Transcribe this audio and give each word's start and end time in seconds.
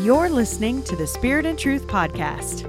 You're 0.00 0.30
listening 0.30 0.82
to 0.84 0.96
the 0.96 1.06
Spirit 1.06 1.44
and 1.44 1.58
Truth 1.58 1.86
Podcast. 1.86 2.66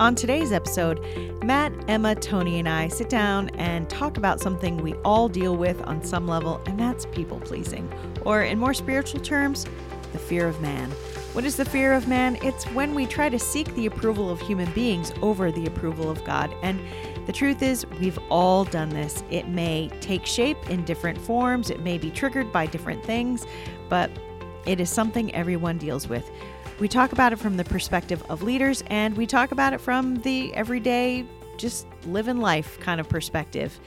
On 0.00 0.14
today's 0.14 0.52
episode, 0.52 1.04
Matt, 1.44 1.70
Emma, 1.86 2.14
Tony, 2.14 2.58
and 2.58 2.66
I 2.66 2.88
sit 2.88 3.10
down 3.10 3.50
and 3.50 3.88
talk 3.90 4.16
about 4.16 4.40
something 4.40 4.78
we 4.78 4.94
all 5.04 5.28
deal 5.28 5.54
with 5.54 5.82
on 5.82 6.02
some 6.02 6.26
level, 6.26 6.62
and 6.64 6.80
that's 6.80 7.04
people 7.04 7.40
pleasing. 7.40 7.92
Or, 8.24 8.42
in 8.42 8.58
more 8.58 8.72
spiritual 8.72 9.20
terms, 9.20 9.66
the 10.12 10.18
fear 10.18 10.48
of 10.48 10.62
man. 10.62 10.90
What 11.34 11.44
is 11.44 11.56
the 11.56 11.66
fear 11.66 11.92
of 11.92 12.08
man? 12.08 12.38
It's 12.42 12.64
when 12.68 12.94
we 12.94 13.04
try 13.04 13.28
to 13.28 13.38
seek 13.38 13.72
the 13.74 13.84
approval 13.84 14.30
of 14.30 14.40
human 14.40 14.70
beings 14.72 15.12
over 15.20 15.52
the 15.52 15.66
approval 15.66 16.10
of 16.10 16.24
God. 16.24 16.54
And 16.62 16.80
the 17.26 17.32
truth 17.32 17.62
is, 17.62 17.84
we've 18.00 18.18
all 18.30 18.64
done 18.64 18.88
this. 18.88 19.22
It 19.28 19.48
may 19.48 19.90
take 20.00 20.24
shape 20.24 20.70
in 20.70 20.86
different 20.86 21.20
forms, 21.20 21.68
it 21.68 21.80
may 21.80 21.98
be 21.98 22.10
triggered 22.10 22.50
by 22.50 22.64
different 22.64 23.04
things, 23.04 23.44
but 23.90 24.10
it 24.66 24.80
is 24.80 24.90
something 24.90 25.34
everyone 25.34 25.78
deals 25.78 26.08
with. 26.08 26.28
We 26.80 26.88
talk 26.88 27.12
about 27.12 27.32
it 27.32 27.38
from 27.38 27.56
the 27.56 27.64
perspective 27.64 28.22
of 28.28 28.42
leaders, 28.42 28.82
and 28.88 29.16
we 29.16 29.26
talk 29.26 29.52
about 29.52 29.72
it 29.72 29.80
from 29.80 30.16
the 30.22 30.54
everyday, 30.54 31.24
just 31.56 31.86
living 32.06 32.38
life 32.38 32.80
kind 32.80 33.00
of 33.00 33.08
perspective. 33.08 33.78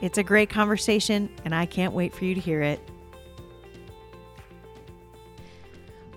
It's 0.00 0.18
a 0.18 0.22
great 0.22 0.50
conversation, 0.50 1.30
and 1.44 1.54
I 1.54 1.66
can't 1.66 1.92
wait 1.92 2.14
for 2.14 2.24
you 2.24 2.34
to 2.34 2.40
hear 2.40 2.60
it. 2.62 2.80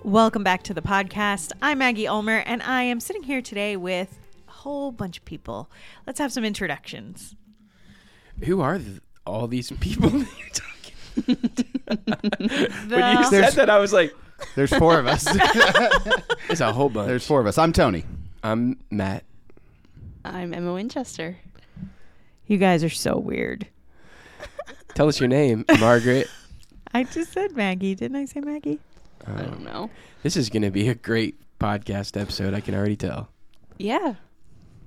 Welcome 0.02 0.44
back 0.44 0.62
to 0.64 0.74
the 0.74 0.82
podcast. 0.82 1.52
I'm 1.60 1.78
Maggie 1.78 2.06
Ulmer, 2.06 2.38
and 2.46 2.62
I 2.62 2.82
am 2.82 3.00
sitting 3.00 3.22
here 3.22 3.42
today 3.42 3.76
with 3.76 4.18
a 4.48 4.52
whole 4.52 4.92
bunch 4.92 5.18
of 5.18 5.24
people. 5.24 5.70
Let's 6.06 6.18
have 6.18 6.32
some 6.32 6.44
introductions. 6.44 7.34
Who 8.44 8.60
are 8.60 8.78
th- 8.78 9.00
all 9.26 9.46
these 9.46 9.70
people? 9.72 10.24
when 11.26 13.16
you 13.18 13.24
said 13.24 13.30
There's- 13.30 13.54
that, 13.54 13.70
I 13.70 13.78
was 13.78 13.92
like, 13.92 14.14
There's 14.54 14.72
four 14.72 14.98
of 14.98 15.06
us. 15.06 15.26
"It's 16.48 16.60
a 16.60 16.72
whole 16.72 16.88
bunch." 16.88 17.08
There's 17.08 17.26
four 17.26 17.40
of 17.40 17.46
us. 17.46 17.58
I'm 17.58 17.72
Tony. 17.72 18.04
I'm 18.42 18.78
Matt. 18.90 19.24
I'm 20.24 20.52
Emma 20.54 20.72
Winchester. 20.72 21.36
you 22.46 22.56
guys 22.58 22.82
are 22.84 22.88
so 22.90 23.18
weird. 23.18 23.66
Tell 24.94 25.08
us 25.08 25.20
your 25.20 25.28
name, 25.28 25.64
Margaret. 25.78 26.28
I 26.92 27.04
just 27.04 27.32
said 27.32 27.54
Maggie. 27.56 27.94
Didn't 27.94 28.16
I 28.16 28.24
say 28.24 28.40
Maggie? 28.40 28.80
I 29.26 29.42
don't 29.42 29.62
know. 29.62 29.90
this 30.22 30.36
is 30.36 30.48
going 30.48 30.62
to 30.62 30.70
be 30.70 30.88
a 30.88 30.94
great 30.94 31.38
podcast 31.58 32.20
episode. 32.20 32.54
I 32.54 32.60
can 32.60 32.74
already 32.74 32.96
tell. 32.96 33.28
Yeah. 33.78 34.14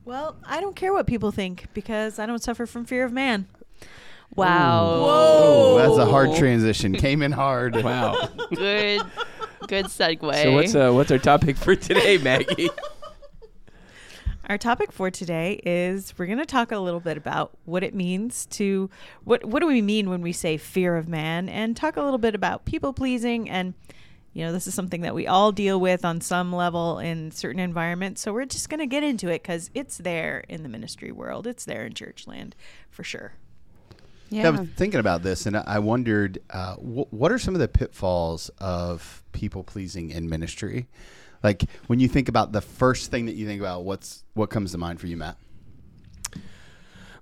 Well, 0.04 0.36
I 0.46 0.60
don't 0.60 0.76
care 0.76 0.92
what 0.92 1.08
people 1.08 1.32
think 1.32 1.68
because 1.74 2.20
I 2.20 2.26
don't 2.26 2.42
suffer 2.44 2.66
from 2.66 2.84
fear 2.86 3.06
of 3.06 3.14
man. 3.14 3.48
Wow. 4.36 5.06
Oh, 5.08 5.78
that's 5.78 5.98
a 5.98 6.10
hard 6.10 6.36
transition. 6.36 6.94
Came 6.94 7.22
in 7.22 7.32
hard. 7.32 7.76
Wow. 7.84 8.30
Good. 8.54 9.02
Good 9.68 9.86
segue. 9.86 10.44
so 10.44 10.52
what's 10.54 10.76
uh, 10.76 10.92
what's 10.92 11.12
our 11.12 11.18
topic 11.18 11.58
for 11.58 11.76
today, 11.76 12.18
Maggie? 12.18 12.70
Our 14.50 14.58
topic 14.58 14.92
for 14.92 15.10
today 15.10 15.62
is 15.66 16.14
we're 16.18 16.26
going 16.26 16.38
to 16.38 16.46
talk 16.46 16.74
a 16.74 16.78
little 16.78 17.00
bit 17.00 17.16
about 17.16 17.58
what 17.64 17.82
it 17.82 17.96
means 17.96 18.46
to 18.48 18.90
what 19.24 19.46
what 19.46 19.62
do 19.62 19.68
we 19.68 19.82
mean 19.82 20.10
when 20.10 20.22
we 20.22 20.34
say 20.34 20.58
fear 20.58 20.98
of 20.98 21.08
man 21.08 21.48
and 21.48 21.78
talk 21.78 21.96
a 21.96 22.02
little 22.02 22.18
bit 22.18 22.36
about 22.36 22.66
people 22.66 22.92
pleasing 22.92 23.50
and 23.50 23.74
you 24.34 24.44
know 24.44 24.52
this 24.52 24.68
is 24.68 24.74
something 24.74 25.00
that 25.00 25.16
we 25.16 25.28
all 25.28 25.54
deal 25.54 25.80
with 25.80 26.04
on 26.04 26.20
some 26.20 26.52
level 26.54 27.00
in 27.00 27.32
certain 27.32 27.62
environments 27.62 28.20
so 28.20 28.34
we're 28.34 28.44
just 28.44 28.68
going 28.68 28.82
to 28.82 28.86
get 28.86 29.02
into 29.02 29.30
it 29.30 29.46
cuz 29.46 29.70
it's 29.74 29.98
there 30.00 30.44
in 30.50 30.62
the 30.62 30.70
ministry 30.70 31.12
world 31.12 31.48
it's 31.48 31.64
there 31.64 31.86
in 31.86 31.94
church 31.94 32.28
land 32.28 32.54
for 32.92 33.04
sure. 33.06 33.34
Yeah, 34.34 34.42
yeah. 34.44 34.48
I 34.48 34.52
was 34.52 34.70
thinking 34.76 35.00
about 35.00 35.24
this, 35.24 35.46
and 35.46 35.56
I 35.58 35.80
wondered 35.80 36.40
uh, 36.50 36.76
wh- 36.76 37.12
what 37.14 37.32
are 37.32 37.40
some 37.40 37.54
of 37.56 37.60
the 37.62 37.68
pitfalls 37.68 38.50
of 38.60 39.24
people 39.32 39.64
pleasing 39.64 40.10
in 40.12 40.30
ministry? 40.30 40.88
Like 41.44 41.64
when 41.88 42.00
you 42.00 42.08
think 42.08 42.30
about 42.30 42.52
the 42.54 42.62
first 42.62 43.12
thing 43.12 43.26
that 43.26 43.36
you 43.36 43.46
think 43.46 43.60
about, 43.62 43.84
what's 43.84 44.24
what 44.34 44.50
comes 44.50 44.72
to 44.72 44.78
mind 44.78 45.00
for 45.02 45.08
you, 45.08 45.18
Matt? 45.18 45.38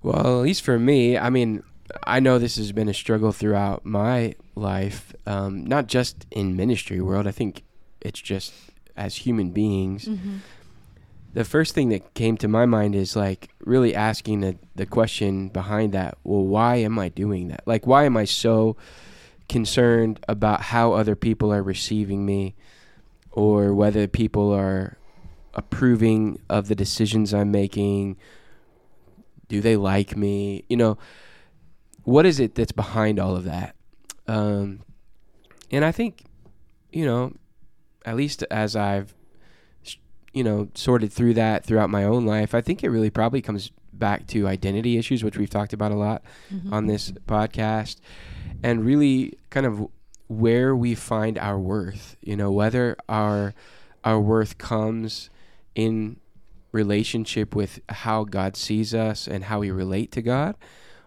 Well, 0.02 0.38
at 0.40 0.42
least 0.42 0.62
for 0.62 0.78
me, 0.78 1.16
I 1.16 1.30
mean, 1.30 1.62
I 2.06 2.20
know 2.20 2.38
this 2.38 2.56
has 2.56 2.72
been 2.72 2.88
a 2.88 2.94
struggle 2.94 3.32
throughout 3.32 3.84
my 3.84 4.34
life, 4.54 5.12
um, 5.26 5.64
not 5.64 5.86
just 5.86 6.26
in 6.30 6.56
ministry 6.56 7.00
world. 7.00 7.26
I 7.26 7.30
think 7.32 7.62
it's 8.00 8.20
just 8.20 8.52
as 8.96 9.16
human 9.16 9.50
beings. 9.50 10.08
The 11.34 11.44
first 11.44 11.74
thing 11.74 11.88
that 11.88 12.14
came 12.14 12.36
to 12.38 12.48
my 12.48 12.66
mind 12.66 12.94
is 12.94 13.16
like 13.16 13.50
really 13.60 13.94
asking 13.94 14.40
the, 14.40 14.58
the 14.74 14.84
question 14.84 15.48
behind 15.48 15.92
that. 15.92 16.18
Well, 16.24 16.44
why 16.44 16.76
am 16.76 16.98
I 16.98 17.08
doing 17.08 17.48
that? 17.48 17.66
Like, 17.66 17.86
why 17.86 18.04
am 18.04 18.16
I 18.16 18.24
so 18.24 18.76
concerned 19.48 20.20
about 20.28 20.60
how 20.60 20.92
other 20.92 21.16
people 21.16 21.52
are 21.52 21.62
receiving 21.62 22.26
me 22.26 22.54
or 23.30 23.72
whether 23.72 24.06
people 24.06 24.52
are 24.52 24.98
approving 25.54 26.38
of 26.50 26.68
the 26.68 26.74
decisions 26.74 27.32
I'm 27.32 27.50
making? 27.50 28.18
Do 29.48 29.60
they 29.60 29.76
like 29.76 30.16
me? 30.16 30.64
You 30.68 30.76
know, 30.76 30.98
what 32.04 32.26
is 32.26 32.40
it 32.40 32.54
that's 32.54 32.72
behind 32.72 33.18
all 33.18 33.36
of 33.36 33.44
that? 33.44 33.74
Um, 34.26 34.80
and 35.70 35.84
I 35.84 35.92
think, 35.92 36.24
you 36.90 37.06
know, 37.06 37.34
at 38.04 38.16
least 38.16 38.42
as 38.50 38.76
I've, 38.76 39.14
you 40.32 40.44
know, 40.44 40.68
sorted 40.74 41.12
through 41.12 41.34
that 41.34 41.64
throughout 41.64 41.90
my 41.90 42.04
own 42.04 42.24
life, 42.26 42.54
I 42.54 42.60
think 42.60 42.82
it 42.82 42.90
really 42.90 43.10
probably 43.10 43.42
comes 43.42 43.70
back 43.92 44.26
to 44.28 44.48
identity 44.48 44.96
issues, 44.96 45.22
which 45.22 45.36
we've 45.36 45.50
talked 45.50 45.72
about 45.72 45.92
a 45.92 45.96
lot 45.96 46.22
mm-hmm. 46.52 46.72
on 46.72 46.86
this 46.86 47.12
podcast, 47.26 47.96
and 48.62 48.84
really 48.84 49.38
kind 49.50 49.66
of 49.66 49.86
where 50.28 50.74
we 50.74 50.94
find 50.94 51.38
our 51.38 51.58
worth. 51.58 52.16
You 52.22 52.36
know, 52.36 52.50
whether 52.50 52.96
our 53.08 53.54
our 54.04 54.20
worth 54.20 54.58
comes 54.58 55.30
in 55.74 56.16
relationship 56.72 57.54
with 57.54 57.80
how 57.88 58.24
God 58.24 58.56
sees 58.56 58.94
us 58.94 59.28
and 59.28 59.44
how 59.44 59.60
we 59.60 59.70
relate 59.70 60.10
to 60.12 60.22
God, 60.22 60.56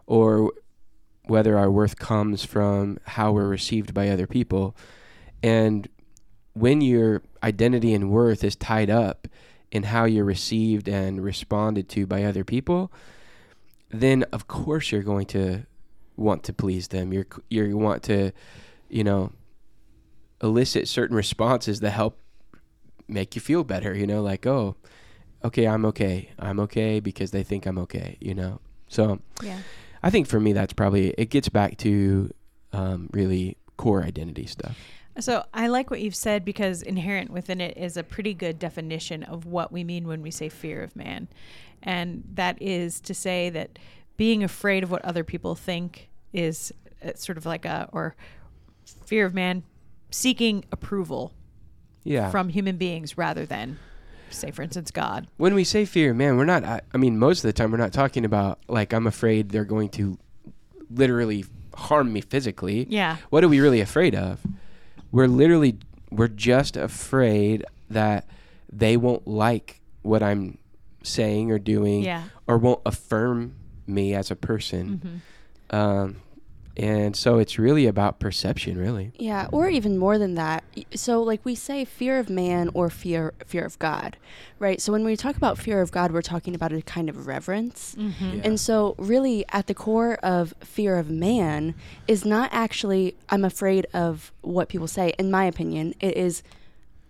or 0.05 0.51
whether 1.25 1.57
our 1.57 1.71
worth 1.71 1.97
comes 1.97 2.45
from 2.45 2.99
how 3.05 3.31
we're 3.31 3.47
received 3.47 3.93
by 3.93 4.09
other 4.09 4.27
people. 4.27 4.75
And 5.41 5.87
when 6.53 6.81
your 6.81 7.21
identity 7.45 7.93
and 7.93 8.09
worth 8.09 8.43
is 8.43 8.55
tied 8.55 8.89
up 8.89 9.27
in 9.71 9.83
how 9.83 10.05
you're 10.05 10.25
received 10.25 10.87
and 10.87 11.23
responded 11.23 11.87
to 11.89 12.07
by 12.07 12.23
other 12.23 12.43
people, 12.43 12.91
then 13.89 14.23
of 14.31 14.47
course 14.47 14.91
you're 14.91 15.03
going 15.03 15.27
to 15.27 15.65
want 16.17 16.43
to 16.43 16.53
please 16.53 16.87
them. 16.87 17.13
You're 17.13 17.27
you 17.49 17.77
want 17.77 18.03
to, 18.03 18.31
you 18.89 19.03
know, 19.03 19.31
elicit 20.41 20.87
certain 20.87 21.15
responses 21.15 21.79
that 21.81 21.91
help 21.91 22.19
make 23.07 23.35
you 23.35 23.41
feel 23.41 23.63
better. 23.63 23.93
You 23.93 24.07
know, 24.07 24.21
like 24.21 24.47
oh, 24.47 24.75
okay, 25.43 25.67
I'm 25.67 25.85
okay. 25.85 26.31
I'm 26.39 26.59
okay 26.61 26.99
because 26.99 27.31
they 27.31 27.43
think 27.43 27.65
I'm 27.65 27.77
okay. 27.79 28.17
You 28.19 28.33
know, 28.33 28.59
so 28.87 29.19
Yeah. 29.43 29.59
I 30.01 30.09
think 30.09 30.27
for 30.27 30.39
me 30.39 30.53
that's 30.53 30.73
probably 30.73 31.09
it 31.17 31.29
gets 31.29 31.49
back 31.49 31.77
to 31.77 32.31
um, 32.73 33.09
really 33.11 33.57
core 33.77 34.03
identity 34.03 34.45
stuff. 34.45 34.77
So 35.19 35.45
I 35.53 35.67
like 35.67 35.89
what 35.89 36.01
you've 36.01 36.15
said 36.15 36.43
because 36.43 36.81
inherent 36.81 37.29
within 37.31 37.61
it 37.61 37.77
is 37.77 37.95
a 37.95 38.03
pretty 38.03 38.33
good 38.33 38.59
definition 38.59 39.23
of 39.23 39.45
what 39.45 39.71
we 39.71 39.83
mean 39.83 40.07
when 40.07 40.21
we 40.21 40.29
say 40.31 40.49
fear 40.49 40.83
of 40.83 40.95
man. 40.95 41.27
And 41.81 42.23
that 42.33 42.61
is 42.61 42.99
to 43.01 43.13
say 43.13 43.49
that 43.51 43.79
being 44.17 44.43
afraid 44.43 44.83
of 44.83 44.91
what 44.91 45.03
other 45.05 45.23
people 45.23 45.55
think 45.55 46.09
is 46.33 46.73
uh, 47.05 47.11
sort 47.15 47.37
of 47.37 47.45
like 47.45 47.63
a, 47.65 47.87
or 47.93 48.15
fear 49.05 49.25
of 49.25 49.33
man 49.33 49.63
seeking 50.11 50.65
approval 50.71 51.31
Yeah. 52.03 52.29
from 52.29 52.49
human 52.49 52.77
beings 52.77 53.17
rather 53.17 53.45
than, 53.45 53.77
say, 54.29 54.51
for 54.51 54.63
instance, 54.63 54.91
God. 54.91 55.27
when 55.37 55.53
we 55.53 55.63
say 55.63 55.85
fear, 55.85 56.11
of 56.11 56.17
man, 56.17 56.35
we're 56.37 56.45
not. 56.45 56.63
I, 56.63 56.81
I 56.93 56.97
mean, 56.97 57.17
most 57.17 57.39
of 57.39 57.43
the 57.47 57.53
time 57.53 57.71
we're 57.71 57.77
not 57.77 57.93
talking 57.93 58.25
about 58.25 58.59
like 58.67 58.93
I'm 58.93 59.07
afraid 59.07 59.49
they're 59.49 59.63
going 59.65 59.89
to 59.89 60.17
literally 60.89 61.45
harm 61.73 62.11
me 62.13 62.21
physically. 62.21 62.85
Yeah. 62.89 63.17
What 63.29 63.43
are 63.43 63.47
we 63.49 63.59
really 63.59 63.81
afraid 63.81 64.15
of? 64.15 64.39
We're 65.15 65.27
literally 65.27 65.77
we're 66.11 66.27
just 66.27 66.75
afraid 66.75 67.63
that 67.89 68.27
they 68.71 68.97
won't 68.97 69.25
like 69.25 69.79
what 70.01 70.21
I'm 70.21 70.57
saying 71.03 71.51
or 71.51 71.57
doing 71.57 72.03
Yeah. 72.03 72.23
or 72.47 72.57
won't 72.57 72.81
affirm 72.85 73.55
me 73.87 74.13
as 74.13 74.29
a 74.29 74.35
person. 74.35 75.21
Mhm. 75.71 75.75
Um, 75.75 76.15
and 76.77 77.15
so 77.15 77.37
it's 77.37 77.57
really 77.57 77.85
about 77.85 78.19
perception, 78.19 78.77
really. 78.77 79.11
Yeah, 79.17 79.47
or 79.51 79.69
even 79.69 79.97
more 79.97 80.17
than 80.17 80.35
that. 80.35 80.63
So 80.93 81.21
like 81.21 81.43
we 81.45 81.55
say 81.55 81.85
fear 81.85 82.19
of 82.19 82.29
man 82.29 82.69
or 82.73 82.89
fear 82.89 83.33
fear 83.45 83.65
of 83.65 83.79
God, 83.79 84.17
right? 84.59 84.81
So 84.81 84.91
when 84.91 85.05
we 85.05 85.15
talk 85.15 85.37
about 85.37 85.57
fear 85.57 85.81
of 85.81 85.91
God, 85.91 86.11
we're 86.11 86.21
talking 86.21 86.53
about 86.55 86.73
a 86.73 86.81
kind 86.81 87.09
of 87.09 87.27
reverence. 87.27 87.95
Mhm. 87.97 88.13
Yeah. 88.37 88.41
And 88.43 88.59
so 88.59 88.95
really 88.97 89.45
at 89.49 89.67
the 89.67 89.73
core 89.73 90.15
of 90.23 90.53
fear 90.61 90.97
of 90.97 91.09
man 91.09 91.75
is 92.07 92.25
not 92.25 92.49
actually 92.51 93.15
I'm 93.29 93.45
afraid 93.45 93.87
of 93.93 94.31
what 94.41 94.69
people 94.69 94.87
say. 94.87 95.13
In 95.17 95.31
my 95.31 95.45
opinion, 95.45 95.95
it 95.99 96.17
is 96.17 96.43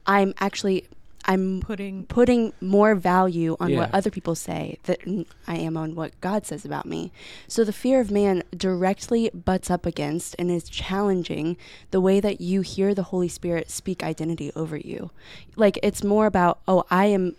I'm 0.06 0.34
actually 0.40 0.86
I'm 1.26 1.60
Putting 1.62 2.06
putting 2.06 2.54
more 2.62 2.94
value 2.94 3.58
on 3.60 3.72
what 3.76 3.94
other 3.94 4.12
people 4.12 4.36
say 4.36 4.78
than 4.84 5.26
I 5.48 5.58
am 5.58 5.76
on 5.76 5.96
what 5.96 6.20
God 6.22 6.46
says 6.46 6.66
about 6.66 6.86
me. 6.86 7.12
So 7.48 7.64
the 7.64 7.74
fear 7.74 8.00
of 8.00 8.12
man 8.12 8.44
directly 8.56 9.32
butts 9.34 9.72
up 9.72 9.86
against 9.88 10.36
and 10.38 10.52
is 10.52 10.70
challenging 10.70 11.58
the 11.90 12.00
way 12.00 12.20
that 12.20 12.42
you 12.42 12.62
hear 12.62 12.94
the 12.94 13.04
Holy 13.04 13.28
Spirit 13.28 13.72
speak 13.72 14.04
identity 14.04 14.52
over 14.56 14.78
you. 14.78 15.10
Like 15.56 15.80
it's 15.82 16.04
more 16.04 16.28
about, 16.28 16.60
oh, 16.68 16.86
I 16.92 17.06
am 17.06 17.36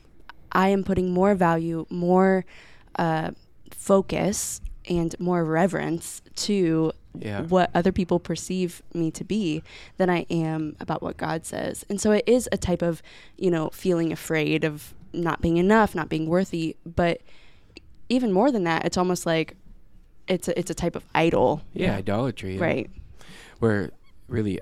I 0.50 0.68
am 0.68 0.82
putting 0.82 1.10
more 1.10 1.34
value, 1.34 1.86
more 1.88 2.44
uh, 2.96 3.30
focus 3.70 4.60
and 4.88 5.18
more 5.20 5.44
reverence 5.44 6.22
to 6.36 6.92
Yeah. 7.18 7.42
what 7.42 7.70
other 7.74 7.92
people 7.92 8.18
perceive 8.20 8.82
me 8.94 9.10
to 9.12 9.24
be 9.24 9.62
than 9.96 10.10
I 10.10 10.26
am 10.30 10.76
about 10.80 11.02
what 11.02 11.16
God 11.16 11.46
says. 11.46 11.84
And 11.88 12.00
so 12.00 12.12
it 12.12 12.24
is 12.26 12.48
a 12.52 12.56
type 12.56 12.82
of, 12.82 13.02
you 13.36 13.50
know, 13.50 13.70
feeling 13.70 14.12
afraid 14.12 14.64
of 14.64 14.94
not 15.12 15.40
being 15.40 15.56
enough, 15.56 15.94
not 15.94 16.08
being 16.08 16.26
worthy, 16.28 16.76
but 16.84 17.20
even 18.08 18.32
more 18.32 18.52
than 18.52 18.64
that, 18.64 18.84
it's 18.84 18.96
almost 18.98 19.24
like 19.26 19.56
it's 20.28 20.48
a, 20.48 20.58
it's 20.58 20.70
a 20.70 20.74
type 20.74 20.94
of 20.96 21.04
idol. 21.14 21.62
Yeah, 21.72 21.96
idolatry. 21.96 22.52
and 22.52 22.60
Right. 22.60 22.90
Where 23.60 23.90
really 24.28 24.60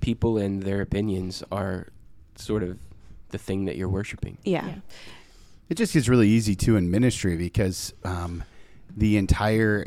people 0.00 0.38
and 0.38 0.62
their 0.62 0.80
opinions 0.80 1.42
are 1.50 1.88
sort 2.36 2.62
of 2.62 2.78
the 3.30 3.38
thing 3.38 3.64
that 3.66 3.76
you're 3.76 3.88
worshiping. 3.88 4.38
Yeah. 4.44 4.66
Yeah. 4.66 4.74
It 5.68 5.74
just 5.76 5.92
gets 5.92 6.08
really 6.08 6.28
easy 6.28 6.54
too 6.54 6.76
in 6.76 6.90
ministry 6.90 7.36
because 7.36 7.92
um, 8.04 8.44
the 8.96 9.16
entire 9.16 9.86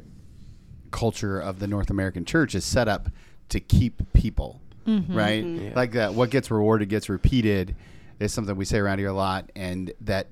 culture 0.91 1.39
of 1.39 1.59
the 1.59 1.67
North 1.67 1.89
American 1.89 2.25
church 2.25 2.55
is 2.55 2.63
set 2.65 2.87
up 2.87 3.09
to 3.49 3.59
keep 3.59 4.01
people, 4.13 4.61
right? 4.85 5.43
Mhm. 5.43 5.63
Yeah. 5.69 5.73
Like 5.75 5.91
that, 5.93 6.13
what 6.13 6.29
gets 6.29 6.49
rewarded 6.51 6.89
gets 6.89 7.09
repeated 7.09 7.75
is 8.19 8.31
something 8.33 8.55
we 8.55 8.65
say 8.65 8.77
around 8.79 8.99
here 8.99 9.09
a 9.09 9.13
lot, 9.13 9.51
and 9.55 9.91
that 10.01 10.27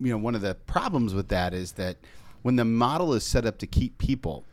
you 0.00 0.10
know 0.10 0.18
one 0.18 0.34
of 0.34 0.40
the 0.40 0.54
problems 0.66 1.14
with 1.14 1.28
that 1.28 1.54
is 1.54 1.72
that 1.72 1.98
when 2.42 2.56
the 2.56 2.64
model 2.64 3.12
is 3.14 3.24
set 3.24 3.44
up 3.46 3.58
to 3.58 3.66
keep 3.66 3.98
people, 3.98 4.44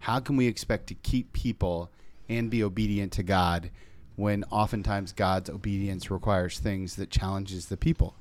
how 0.00 0.18
can 0.20 0.36
we 0.36 0.46
expect 0.46 0.86
to 0.88 0.94
keep 0.94 1.32
people 1.32 1.90
and 2.28 2.50
be 2.50 2.62
obedient 2.62 3.12
to 3.12 3.22
God 3.22 3.70
when 4.16 4.44
oftentimes 4.44 5.12
God's 5.12 5.48
obedience 5.50 6.10
requires 6.10 6.58
things 6.58 6.96
that 6.96 7.10
challenges 7.10 7.66
the 7.66 7.76
people? 7.76 8.14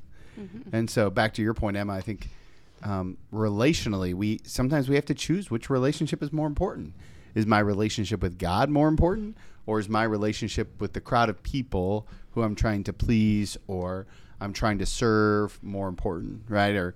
And 0.72 0.90
so, 0.90 1.10
back 1.12 1.34
to 1.36 1.42
your 1.44 1.54
point, 1.54 1.78
Emma, 1.78 1.94
I 1.94 2.02
think 2.02 2.30
um, 2.84 3.18
relationally, 3.34 4.14
we 4.14 4.42
sometimes 4.44 4.90
we 4.90 4.96
have 4.96 5.06
to 5.06 5.14
choose 5.14 5.50
which 5.50 5.70
relationship 5.70 6.22
is 6.22 6.32
more 6.32 6.48
important. 6.48 6.94
Is 7.34 7.48
my 7.48 7.60
relationship 7.60 8.22
with 8.22 8.38
God 8.38 8.70
more 8.70 8.88
important, 8.88 9.38
or 9.66 9.80
is 9.80 9.90
my 9.90 10.04
relationship 10.04 10.80
with 10.80 10.94
the 10.94 11.02
crowd 11.02 11.30
of 11.30 11.42
people 11.42 12.08
who 12.32 12.44
I'm 12.44 12.56
trying 12.56 12.84
to 12.86 12.94
please 12.94 13.58
or 13.68 14.06
I'm 14.40 14.54
trying 14.54 14.80
to 14.80 14.86
serve 14.86 15.58
more 15.64 15.88
important, 15.88 16.42
right? 16.50 16.76
Or, 16.76 16.94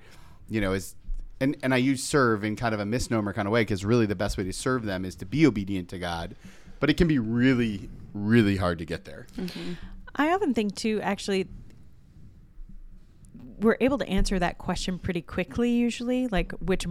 you 0.49 0.61
know, 0.61 0.73
is 0.73 0.95
and 1.39 1.55
and 1.63 1.73
I 1.73 1.77
use 1.77 2.03
serve 2.03 2.43
in 2.43 2.55
kind 2.55 2.73
of 2.73 2.79
a 2.79 2.85
misnomer 2.85 3.33
kind 3.33 3.47
of 3.47 3.51
way 3.51 3.61
because 3.61 3.85
really 3.85 4.05
the 4.05 4.15
best 4.15 4.37
way 4.37 4.43
to 4.43 4.53
serve 4.53 4.83
them 4.83 5.05
is 5.05 5.15
to 5.15 5.25
be 5.25 5.47
obedient 5.47 5.89
to 5.89 5.99
God, 5.99 6.35
but 6.79 6.89
it 6.89 6.97
can 6.97 7.07
be 7.07 7.19
really, 7.19 7.89
really 8.13 8.57
hard 8.57 8.79
to 8.79 8.85
get 8.85 9.05
there. 9.05 9.27
I 10.15 10.33
often 10.33 10.53
think 10.53 10.75
too, 10.75 10.99
actually, 11.01 11.47
we're 13.59 13.77
able 13.79 13.97
to 13.97 14.07
answer 14.07 14.39
that 14.39 14.57
question 14.57 14.99
pretty 14.99 15.21
quickly 15.21 15.71
usually, 15.71 16.27
like 16.27 16.51
which 16.53 16.85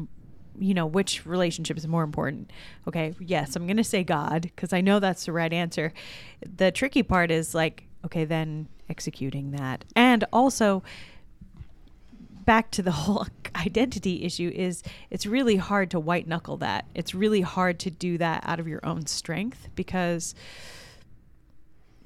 you 0.59 0.75
know, 0.75 0.87
which 0.87 1.27
relationship 1.27 1.77
is 1.77 1.87
more 1.87 2.03
important? 2.03 2.51
Okay, 2.89 3.15
yes, 3.21 3.57
I'm 3.57 3.67
going 3.67 3.77
to 3.77 3.85
say 3.85 4.05
God 4.05 4.43
because 4.43 4.73
I 4.73 4.81
know 4.81 4.99
that's 4.99 5.27
the 5.27 5.33
right 5.33 5.53
answer. 5.53 5.93
The 6.57 6.71
tricky 6.71 7.03
part 7.03 7.31
is 7.31 7.55
like, 7.55 7.85
okay, 8.05 8.25
then 8.25 8.69
executing 8.89 9.51
that. 9.53 9.85
And 9.95 10.25
also 10.33 10.83
back 12.45 12.71
to 12.73 12.83
the 12.83 12.91
whole 12.93 13.27
identity 13.55 14.23
issue 14.25 14.51
is 14.55 14.83
it's 15.11 15.27
really 15.27 15.57
hard 15.57 15.91
to 15.91 16.01
white 16.01 16.27
knuckle 16.27 16.57
that. 16.59 16.87
It's 16.95 17.15
really 17.15 17.43
hard 17.43 17.79
to 17.81 17.91
do 17.91 18.19
that 18.19 18.43
out 18.47 18.61
of 18.61 18.69
your 18.69 18.85
own 18.85 19.07
strength 19.07 19.69
because 19.75 20.35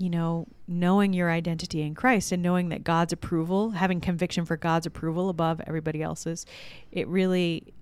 you 0.01 0.09
know, 0.09 0.47
knowing 0.67 1.13
your 1.13 1.31
identity 1.31 1.83
in 1.83 1.95
Christ 1.95 2.33
and 2.33 2.43
knowing 2.43 2.71
that 2.71 2.83
God's 2.83 3.13
approval, 3.13 3.71
having 3.73 4.01
conviction 4.01 4.47
for 4.47 4.57
God's 4.57 4.87
approval 4.87 5.29
above 5.29 5.61
everybody 5.67 6.03
else's, 6.03 6.47
it 6.91 7.07
really 7.07 7.75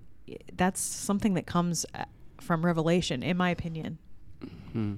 that's 0.54 0.80
something 0.80 1.34
that 1.34 1.46
comes 1.46 1.86
uh, 1.94 2.04
from 2.40 2.66
revelation 2.66 3.22
in 3.22 3.36
my 3.36 3.50
opinion. 3.50 3.98
Hmm. 4.72 4.94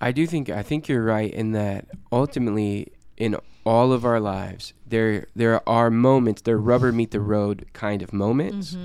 I 0.00 0.12
do 0.12 0.26
think 0.26 0.48
I 0.48 0.62
think 0.62 0.88
you're 0.88 1.04
right 1.04 1.32
in 1.32 1.52
that 1.52 1.86
ultimately 2.12 2.92
in 3.16 3.36
all 3.64 3.92
of 3.92 4.04
our 4.04 4.20
lives 4.20 4.74
there 4.86 5.26
there 5.34 5.66
are 5.68 5.90
moments, 5.90 6.42
there 6.42 6.56
rubber 6.56 6.92
meet 6.92 7.10
the 7.10 7.20
road 7.20 7.66
kind 7.72 8.00
of 8.00 8.12
moments 8.12 8.76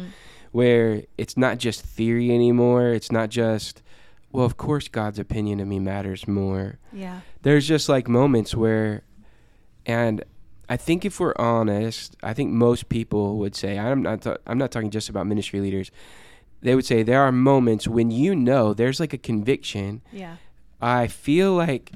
where 0.52 1.04
it's 1.18 1.38
not 1.38 1.60
just 1.60 1.82
theory 1.82 2.34
anymore. 2.34 2.90
It's 2.90 3.12
not 3.12 3.30
just 3.30 3.84
well, 4.32 4.46
of 4.46 4.58
course 4.58 4.88
God's 4.88 5.20
opinion 5.20 5.60
of 5.60 5.68
me 5.68 5.80
matters 5.80 6.28
more. 6.28 6.78
Yeah. 6.94 7.22
There's 7.42 7.68
just 7.68 7.90
like 7.90 8.08
moments 8.08 8.54
where 8.56 9.04
and 9.86 10.24
I 10.70 10.78
think 10.78 11.04
if 11.04 11.20
we're 11.20 11.34
honest, 11.38 12.16
I 12.22 12.34
think 12.34 12.52
most 12.52 12.90
people 12.90 13.38
would 13.40 13.56
say 13.56 13.80
I'm 13.80 14.04
not 14.04 14.22
ta- 14.22 14.38
I'm 14.46 14.58
not 14.60 14.72
talking 14.72 14.92
just 14.92 15.10
about 15.10 15.26
ministry 15.26 15.60
leaders. 15.62 15.90
They 16.62 16.76
would 16.76 16.86
say 16.86 17.02
there 17.04 17.22
are 17.22 17.32
moments 17.32 17.88
when 17.88 18.12
you 18.12 18.36
know 18.36 18.74
there's 18.74 19.00
like 19.00 19.14
a 19.14 19.18
conviction 19.18 20.02
Yeah. 20.12 20.36
I 20.82 21.08
feel 21.08 21.54
like 21.56 21.92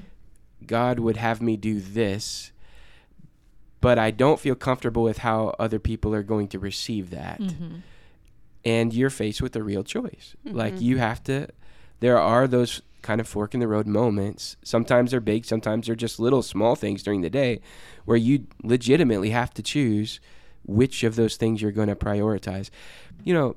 God 0.66 0.98
would 0.98 1.16
have 1.18 1.40
me 1.40 1.56
do 1.56 1.80
this, 1.80 2.50
but 3.80 3.98
I 3.98 4.10
don't 4.10 4.40
feel 4.40 4.54
comfortable 4.54 5.02
with 5.02 5.18
how 5.18 5.54
other 5.58 5.78
people 5.78 6.14
are 6.14 6.22
going 6.22 6.48
to 6.48 6.58
receive 6.58 7.10
that. 7.10 7.40
Mm-hmm. 7.40 7.76
And 8.64 8.94
you're 8.94 9.10
faced 9.10 9.42
with 9.42 9.54
a 9.56 9.62
real 9.62 9.84
choice. 9.84 10.34
Like 10.44 10.74
Mhm. 10.76 10.80
you 10.80 10.98
have 10.98 11.22
to, 11.24 11.48
there 12.00 12.18
are 12.18 12.46
those 12.46 12.82
kind 13.02 13.20
of 13.20 13.28
fork 13.28 13.54
in 13.54 13.60
the 13.60 13.68
road 13.68 13.86
moments. 13.86 14.56
Sometimes 14.64 15.10
they're 15.10 15.20
big, 15.20 15.44
sometimes 15.44 15.86
they're 15.86 15.94
just 15.94 16.18
little 16.18 16.42
small 16.42 16.74
things 16.74 17.02
during 17.02 17.20
the 17.20 17.30
day 17.30 17.60
where 18.04 18.16
you 18.16 18.46
legitimately 18.62 19.30
have 19.30 19.52
to 19.54 19.62
choose 19.62 20.20
which 20.64 21.04
of 21.04 21.14
those 21.14 21.36
things 21.36 21.60
you're 21.60 21.70
going 21.70 21.88
to 21.88 21.94
prioritize. 21.94 22.70
You 23.22 23.34
know, 23.34 23.56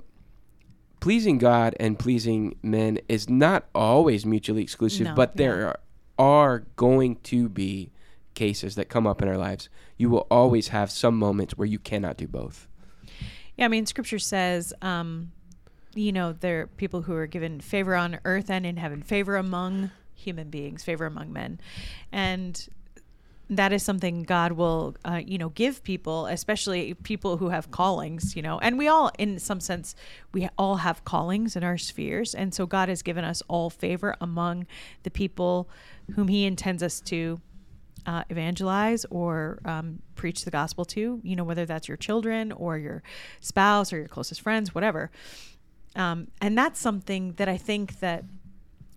pleasing 1.00 1.38
God 1.38 1.76
and 1.80 1.98
pleasing 1.98 2.58
men 2.62 3.00
is 3.08 3.30
not 3.30 3.66
always 3.74 4.26
mutually 4.26 4.62
exclusive, 4.62 5.08
No, 5.08 5.16
but 5.16 5.38
there 5.38 5.68
are, 5.68 5.80
are 6.20 6.60
going 6.76 7.16
to 7.24 7.48
be 7.48 7.92
cases 8.34 8.76
that 8.76 8.90
come 8.90 9.08
up 9.08 9.22
in 9.22 9.28
our 9.28 9.38
lives. 9.38 9.70
You 9.98 10.10
will 10.10 10.28
always 10.30 10.68
have 10.70 10.92
some 10.92 11.18
moments 11.18 11.58
where 11.58 11.66
you 11.66 11.80
cannot 11.80 12.18
do 12.18 12.28
both. 12.28 12.68
Yeah, 13.56 13.66
I 13.66 13.68
mean, 13.70 13.86
Scripture 13.86 14.20
says, 14.20 14.74
um, 14.82 15.32
you 15.98 16.12
know, 16.12 16.34
there 16.34 16.62
are 16.62 16.68
people 16.68 17.02
who 17.02 17.14
are 17.16 17.28
given 17.28 17.60
favor 17.60 17.96
on 17.96 18.20
earth 18.26 18.50
and 18.50 18.66
in 18.66 18.78
heaven, 18.78 19.02
favor 19.02 19.36
among 19.36 19.92
human 20.14 20.50
beings, 20.50 20.84
favor 20.84 21.06
among 21.06 21.34
men, 21.34 21.60
and 22.12 22.68
that 23.50 23.72
is 23.72 23.82
something 23.82 24.24
God 24.24 24.52
will, 24.54 24.96
uh, 25.06 25.22
you 25.26 25.38
know, 25.38 25.50
give 25.50 25.82
people, 25.84 26.26
especially 26.26 26.94
people 26.96 27.38
who 27.38 27.50
have 27.50 27.72
callings, 27.72 28.36
you 28.36 28.42
know, 28.42 28.60
and 28.60 28.78
we 28.78 28.90
all, 28.90 29.10
in 29.18 29.40
some 29.40 29.62
sense, 29.62 29.96
we 30.34 30.50
all 30.58 30.78
have 30.78 31.06
callings 31.06 31.56
in 31.56 31.64
our 31.64 31.78
spheres, 31.78 32.36
and 32.36 32.54
so 32.54 32.66
God 32.66 32.90
has 32.90 33.02
given 33.02 33.24
us 33.24 33.42
all 33.48 33.70
favor 33.70 34.16
among 34.20 34.68
the 35.04 35.12
people 35.12 35.70
whom 36.16 36.28
He 36.28 36.46
intends 36.46 36.84
us 36.84 37.00
to 37.02 37.40
uh, 38.06 38.24
evangelize 38.30 39.06
or 39.10 39.60
um, 39.66 40.00
preach 40.16 40.46
the 40.46 40.52
gospel 40.52 40.86
to, 40.86 41.20
you 41.24 41.36
know, 41.36 41.44
whether 41.44 41.66
that's 41.66 41.88
your 41.88 41.98
children 41.98 42.52
or 42.54 42.78
your 42.78 43.04
spouse 43.42 43.92
or 43.92 43.98
your 43.98 44.08
closest 44.08 44.42
friends, 44.42 44.74
whatever. 44.74 45.12
Um, 45.96 46.28
and 46.42 46.58
that's 46.58 46.80
something 46.80 47.34
that 47.34 47.50
I 47.50 47.58
think 47.58 48.00
that 48.00 48.24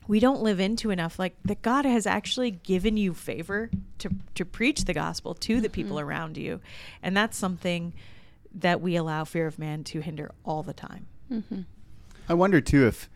we 0.06 0.18
don't 0.18 0.42
live 0.42 0.58
into 0.58 0.90
enough. 0.90 1.18
Like 1.18 1.36
that 1.44 1.62
God 1.62 1.84
has 1.84 2.06
actually 2.06 2.50
given 2.50 2.96
you 2.96 3.14
favor 3.14 3.70
to 3.98 4.10
to 4.34 4.44
preach 4.44 4.84
the 4.84 4.94
gospel 4.94 5.34
to 5.34 5.60
the 5.60 5.70
people 5.70 6.00
around 6.00 6.36
you, 6.36 6.60
and 7.02 7.16
that's 7.16 7.36
something 7.36 7.94
that 8.52 8.80
we 8.80 8.96
allow 8.96 9.24
fear 9.24 9.46
of 9.46 9.58
man 9.58 9.84
to 9.84 10.00
hinder 10.00 10.32
all 10.44 10.62
the 10.62 10.72
time. 10.72 11.06
Mm-hmm. 11.30 11.60
I 12.28 12.34
wonder 12.34 12.60
too 12.60 12.86
if 12.86 13.08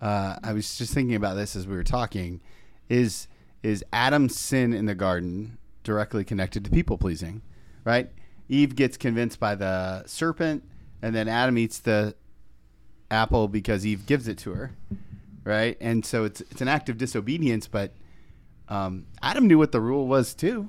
uh, 0.00 0.36
I 0.42 0.52
was 0.52 0.76
just 0.76 0.92
thinking 0.92 1.14
about 1.14 1.34
this 1.34 1.54
as 1.54 1.66
we 1.66 1.76
were 1.76 1.84
talking. 1.84 2.40
Is 2.88 3.28
is 3.62 3.84
Adam's 3.92 4.36
sin 4.36 4.72
in 4.72 4.86
the 4.86 4.94
garden 4.94 5.58
directly 5.84 6.24
connected 6.24 6.64
to 6.64 6.70
people 6.70 6.98
pleasing? 6.98 7.42
Right? 7.84 8.10
Eve 8.48 8.74
gets 8.74 8.96
convinced 8.96 9.38
by 9.38 9.54
the 9.54 10.04
serpent, 10.06 10.64
and 11.00 11.14
then 11.14 11.28
Adam 11.28 11.56
eats 11.56 11.78
the 11.78 12.16
apple 13.10 13.48
because 13.48 13.84
Eve 13.86 14.06
gives 14.06 14.28
it 14.28 14.38
to 14.38 14.52
her. 14.52 14.72
Right? 15.44 15.76
And 15.80 16.04
so 16.04 16.24
it's 16.24 16.40
it's 16.42 16.60
an 16.60 16.68
act 16.68 16.88
of 16.88 16.98
disobedience, 16.98 17.66
but 17.66 17.92
um, 18.68 19.06
Adam 19.22 19.46
knew 19.46 19.58
what 19.58 19.72
the 19.72 19.80
rule 19.80 20.06
was 20.06 20.34
too. 20.34 20.68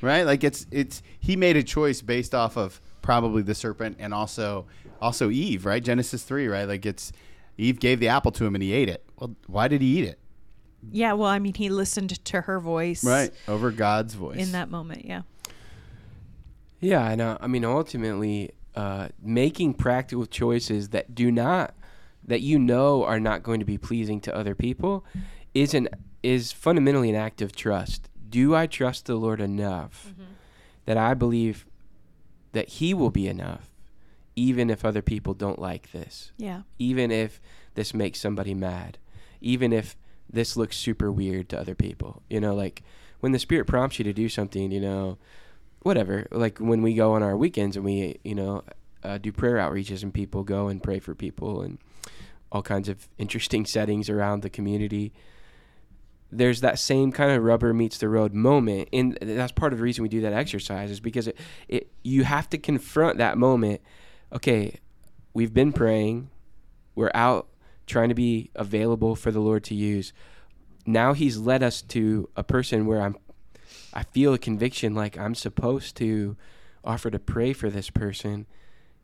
Right? 0.00 0.22
Like 0.22 0.44
it's 0.44 0.66
it's 0.70 1.02
he 1.18 1.36
made 1.36 1.56
a 1.56 1.62
choice 1.62 2.00
based 2.02 2.34
off 2.34 2.56
of 2.56 2.80
probably 3.02 3.42
the 3.42 3.54
serpent 3.54 3.96
and 3.98 4.14
also 4.14 4.66
also 5.00 5.30
Eve, 5.30 5.66
right? 5.66 5.82
Genesis 5.82 6.22
3, 6.22 6.46
right? 6.48 6.66
Like 6.68 6.86
it's 6.86 7.12
Eve 7.56 7.80
gave 7.80 7.98
the 8.00 8.08
apple 8.08 8.30
to 8.32 8.44
him 8.46 8.54
and 8.54 8.62
he 8.62 8.72
ate 8.72 8.88
it. 8.88 9.04
Well, 9.18 9.34
why 9.46 9.66
did 9.68 9.82
he 9.82 9.98
eat 9.98 10.04
it? 10.04 10.18
Yeah, 10.92 11.14
well, 11.14 11.28
I 11.28 11.40
mean, 11.40 11.54
he 11.54 11.68
listened 11.70 12.24
to 12.24 12.40
her 12.42 12.60
voice, 12.60 13.02
Right, 13.04 13.32
over 13.48 13.72
God's 13.72 14.14
voice. 14.14 14.38
in 14.38 14.52
that 14.52 14.70
moment. 14.70 15.04
Yeah, 15.04 15.22
Yeah, 16.80 17.02
I 17.02 17.16
know. 17.16 17.36
I 17.40 17.48
mean, 17.48 17.64
ultimately, 17.64 18.52
uh, 18.78 19.08
making 19.20 19.74
practical 19.74 20.24
choices 20.26 20.90
that 20.90 21.14
do 21.14 21.32
not, 21.32 21.74
that 22.24 22.40
you 22.42 22.58
know 22.58 23.02
are 23.04 23.18
not 23.18 23.42
going 23.42 23.58
to 23.58 23.66
be 23.66 23.76
pleasing 23.78 24.20
to 24.20 24.34
other 24.34 24.54
people, 24.54 25.04
is 25.52 25.74
an 25.74 25.88
is 26.22 26.52
fundamentally 26.52 27.10
an 27.10 27.16
act 27.16 27.42
of 27.42 27.50
trust. 27.54 28.08
Do 28.28 28.54
I 28.54 28.66
trust 28.66 29.06
the 29.06 29.16
Lord 29.16 29.40
enough 29.40 30.12
that 30.84 30.96
I 30.96 31.14
believe 31.14 31.64
that 32.52 32.68
He 32.68 32.94
will 32.94 33.10
be 33.10 33.26
enough, 33.26 33.70
even 34.36 34.70
if 34.70 34.84
other 34.84 35.02
people 35.02 35.34
don't 35.34 35.58
like 35.58 35.90
this, 35.92 36.32
Yeah. 36.36 36.62
even 36.78 37.10
if 37.10 37.40
this 37.74 37.92
makes 37.94 38.20
somebody 38.20 38.54
mad, 38.54 38.98
even 39.40 39.72
if 39.72 39.96
this 40.30 40.56
looks 40.56 40.76
super 40.76 41.10
weird 41.10 41.48
to 41.50 41.58
other 41.58 41.74
people. 41.74 42.22
You 42.30 42.40
know, 42.40 42.54
like 42.54 42.82
when 43.20 43.32
the 43.32 43.38
Spirit 43.38 43.66
prompts 43.66 43.98
you 43.98 44.04
to 44.04 44.12
do 44.12 44.28
something, 44.28 44.70
you 44.70 44.80
know, 44.80 45.18
whatever. 45.82 46.26
Like 46.30 46.58
when 46.58 46.82
we 46.82 46.94
go 46.94 47.12
on 47.12 47.22
our 47.22 47.36
weekends 47.36 47.76
and 47.76 47.84
we, 47.84 48.18
you 48.24 48.34
know, 48.34 48.64
uh, 49.02 49.18
do 49.18 49.32
prayer 49.32 49.56
outreaches 49.56 50.02
and 50.02 50.12
people 50.12 50.42
go 50.42 50.68
and 50.68 50.82
pray 50.82 50.98
for 50.98 51.14
people 51.14 51.62
and 51.62 51.78
all 52.50 52.62
kinds 52.62 52.88
of 52.88 53.08
interesting 53.18 53.64
settings 53.66 54.10
around 54.10 54.42
the 54.42 54.50
community. 54.50 55.12
There's 56.30 56.60
that 56.60 56.78
same 56.78 57.10
kind 57.10 57.32
of 57.32 57.42
rubber 57.42 57.72
meets 57.72 57.96
the 57.98 58.08
road 58.08 58.34
moment, 58.34 58.90
and 58.92 59.16
that's 59.22 59.52
part 59.52 59.72
of 59.72 59.78
the 59.78 59.82
reason 59.82 60.02
we 60.02 60.10
do 60.10 60.20
that 60.20 60.34
exercise 60.34 60.90
is 60.90 61.00
because 61.00 61.26
it, 61.26 61.38
it 61.68 61.90
you 62.02 62.24
have 62.24 62.50
to 62.50 62.58
confront 62.58 63.16
that 63.16 63.38
moment. 63.38 63.80
Okay, 64.30 64.78
we've 65.32 65.54
been 65.54 65.72
praying, 65.72 66.28
we're 66.94 67.10
out 67.14 67.48
trying 67.86 68.10
to 68.10 68.14
be 68.14 68.50
available 68.54 69.16
for 69.16 69.30
the 69.30 69.40
Lord 69.40 69.64
to 69.64 69.74
use. 69.74 70.12
Now 70.84 71.14
He's 71.14 71.38
led 71.38 71.62
us 71.62 71.80
to 71.82 72.28
a 72.36 72.44
person 72.44 72.84
where 72.84 73.00
I'm 73.00 73.16
I 73.92 74.02
feel 74.04 74.34
a 74.34 74.38
conviction 74.38 74.94
like 74.94 75.16
I'm 75.18 75.34
supposed 75.34 75.96
to 75.96 76.36
offer 76.84 77.10
to 77.10 77.18
pray 77.18 77.52
for 77.52 77.70
this 77.70 77.90
person. 77.90 78.46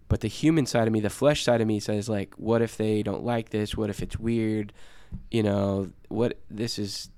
But 0.08 0.20
the 0.20 0.28
human 0.28 0.66
side 0.66 0.86
of 0.86 0.92
me, 0.92 1.00
the 1.00 1.10
flesh 1.10 1.42
side 1.42 1.60
of 1.60 1.66
me 1.66 1.80
says 1.80 2.08
like, 2.08 2.34
what 2.34 2.62
if 2.62 2.76
they 2.76 3.02
don't 3.02 3.24
like 3.24 3.50
this? 3.50 3.76
What 3.76 3.90
if 3.90 4.02
it's 4.02 4.18
weird? 4.18 4.72
You 5.30 5.42
know, 5.42 5.90
what 6.08 6.38
this 6.50 6.78
is 6.78 7.10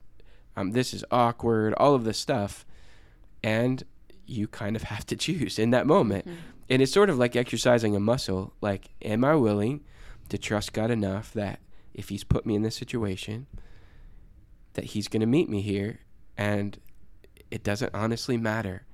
um 0.57 0.73
this 0.73 0.95
is 0.95 1.05
awkward, 1.11 1.75
all 1.75 1.95
of 1.95 2.05
this 2.05 2.19
stuff. 2.19 2.65
And 3.43 3.83
you 4.27 4.49
kind 4.49 4.77
of 4.77 4.83
have 4.95 5.07
to 5.07 5.17
choose 5.17 5.59
in 5.59 5.71
that 5.71 5.87
moment. 5.87 6.27
And 6.69 6.83
it's 6.83 6.93
sort 6.93 7.11
of 7.11 7.19
like 7.19 7.37
exercising 7.37 7.95
a 7.95 8.01
muscle. 8.01 8.53
Like, 8.61 8.91
am 9.03 9.25
I 9.25 9.35
willing 9.35 9.85
to 10.29 10.39
trust 10.39 10.73
God 10.73 10.91
enough 10.91 11.33
that 11.35 11.61
if 11.95 12.09
He's 12.09 12.25
put 12.25 12.45
me 12.45 12.55
in 12.55 12.63
this 12.63 12.75
situation, 12.75 13.47
that 14.75 14.87
He's 14.87 15.09
going 15.09 15.21
to 15.21 15.27
meet 15.27 15.49
me 15.49 15.63
here, 15.63 16.01
and 16.37 16.79
it 17.51 17.63
doesn't 17.63 17.95
honestly 17.95 18.37
matter 18.37 18.87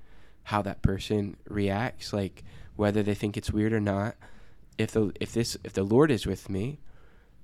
how 0.44 0.62
that 0.62 0.82
person 0.82 1.36
reacts, 1.48 2.12
like 2.12 2.42
whether 2.76 3.02
they 3.02 3.14
think 3.14 3.36
it's 3.36 3.52
weird 3.52 3.72
or 3.72 3.80
not. 3.80 4.16
If 4.78 4.92
the 4.92 5.12
if 5.20 5.32
this 5.32 5.56
if 5.64 5.72
the 5.72 5.84
Lord 5.84 6.10
is 6.10 6.26
with 6.26 6.48
me, 6.48 6.80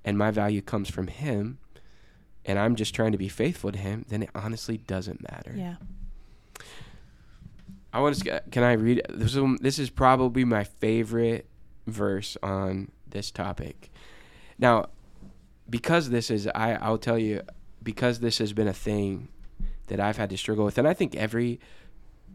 and 0.04 0.16
my 0.16 0.30
value 0.30 0.62
comes 0.62 0.90
from 0.90 1.08
Him, 1.08 1.58
and 2.44 2.58
I'm 2.58 2.74
just 2.74 2.94
trying 2.94 3.12
to 3.12 3.18
be 3.18 3.28
faithful 3.28 3.70
to 3.70 3.78
Him, 3.78 4.04
then 4.08 4.22
it 4.22 4.30
honestly 4.34 4.78
doesn't 4.78 5.22
matter. 5.30 5.54
Yeah. 5.56 5.76
I 7.92 8.00
want 8.00 8.16
to. 8.16 8.42
Can 8.50 8.62
I 8.62 8.72
read? 8.72 9.02
This 9.08 9.34
is, 9.34 9.58
this 9.60 9.78
is 9.78 9.90
probably 9.90 10.44
my 10.44 10.64
favorite 10.64 11.46
verse 11.86 12.36
on 12.42 12.90
this 13.06 13.30
topic. 13.30 13.90
Now, 14.58 14.88
because 15.70 16.10
this 16.10 16.30
is, 16.30 16.46
I 16.48 16.74
I'll 16.74 16.98
tell 16.98 17.18
you, 17.18 17.42
because 17.82 18.20
this 18.20 18.38
has 18.38 18.52
been 18.52 18.68
a 18.68 18.74
thing 18.74 19.28
that 19.88 20.00
I've 20.00 20.16
had 20.16 20.30
to 20.30 20.36
struggle 20.36 20.64
with, 20.64 20.78
and 20.78 20.88
I 20.88 20.94
think 20.94 21.14
every 21.16 21.60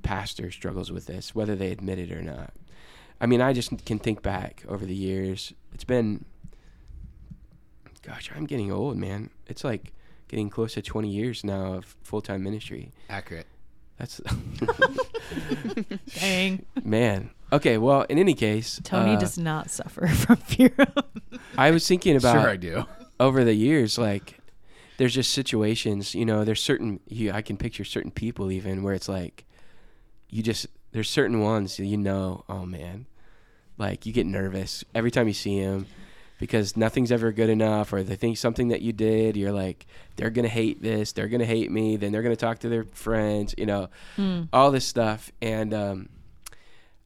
pastor 0.01 0.51
struggles 0.51 0.91
with 0.91 1.05
this, 1.05 1.33
whether 1.33 1.55
they 1.55 1.71
admit 1.71 1.99
it 1.99 2.11
or 2.11 2.21
not. 2.21 2.53
I 3.21 3.25
mean, 3.25 3.41
I 3.41 3.53
just 3.53 3.85
can 3.85 3.99
think 3.99 4.21
back 4.21 4.63
over 4.67 4.85
the 4.85 4.95
years. 4.95 5.53
It's 5.73 5.85
been, 5.85 6.25
gosh, 8.01 8.29
I'm 8.35 8.45
getting 8.45 8.71
old, 8.71 8.97
man. 8.97 9.29
It's 9.47 9.63
like 9.63 9.93
getting 10.27 10.49
close 10.49 10.73
to 10.73 10.81
20 10.81 11.09
years 11.09 11.43
now 11.43 11.75
of 11.75 11.95
full 12.03 12.21
time 12.21 12.43
ministry. 12.43 12.91
Accurate. 13.09 13.47
That's 13.97 14.17
Dang. 16.19 16.65
man. 16.83 17.29
Okay, 17.51 17.77
well, 17.77 18.01
in 18.09 18.17
any 18.17 18.33
case, 18.33 18.79
Tony 18.83 19.15
uh, 19.15 19.19
does 19.19 19.37
not 19.37 19.69
suffer 19.69 20.07
from 20.07 20.37
fear. 20.37 20.73
I 21.57 21.71
was 21.71 21.87
thinking 21.87 22.15
about 22.15 22.41
sure, 22.41 22.49
I 22.49 22.57
do. 22.57 22.85
over 23.19 23.43
the 23.43 23.53
years, 23.53 23.97
like 23.97 24.39
there's 25.03 25.15
just 25.15 25.33
situations, 25.33 26.15
you 26.15 26.23
know, 26.23 26.45
there's 26.45 26.63
certain 26.63 27.01
you 27.09 27.29
I 27.33 27.41
can 27.41 27.57
picture 27.57 27.83
certain 27.83 28.09
people 28.09 28.49
even 28.53 28.83
where 28.83 28.93
it's 28.93 29.09
like 29.09 29.43
you 30.29 30.41
just 30.41 30.65
there's 30.93 31.09
certain 31.09 31.41
ones 31.41 31.77
you 31.77 31.97
know, 31.97 32.45
oh 32.47 32.65
man, 32.65 33.07
like 33.77 34.05
you 34.05 34.13
get 34.13 34.25
nervous 34.25 34.85
every 34.95 35.11
time 35.11 35.27
you 35.27 35.33
see 35.33 35.59
them 35.59 35.87
because 36.39 36.77
nothing's 36.77 37.11
ever 37.11 37.33
good 37.33 37.49
enough, 37.49 37.91
or 37.91 38.01
they 38.01 38.15
think 38.15 38.37
something 38.37 38.69
that 38.69 38.81
you 38.81 38.93
did, 38.93 39.35
you're 39.35 39.51
like 39.51 39.85
they're 40.15 40.29
gonna 40.29 40.47
hate 40.47 40.81
this, 40.81 41.11
they're 41.11 41.27
gonna 41.27 41.43
hate 41.43 41.69
me, 41.69 41.97
then 41.97 42.13
they're 42.13 42.23
gonna 42.23 42.37
talk 42.37 42.59
to 42.59 42.69
their 42.69 42.85
friends, 42.93 43.53
you 43.57 43.65
know, 43.65 43.89
all 44.53 44.71
this 44.71 44.85
stuff, 44.85 45.33
and 45.41 45.73
um, 45.73 46.07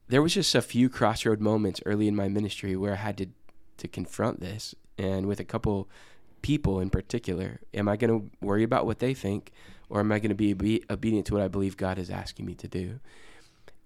there 0.08 0.22
was 0.22 0.36
just 0.36 0.54
a 0.54 0.62
few 0.62 0.88
crossroad 0.88 1.42
moments 1.42 1.82
early 1.84 2.08
in 2.08 2.16
my 2.16 2.28
ministry 2.28 2.76
where 2.76 2.94
I 2.94 2.98
had 2.98 3.18
to 3.18 3.26
to 3.78 3.88
confront 3.88 4.40
this, 4.40 4.76
and 5.00 5.26
with 5.26 5.40
a 5.40 5.44
couple 5.44 5.90
people 6.48 6.80
in 6.80 6.90
particular, 6.90 7.60
am 7.74 7.90
I 7.90 7.98
going 7.98 8.22
to 8.22 8.32
worry 8.40 8.64
about 8.64 8.86
what 8.86 9.00
they 9.00 9.14
think, 9.14 9.52
or 9.90 10.00
am 10.00 10.14
I 10.14 10.20
going 10.20 10.30
to 10.30 10.36
be 10.36 10.54
obe- 10.54 10.90
obedient 10.90 11.26
to 11.26 11.34
what 11.34 11.44
I 11.44 11.50
believe 11.50 11.76
God 11.76 12.00
is 12.00 12.10
asking 12.10 12.46
me 12.46 12.56
to 12.56 12.70
do? 12.70 13.02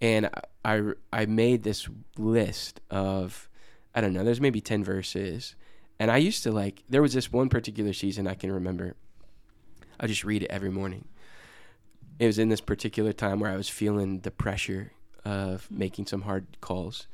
And 0.00 0.30
I, 0.64 0.76
I 0.76 0.92
I 1.12 1.26
made 1.26 1.64
this 1.64 1.88
list 2.16 2.80
of 2.88 3.48
I 3.96 4.00
don't 4.00 4.12
know, 4.12 4.22
there's 4.22 4.40
maybe 4.40 4.60
ten 4.60 4.84
verses, 4.84 5.56
and 5.98 6.08
I 6.08 6.18
used 6.18 6.44
to 6.44 6.52
like 6.52 6.84
there 6.88 7.02
was 7.02 7.14
this 7.14 7.32
one 7.32 7.48
particular 7.48 7.92
season 7.92 8.28
I 8.28 8.34
can 8.34 8.52
remember. 8.52 8.94
I 9.98 10.06
just 10.06 10.22
read 10.22 10.44
it 10.44 10.50
every 10.50 10.70
morning. 10.70 11.06
It 12.20 12.26
was 12.26 12.38
in 12.38 12.48
this 12.48 12.60
particular 12.60 13.12
time 13.12 13.40
where 13.40 13.50
I 13.50 13.56
was 13.56 13.68
feeling 13.68 14.20
the 14.20 14.30
pressure 14.30 14.92
of 15.24 15.68
making 15.68 16.06
some 16.06 16.22
hard 16.22 16.46
calls 16.60 17.08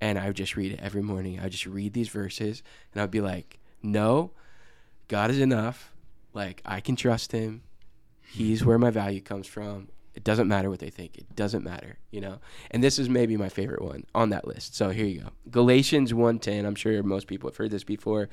and 0.00 0.18
I 0.18 0.26
would 0.28 0.36
just 0.36 0.56
read 0.56 0.72
it 0.72 0.80
every 0.82 1.02
morning. 1.02 1.38
I 1.38 1.44
would 1.44 1.52
just 1.52 1.66
read 1.66 1.92
these 1.92 2.08
verses 2.08 2.62
and 2.92 3.02
I'd 3.02 3.10
be 3.10 3.20
like, 3.20 3.58
no, 3.82 4.32
God 5.08 5.30
is 5.30 5.38
enough. 5.38 5.92
Like, 6.32 6.62
I 6.64 6.80
can 6.80 6.96
trust 6.96 7.32
him. 7.32 7.62
He's 8.28 8.64
where 8.64 8.78
my 8.78 8.90
value 8.90 9.20
comes 9.20 9.46
from. 9.46 9.88
It 10.14 10.24
doesn't 10.24 10.48
matter 10.48 10.70
what 10.70 10.78
they 10.78 10.88
think. 10.88 11.18
It 11.18 11.36
doesn't 11.36 11.62
matter, 11.62 11.98
you 12.10 12.22
know. 12.22 12.38
And 12.70 12.82
this 12.82 12.98
is 12.98 13.08
maybe 13.08 13.36
my 13.36 13.50
favorite 13.50 13.82
one 13.82 14.04
on 14.14 14.30
that 14.30 14.46
list. 14.46 14.74
So 14.74 14.88
here 14.88 15.04
you 15.04 15.20
go. 15.20 15.28
Galatians 15.50 16.14
1:10. 16.14 16.64
I'm 16.64 16.74
sure 16.74 17.02
most 17.02 17.26
people 17.26 17.50
have 17.50 17.56
heard 17.56 17.70
this 17.70 17.84
before. 17.84 18.30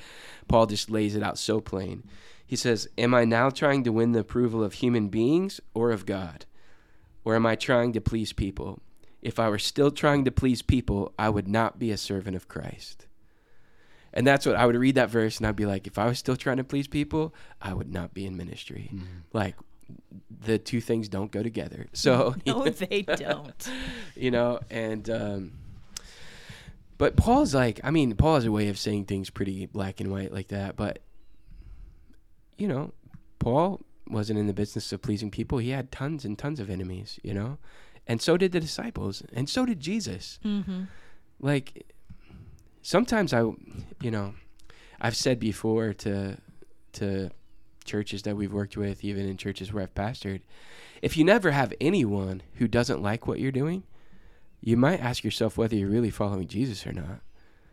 Paul 0.48 0.66
just 0.66 0.90
lays 0.90 1.16
it 1.16 1.24
out 1.24 1.38
so 1.38 1.60
plain. 1.60 2.04
He 2.46 2.56
says, 2.56 2.88
"Am 2.98 3.14
I 3.14 3.26
now 3.26 3.50
trying 3.50 3.84
to 3.84 3.92
win 3.92 4.14
the 4.14 4.22
approval 4.22 4.64
of 4.64 4.76
human 4.76 5.10
beings 5.10 5.60
or 5.74 5.92
of 5.92 6.06
God? 6.06 6.46
Or 7.26 7.36
am 7.36 7.46
I 7.46 7.56
trying 7.56 7.92
to 7.94 8.02
please 8.02 8.32
people? 8.32 8.82
If 9.22 9.38
I 9.38 9.50
were 9.50 9.60
still 9.60 9.92
trying 9.92 10.24
to 10.26 10.32
please 10.32 10.62
people, 10.62 11.14
I 11.20 11.30
would 11.30 11.48
not 11.50 11.80
be 11.80 11.92
a 11.92 11.98
servant 11.98 12.38
of 12.38 12.48
Christ." 12.48 13.08
And 14.14 14.26
that's 14.28 14.46
what 14.46 14.56
I 14.56 14.66
would 14.66 14.76
read 14.76 14.96
that 14.96 15.10
verse 15.10 15.38
and 15.38 15.48
I'd 15.48 15.56
be 15.56 15.66
like, 15.66 15.88
if 15.88 15.98
I 15.98 16.06
was 16.06 16.20
still 16.20 16.36
trying 16.36 16.58
to 16.58 16.64
please 16.64 16.88
people, 16.88 17.34
I 17.62 17.74
would 17.74 17.92
not 17.92 18.14
be 18.14 18.26
in 18.26 18.38
ministry. 18.38 18.92
Like 19.34 19.56
the 20.46 20.58
two 20.58 20.82
things 20.82 21.10
don't 21.10 21.32
go 21.32 21.44
together. 21.44 21.88
So 21.94 22.36
no, 22.46 22.70
they 22.70 23.02
don't. 23.02 23.70
you 24.16 24.32
know, 24.32 24.60
and 24.70 25.10
um 25.10 25.52
but 26.98 27.16
Paul's 27.18 27.56
like, 27.56 27.82
I 27.84 27.92
mean, 27.92 28.16
Paul 28.16 28.36
has 28.36 28.46
a 28.46 28.52
way 28.52 28.70
of 28.70 28.78
saying 28.78 29.06
things 29.06 29.30
pretty 29.30 29.66
black 29.66 30.00
and 30.00 30.12
white 30.12 30.32
like 30.32 30.50
that, 30.50 30.76
but 30.76 31.00
you 32.58 32.68
know, 32.68 32.94
Paul 33.40 33.82
wasn't 34.08 34.40
in 34.40 34.48
the 34.48 34.54
business 34.54 34.92
of 34.92 35.02
pleasing 35.02 35.32
people. 35.32 35.58
He 35.58 35.72
had 35.72 35.92
tons 35.92 36.24
and 36.24 36.38
tons 36.38 36.60
of 36.60 36.70
enemies, 36.70 37.20
you 37.24 37.34
know? 37.34 37.58
And 38.08 38.22
so 38.22 38.38
did 38.38 38.52
the 38.52 38.60
disciples, 38.60 39.24
and 39.34 39.50
so 39.50 39.66
did 39.66 39.80
Jesus. 39.80 40.40
Mm-hmm. 40.44 40.84
Like 41.40 41.93
sometimes 42.84 43.34
I, 43.34 43.40
you 43.40 44.12
know, 44.12 44.36
I've 45.02 45.16
said 45.16 45.40
before 45.40 45.94
to 45.94 46.38
to 46.94 47.32
churches 47.84 48.22
that 48.22 48.38
we've 48.38 48.54
worked 48.54 48.78
with, 48.78 49.04
even 49.04 49.28
in 49.28 49.36
churches 49.36 49.74
where 49.74 49.84
I've 49.84 49.96
pastored, 49.96 50.42
if 51.02 51.18
you 51.18 51.26
never 51.26 51.52
have 51.52 51.74
anyone 51.82 52.44
who 52.56 52.68
doesn't 52.68 53.02
like 53.02 53.26
what 53.26 53.40
you're 53.40 53.52
doing, 53.52 53.84
you 54.62 54.78
might 54.78 55.02
ask 55.02 55.24
yourself 55.24 55.58
whether 55.58 55.76
you're 55.76 55.90
really 55.90 56.12
following 56.12 56.48
Jesus 56.48 56.86
or 56.86 56.94
not. 56.94 57.22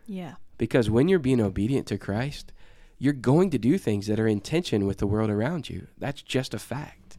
Yeah. 0.06 0.36
Because 0.58 0.90
when 0.90 1.08
you're 1.08 1.18
being 1.18 1.40
obedient 1.40 1.86
to 1.88 1.98
Christ, 1.98 2.52
you're 2.98 3.12
going 3.12 3.50
to 3.50 3.58
do 3.58 3.78
things 3.78 4.06
that 4.08 4.18
are 4.18 4.26
in 4.26 4.40
tension 4.40 4.86
with 4.86 4.98
the 4.98 5.06
world 5.06 5.30
around 5.30 5.70
you. 5.70 5.86
That's 5.98 6.22
just 6.22 6.54
a 6.54 6.58
fact. 6.58 7.18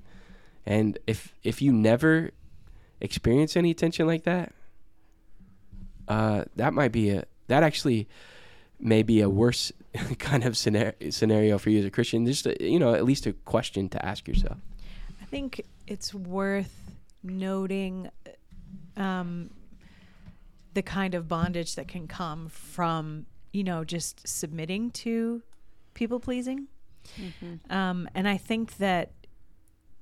And 0.65 0.97
if 1.07 1.33
if 1.43 1.61
you 1.61 1.71
never 1.71 2.31
experience 2.99 3.55
any 3.55 3.73
tension 3.73 4.05
like 4.05 4.23
that, 4.23 4.53
uh, 6.07 6.43
that 6.55 6.73
might 6.73 6.91
be 6.91 7.09
a 7.11 7.25
that 7.51 7.63
actually 7.63 8.07
may 8.79 9.03
be 9.03 9.21
a 9.21 9.29
worse 9.29 9.71
kind 10.19 10.43
of 10.43 10.57
scenario 10.57 10.93
scenario 11.09 11.57
for 11.57 11.69
you 11.69 11.79
as 11.79 11.85
a 11.85 11.91
Christian. 11.91 12.25
Just 12.25 12.47
a, 12.47 12.55
you 12.63 12.79
know, 12.79 12.93
at 12.93 13.05
least 13.05 13.25
a 13.25 13.33
question 13.33 13.89
to 13.89 14.03
ask 14.05 14.27
yourself. 14.27 14.57
I 15.21 15.25
think 15.25 15.65
it's 15.85 16.13
worth 16.13 16.95
noting 17.23 18.09
um, 18.97 19.49
the 20.73 20.81
kind 20.81 21.13
of 21.13 21.27
bondage 21.27 21.75
that 21.75 21.87
can 21.87 22.07
come 22.07 22.47
from 22.49 23.25
you 23.51 23.63
know 23.63 23.83
just 23.83 24.25
submitting 24.27 24.91
to 24.91 25.41
people 25.93 26.19
pleasing 26.19 26.67
um, 27.69 28.07
and 28.15 28.27
i 28.27 28.37
think 28.37 28.77
that 28.77 29.11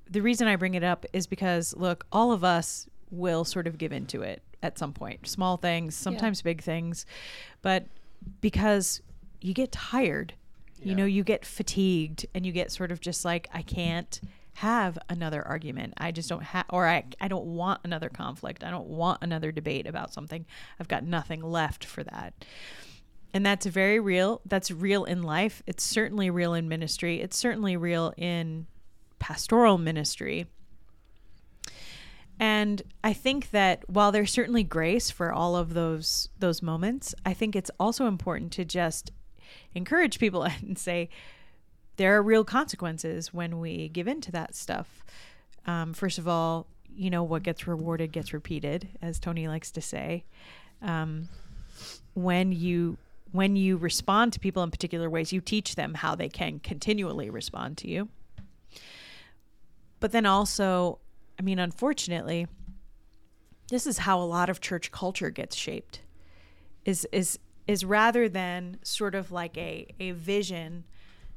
the 0.07 0.21
reason 0.21 0.47
i 0.47 0.55
bring 0.55 0.75
it 0.75 0.83
up 0.83 1.05
is 1.13 1.25
because 1.25 1.73
look 1.75 2.05
all 2.11 2.31
of 2.31 2.43
us 2.43 2.87
will 3.09 3.43
sort 3.43 3.65
of 3.65 3.77
give 3.77 3.91
into 3.91 4.21
it 4.21 4.43
at 4.61 4.77
some 4.77 4.93
point. 4.93 5.27
Small 5.27 5.57
things 5.57 5.95
sometimes 5.95 6.41
big 6.41 6.61
things. 6.61 7.05
But 7.61 7.85
because 8.41 9.01
you 9.41 9.53
get 9.53 9.71
tired 9.71 10.33
you 10.81 10.95
know 10.95 11.05
you 11.05 11.25
get 11.25 11.43
fatigued 11.43 12.25
and 12.33 12.45
you 12.45 12.53
get 12.53 12.71
sort 12.71 12.89
of 12.89 13.01
just 13.01 13.25
like 13.25 13.49
i 13.53 13.61
can't 13.61 14.21
have 14.59 14.97
another 15.07 15.41
argument. 15.47 15.93
I 15.97 16.11
just 16.11 16.27
don't 16.27 16.43
have 16.43 16.65
or 16.69 16.85
I, 16.85 17.05
I 17.21 17.29
don't 17.29 17.45
want 17.45 17.79
another 17.85 18.09
conflict. 18.09 18.61
I 18.61 18.69
don't 18.69 18.87
want 18.87 19.19
another 19.21 19.53
debate 19.53 19.87
about 19.87 20.13
something. 20.13 20.45
I've 20.77 20.89
got 20.89 21.05
nothing 21.05 21.41
left 21.41 21.85
for 21.85 22.03
that. 22.03 22.33
And 23.33 23.45
that's 23.45 23.65
very 23.65 24.01
real. 24.01 24.41
That's 24.45 24.69
real 24.69 25.05
in 25.05 25.23
life. 25.23 25.63
It's 25.65 25.83
certainly 25.83 26.29
real 26.29 26.53
in 26.53 26.67
ministry. 26.67 27.21
It's 27.21 27.37
certainly 27.37 27.77
real 27.77 28.13
in 28.17 28.67
pastoral 29.17 29.77
ministry 29.77 30.45
and 32.39 32.81
I 33.03 33.11
think 33.11 33.51
that 33.51 33.83
while 33.89 34.13
there's 34.13 34.31
certainly 34.31 34.63
grace 34.63 35.11
for 35.11 35.33
all 35.33 35.57
of 35.57 35.73
those 35.73 36.29
those 36.39 36.61
moments, 36.61 37.13
I 37.25 37.33
think 37.33 37.55
it's 37.55 37.71
also 37.79 38.07
important 38.07 38.53
to 38.53 38.65
just 38.65 39.11
encourage 39.75 40.19
people 40.19 40.43
and 40.61 40.77
say 40.77 41.09
there 41.97 42.15
are 42.15 42.23
real 42.23 42.45
consequences 42.45 43.33
when 43.33 43.59
we 43.59 43.89
give 43.89 44.07
in 44.07 44.21
to 44.21 44.31
that 44.31 44.55
stuff. 44.55 45.03
Um, 45.65 45.93
first 45.93 46.17
of 46.17 46.27
all, 46.27 46.67
you 46.87 47.09
know 47.09 47.23
what 47.23 47.43
gets 47.43 47.67
rewarded 47.67 48.13
gets 48.13 48.31
repeated, 48.31 48.87
as 49.01 49.19
Tony 49.19 49.47
likes 49.47 49.71
to 49.71 49.81
say. 49.81 50.23
Um, 50.81 51.27
when 52.13 52.53
you 52.53 52.97
when 53.31 53.57
you 53.57 53.75
respond 53.75 54.33
to 54.33 54.39
people 54.39 54.63
in 54.63 54.71
particular 54.71 55.09
ways, 55.09 55.33
you 55.33 55.41
teach 55.41 55.75
them 55.75 55.93
how 55.93 56.15
they 56.15 56.29
can 56.29 56.59
continually 56.59 57.29
respond 57.29 57.77
to 57.79 57.89
you. 57.89 58.07
But 59.99 60.13
then 60.13 60.25
also, 60.25 60.99
I 61.39 61.41
mean, 61.41 61.57
unfortunately, 61.59 62.47
this 63.69 63.87
is 63.87 63.99
how 63.99 64.19
a 64.19 64.25
lot 64.25 64.49
of 64.49 64.59
church 64.59 64.91
culture 64.91 65.29
gets 65.29 65.55
shaped. 65.55 66.01
Is 66.85 67.07
is 67.11 67.39
is 67.67 67.85
rather 67.85 68.27
than 68.27 68.79
sort 68.83 69.15
of 69.15 69.31
like 69.31 69.57
a 69.57 69.87
a 69.99 70.11
vision 70.11 70.83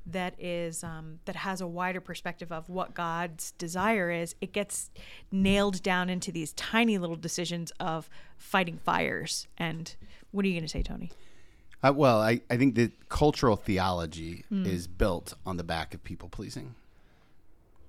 that 0.04 0.34
is 0.40 0.82
um, 0.82 1.20
that 1.26 1.36
has 1.36 1.60
a 1.60 1.66
wider 1.66 2.00
perspective 2.00 2.50
of 2.50 2.68
what 2.68 2.94
God's 2.94 3.52
desire 3.52 4.10
is, 4.10 4.34
it 4.40 4.52
gets 4.52 4.90
nailed 5.30 5.82
down 5.82 6.08
into 6.10 6.32
these 6.32 6.52
tiny 6.54 6.98
little 6.98 7.16
decisions 7.16 7.70
of 7.78 8.10
fighting 8.36 8.78
fires. 8.78 9.46
And 9.56 9.94
what 10.32 10.44
are 10.44 10.48
you 10.48 10.54
going 10.54 10.64
to 10.64 10.68
say, 10.68 10.82
Tony? 10.82 11.12
Uh, 11.84 11.92
well, 11.94 12.20
I, 12.20 12.40
I 12.50 12.56
think 12.56 12.74
that 12.76 13.08
cultural 13.08 13.56
theology 13.56 14.44
Hmm. 14.48 14.66
is 14.66 14.86
built 14.88 15.34
on 15.46 15.56
the 15.56 15.64
back 15.64 15.94
of 15.94 16.02
people 16.02 16.28
pleasing. 16.28 16.74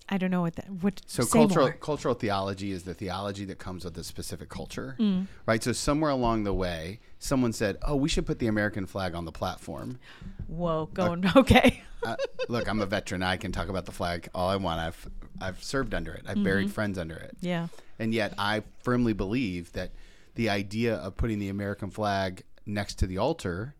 I 0.09 0.17
don't 0.17 0.31
know 0.31 0.41
what 0.41 0.55
that. 0.57 0.69
What 0.69 1.01
So 1.07 1.25
cultural 1.25 1.67
more. 1.67 1.73
cultural 1.73 2.13
theology 2.13 2.71
is 2.71 2.83
the 2.83 2.93
theology 2.93 3.45
that 3.45 3.57
comes 3.57 3.85
with 3.85 3.97
a 3.97 4.03
specific 4.03 4.49
culture, 4.49 4.95
Hmm. 4.97 5.23
right? 5.45 5.63
So 5.63 5.71
somewhere 5.71 6.11
along 6.11 6.43
the 6.43 6.53
way, 6.53 6.99
someone 7.19 7.53
said, 7.53 7.77
"Oh, 7.81 7.95
we 7.95 8.09
should 8.09 8.25
put 8.25 8.39
the 8.39 8.47
American 8.47 8.85
flag 8.85 9.15
on 9.15 9.25
the 9.25 9.31
platform." 9.31 9.99
Whoa, 10.47 10.87
going 10.93 11.25
okay. 11.35 11.83
uh, 12.03 12.17
look, 12.49 12.67
I'm 12.67 12.81
a 12.81 12.85
veteran. 12.85 13.23
I 13.23 13.37
can 13.37 13.51
talk 13.51 13.69
about 13.69 13.85
the 13.85 13.91
flag 13.93 14.27
all 14.35 14.49
I 14.49 14.57
want. 14.57 14.79
I've 14.79 15.09
I've 15.41 15.63
served 15.63 15.93
under 15.93 16.13
it. 16.13 16.23
I've 16.27 16.43
buried 16.43 16.71
friends 16.71 16.97
under 16.97 17.15
it. 17.15 17.37
yeah. 17.41 17.67
And 17.99 18.13
yet, 18.13 18.33
I 18.37 18.63
firmly 18.83 19.13
believe 19.13 19.71
that 19.73 19.91
the 20.35 20.49
idea 20.49 20.95
of 20.95 21.15
putting 21.15 21.39
the 21.39 21.49
American 21.49 21.89
flag 21.91 22.43
next 22.65 22.95
to 22.99 23.07
the 23.07 23.17
altar 23.17 23.75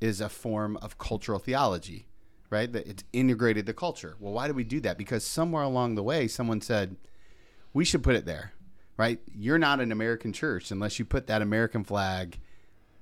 is 0.00 0.20
a 0.22 0.28
form 0.30 0.76
of 0.78 0.96
cultural 0.96 1.38
theology, 1.38 2.06
right? 2.50 2.70
That 2.72 2.86
it's 2.86 3.04
integrated 3.12 3.66
the 3.66 3.74
culture. 3.74 4.16
Well, 4.18 4.32
why 4.32 4.48
do 4.48 4.54
we 4.54 4.64
do 4.64 4.80
that? 4.80 4.98
Because 4.98 5.24
somewhere 5.24 5.62
along 5.62 5.94
the 5.94 6.02
way, 6.02 6.28
someone 6.28 6.60
said, 6.60 6.96
we 7.72 7.84
should 7.84 8.02
put 8.02 8.16
it 8.16 8.26
there, 8.26 8.52
right? 8.96 9.20
You're 9.32 9.58
not 9.58 9.80
an 9.80 9.92
American 9.92 10.32
church 10.32 10.70
unless 10.70 10.98
you 10.98 11.04
put 11.04 11.28
that 11.28 11.42
American 11.42 11.84
flag 11.84 12.40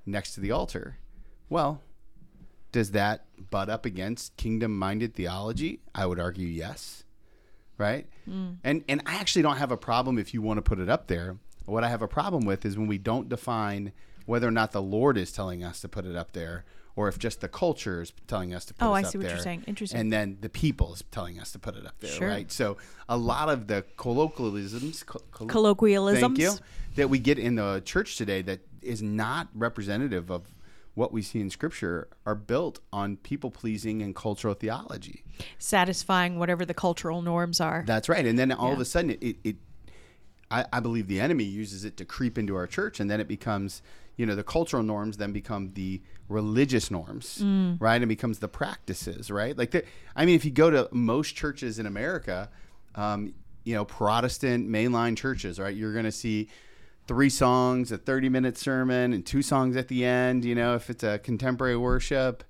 next 0.04 0.34
to 0.34 0.40
the 0.40 0.50
altar. 0.50 0.98
Well, 1.48 1.80
does 2.72 2.90
that 2.90 3.24
butt 3.50 3.70
up 3.70 3.86
against 3.86 4.36
kingdom 4.36 4.78
minded 4.78 5.14
theology? 5.14 5.80
I 5.94 6.06
would 6.06 6.20
argue 6.20 6.46
yes. 6.46 7.04
Right? 7.78 8.06
Hmm. 8.24 8.54
And 8.64 8.84
and 8.88 9.02
I 9.06 9.16
actually 9.16 9.42
don't 9.42 9.56
have 9.56 9.70
a 9.70 9.76
problem 9.76 10.18
if 10.18 10.34
you 10.34 10.42
want 10.42 10.58
to 10.58 10.62
put 10.62 10.80
it 10.80 10.88
up 10.88 11.06
there. 11.06 11.38
What 11.64 11.84
I 11.84 11.88
have 11.88 12.02
a 12.02 12.08
problem 12.08 12.44
with 12.44 12.66
is 12.66 12.76
when 12.76 12.88
we 12.88 12.98
don't 12.98 13.28
define 13.28 13.92
whether 14.26 14.48
or 14.48 14.50
not 14.50 14.72
the 14.72 14.82
Lord 14.82 15.16
is 15.16 15.32
telling 15.32 15.62
us 15.62 15.80
to 15.80 15.88
put 15.88 16.04
it 16.04 16.16
up 16.16 16.32
there 16.32 16.64
or 16.98 17.06
if 17.06 17.16
just 17.16 17.40
the 17.40 17.46
culture 17.48 18.02
is 18.02 18.12
telling 18.26 18.52
us 18.52 18.64
to 18.64 18.74
put 18.74 18.84
Oh, 18.84 18.92
I 18.92 19.02
see 19.02 19.18
what 19.18 19.28
you're 19.28 19.38
saying. 19.38 19.62
Interesting. 19.68 20.00
And 20.00 20.12
then 20.12 20.36
the 20.40 20.48
people 20.48 20.92
is 20.94 21.04
telling 21.12 21.38
us 21.38 21.52
to 21.52 21.58
put 21.60 21.76
it 21.76 21.86
up 21.86 21.94
there, 22.00 22.10
Sure. 22.10 22.26
right? 22.26 22.50
So 22.50 22.76
a 23.08 23.16
lot 23.16 23.48
of 23.48 23.68
the 23.68 23.84
colloquialisms, 23.96 25.04
co- 25.04 25.20
collo- 25.30 25.48
Colloquialisms. 25.48 26.20
Thank 26.20 26.38
you. 26.38 26.54
That 26.96 27.08
we 27.08 27.20
get 27.20 27.38
in 27.38 27.54
the 27.54 27.82
church 27.84 28.16
today 28.16 28.42
that 28.42 28.58
is 28.82 29.00
not 29.00 29.46
representative 29.54 30.28
of 30.28 30.48
what 30.94 31.12
we 31.12 31.22
see 31.22 31.40
in 31.40 31.50
scripture 31.50 32.08
are 32.26 32.34
built 32.34 32.80
on 32.92 33.16
people 33.18 33.52
pleasing 33.52 34.02
and 34.02 34.16
cultural 34.16 34.54
theology. 34.54 35.22
Satisfying 35.60 36.40
whatever 36.40 36.64
the 36.64 36.74
cultural 36.74 37.22
norms 37.22 37.60
are. 37.60 37.84
That's 37.86 38.08
right. 38.08 38.26
And 38.26 38.36
then 38.36 38.50
all 38.50 38.72
of 38.72 38.80
a 38.80 38.84
sudden 38.84 39.10
it, 39.12 39.22
it, 39.22 39.36
it 39.44 39.56
I, 40.50 40.64
I 40.72 40.80
believe 40.80 41.06
the 41.06 41.20
enemy 41.20 41.44
uses 41.44 41.84
it 41.84 41.96
to 41.98 42.04
creep 42.04 42.36
into 42.38 42.56
our 42.56 42.66
church 42.66 42.98
and 42.98 43.08
then 43.08 43.20
it 43.20 43.28
becomes 43.28 43.82
you 44.18 44.26
know 44.26 44.34
the 44.34 44.44
cultural 44.44 44.82
norms 44.82 45.16
then 45.16 45.32
become 45.32 45.72
the 45.72 46.02
religious 46.28 46.90
norms 46.90 47.40
right? 47.80 48.02
And 48.02 48.08
becomes 48.08 48.40
the 48.40 48.48
practices 48.48 49.30
right? 49.30 49.56
Like 49.56 49.70
the, 49.70 49.84
i 50.14 50.26
mean 50.26 50.34
if 50.34 50.44
you 50.44 50.50
go 50.50 50.68
to 50.68 50.88
most 50.92 51.34
churches 51.34 51.78
in 51.78 51.86
america 51.86 52.50
um, 52.94 53.32
you 53.64 53.74
know 53.74 53.84
protestant 53.86 54.68
mainline 54.68 55.16
churches 55.16 55.58
right? 55.58 55.74
You're 55.74 55.92
going 55.94 56.04
to 56.04 56.12
see 56.12 56.48
three 57.06 57.30
songs 57.30 57.90
a 57.92 57.96
30 57.96 58.28
minute 58.28 58.58
sermon 58.58 59.14
and 59.14 59.24
two 59.24 59.40
songs 59.40 59.76
at 59.76 59.88
the 59.88 60.04
end 60.04 60.44
you 60.44 60.54
know 60.54 60.74
if 60.74 60.90
it's 60.90 61.02
a 61.04 61.18
contemporary 61.20 61.76
worship. 61.76 62.44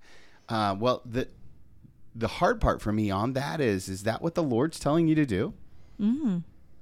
Uh, 0.48 0.74
well 0.78 1.02
the 1.04 1.28
the 2.14 2.28
hard 2.28 2.60
part 2.60 2.80
for 2.80 2.90
me 2.90 3.10
on 3.10 3.34
that 3.34 3.60
is 3.60 3.88
is 3.88 4.02
that 4.04 4.22
what 4.22 4.34
the 4.34 4.42
lord's 4.42 4.78
telling 4.80 5.06
you 5.06 5.14
to 5.14 5.26
do? 5.26 5.52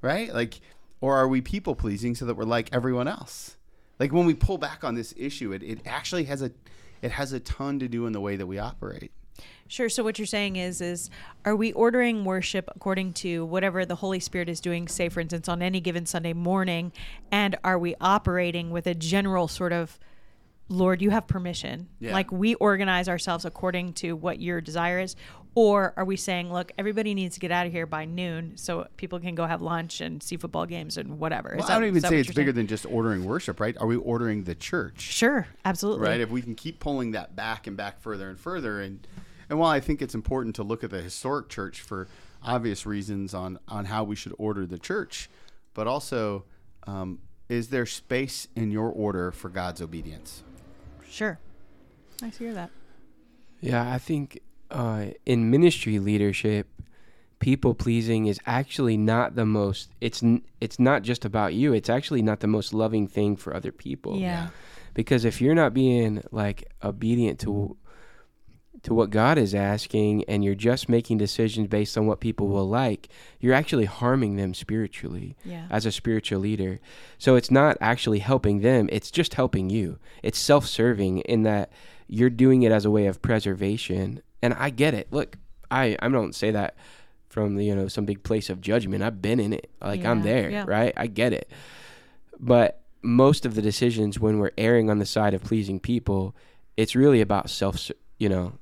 Right? 0.01 0.33
Like 0.33 0.61
or 1.01 1.17
are 1.17 1.29
we 1.29 1.41
people 1.43 1.75
pleasing 1.75 2.15
so 2.15 2.25
that 2.27 2.35
we're 2.37 2.45
like 2.45 2.71
everyone 2.73 3.09
else 3.09 3.56
like 3.99 4.13
when 4.13 4.27
we 4.27 4.35
pull 4.35 4.59
back 4.59 4.85
on 4.85 4.95
this 4.95 5.15
issue 5.17 5.53
it, 5.53 5.63
it 5.63 5.81
actually 5.87 6.25
has 6.25 6.43
a 6.43 6.51
it 7.03 7.11
has 7.13 7.33
a 7.33 7.41
ton 7.41 7.79
to 7.79 7.89
do 7.89 8.07
in 8.07 8.13
the 8.13 8.21
way 8.21 8.37
that 8.37 8.47
we 8.47 8.59
operate 8.59 9.13
Sure. 9.69 9.89
So 9.89 10.05
what 10.05 10.19
you're 10.19 10.27
saying 10.27 10.57
is, 10.57 10.81
is 10.81 11.11
are 11.45 11.57
we 11.57 11.73
ordering 11.73 12.25
worship 12.25 12.69
according 12.75 13.15
to 13.15 13.45
whatever 13.45 13.85
the 13.85 13.97
Holy 13.97 14.21
Spirit 14.21 14.49
is 14.49 14.61
doing? 14.61 14.87
Say, 14.89 15.09
for 15.09 15.21
instance, 15.21 15.49
on 15.49 15.63
any 15.63 15.81
given 15.81 16.07
Sunday 16.07 16.33
morning, 16.33 16.93
and 17.33 17.57
are 17.65 17.79
we 17.79 17.95
operating 18.01 18.71
with 18.71 18.87
a 18.87 18.95
general 18.95 19.49
sort 19.49 19.73
of, 19.73 19.99
Lord, 20.69 21.03
you 21.03 21.11
have 21.11 21.27
permission? 21.27 21.89
Yeah. 21.99 22.13
Like 22.13 22.31
we 22.31 22.55
organize 22.57 23.09
ourselves 23.09 23.45
according 23.45 23.95
to 23.95 24.13
what 24.15 24.41
your 24.41 24.61
desire 24.61 25.01
is, 25.01 25.17
or 25.57 25.95
are 25.97 26.05
we 26.05 26.17
saying, 26.17 26.53
look, 26.53 26.71
everybody 26.79 27.15
needs 27.15 27.35
to 27.35 27.41
get 27.41 27.51
out 27.51 27.67
of 27.67 27.73
here 27.73 27.87
by 27.87 28.05
noon 28.05 28.53
so 28.57 28.87
people 28.99 29.19
can 29.19 29.35
go 29.35 29.47
have 29.47 29.63
lunch 29.63 30.01
and 30.03 30.23
see 30.23 30.37
football 30.37 30.67
games 30.67 30.99
and 30.99 31.19
whatever? 31.19 31.55
Well, 31.59 31.67
that- 31.67 31.73
i 31.77 31.79
don't 31.81 31.89
even 31.89 32.03
say 32.03 32.21
it's 32.21 32.29
bigger 32.29 32.49
saying? 32.49 32.55
than 32.57 32.67
just 32.67 32.87
ordering 32.87 33.25
worship 33.25 33.59
right 33.59 33.77
are 33.79 33.87
we 33.87 33.97
ordering 33.97 34.45
the 34.45 34.55
church 34.55 35.01
Sure, 35.01 35.49
absolutely. 35.65 36.07
right 36.07 36.21
if 36.21 36.31
we 36.31 36.43
can 36.43 36.55
keep 36.55 36.79
pulling 36.79 37.13
that 37.13 37.35
back 37.35 37.67
and 37.67 37.77
back 37.77 38.01
further 38.01 38.29
and 38.29 38.39
further 38.39 38.81
and 38.81 39.07
and 39.49 39.59
while 39.59 39.71
i 39.71 39.81
think 39.81 40.03
it's 40.03 40.15
important 40.15 40.55
to 40.57 40.63
look 40.63 40.85
at 40.85 40.91
the 40.91 41.01
historic 41.01 41.49
church 41.49 41.81
for 41.81 42.07
obvious 42.45 42.85
reasons 42.85 43.33
on 43.35 43.59
on 43.67 43.87
how 43.87 44.05
we 44.05 44.15
should 44.15 44.35
order 44.39 44.67
the 44.67 44.79
church 44.79 45.29
but 45.75 45.87
also 45.87 46.45
um, 46.87 47.19
is 47.49 47.69
there 47.69 47.87
space 47.87 48.47
in 48.55 48.71
your 48.71 48.91
order 48.91 49.33
for 49.33 49.49
god's 49.49 49.81
obedience 49.81 50.43
Sure. 51.09 51.39
Nice 52.21 52.37
to 52.39 52.45
hear 52.45 52.53
that. 52.55 52.71
Yeah, 53.63 53.91
I 53.91 53.97
think 53.99 54.41
uh, 54.71 55.07
in 55.25 55.51
ministry 55.51 55.99
leadership, 55.99 56.69
people 57.39 57.75
pleasing 57.75 58.27
is 58.27 58.41
actually 58.47 58.97
not 58.97 59.35
the 59.35 59.47
most. 59.47 59.91
It's 60.01 60.23
it's 60.61 60.79
not 60.79 61.03
just 61.03 61.25
about 61.25 61.55
you. 61.55 61.73
It's 61.73 61.91
actually 61.91 62.23
not 62.23 62.41
the 62.41 62.47
most 62.47 62.73
loving 62.75 63.07
thing 63.07 63.37
for 63.37 63.55
other 63.55 63.73
people. 63.73 64.19
Yeah. 64.19 64.49
Because 64.95 65.25
if 65.25 65.41
you're 65.41 65.55
not 65.55 65.75
being 65.75 66.23
like 66.31 66.65
obedient 66.83 67.39
to 67.41 67.77
to 68.83 68.95
what 68.95 69.11
God 69.11 69.37
is 69.39 69.55
asking 69.55 70.23
and 70.25 70.45
you're 70.45 70.55
just 70.55 70.89
making 70.89 71.19
decisions 71.19 71.67
based 71.67 71.97
on 71.99 72.07
what 72.07 72.21
people 72.21 72.47
will 72.47 72.69
like, 72.69 73.09
you're 73.41 73.55
actually 73.55 73.87
harming 73.87 74.37
them 74.37 74.55
spiritually 74.55 75.35
Yeah. 75.45 75.67
as 75.71 75.87
a 75.87 75.91
spiritual 75.93 76.41
leader. 76.41 76.79
So 77.19 77.35
it's 77.37 77.51
not 77.51 77.77
actually 77.81 78.21
helping 78.21 78.61
them, 78.61 78.89
it's 78.93 79.11
just 79.11 79.35
helping 79.35 79.71
you. 79.71 79.99
It's 80.23 80.39
self 80.39 80.67
serving 80.67 81.19
in 81.21 81.43
that 81.43 81.71
you're 82.07 82.31
doing 82.31 82.63
it 82.63 82.71
as 82.71 82.85
a 82.85 82.91
way 82.91 83.07
of 83.07 83.21
preservation. 83.23 84.21
And 84.43 84.55
I 84.55 84.71
get 84.71 84.95
it. 84.95 85.09
Look, 85.11 85.37
I, 85.71 85.97
I 86.01 86.09
don't 86.09 86.35
say 86.35 86.51
that 86.53 86.77
from 87.29 87.59
you 87.61 87.75
know 87.75 87.89
some 87.89 88.05
big 88.05 88.23
place 88.23 88.49
of 88.49 88.61
judgment. 88.61 89.03
I've 89.03 89.21
been 89.21 89.41
in 89.41 89.53
it. 89.53 89.71
Like 89.81 90.05
I'm 90.05 90.23
there, 90.23 90.51
yeah. 90.51 90.65
right? 90.67 90.93
I 90.97 91.07
get 91.07 91.33
it. 91.33 91.51
But 92.39 92.83
most 93.03 93.47
of 93.47 93.55
the 93.55 93.63
decisions 93.63 94.19
when 94.19 94.39
we're 94.39 94.53
erring 94.59 94.91
on 94.91 94.99
the 94.99 95.07
side 95.07 95.35
of 95.35 95.43
pleasing 95.43 95.81
people, 95.81 96.35
it's 96.77 96.95
really 96.95 97.21
about 97.21 97.51
self, 97.51 97.91
you 98.19 98.29
know, 98.29 98.55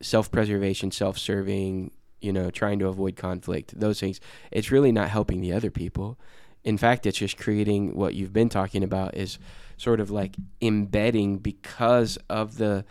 self-preservation, 0.00 0.90
self-serving, 0.90 1.90
you 2.20 2.32
know, 2.32 2.50
trying 2.50 2.78
to 2.78 2.88
avoid 2.88 3.16
conflict, 3.16 3.78
those 3.78 4.00
things. 4.00 4.20
It's 4.50 4.70
really 4.70 4.92
not 4.92 5.08
helping 5.08 5.40
the 5.40 5.52
other 5.52 5.70
people. 5.70 6.18
In 6.64 6.78
fact, 6.78 7.06
it's 7.06 7.18
just 7.18 7.36
creating 7.36 7.94
what 7.96 8.14
you've 8.14 8.32
been 8.32 8.48
talking 8.48 8.84
about 8.84 9.16
is 9.16 9.38
sort 9.76 10.00
of 10.00 10.10
like 10.10 10.36
embedding 10.60 11.38
because 11.38 12.18
of 12.28 12.58
the 12.58 12.84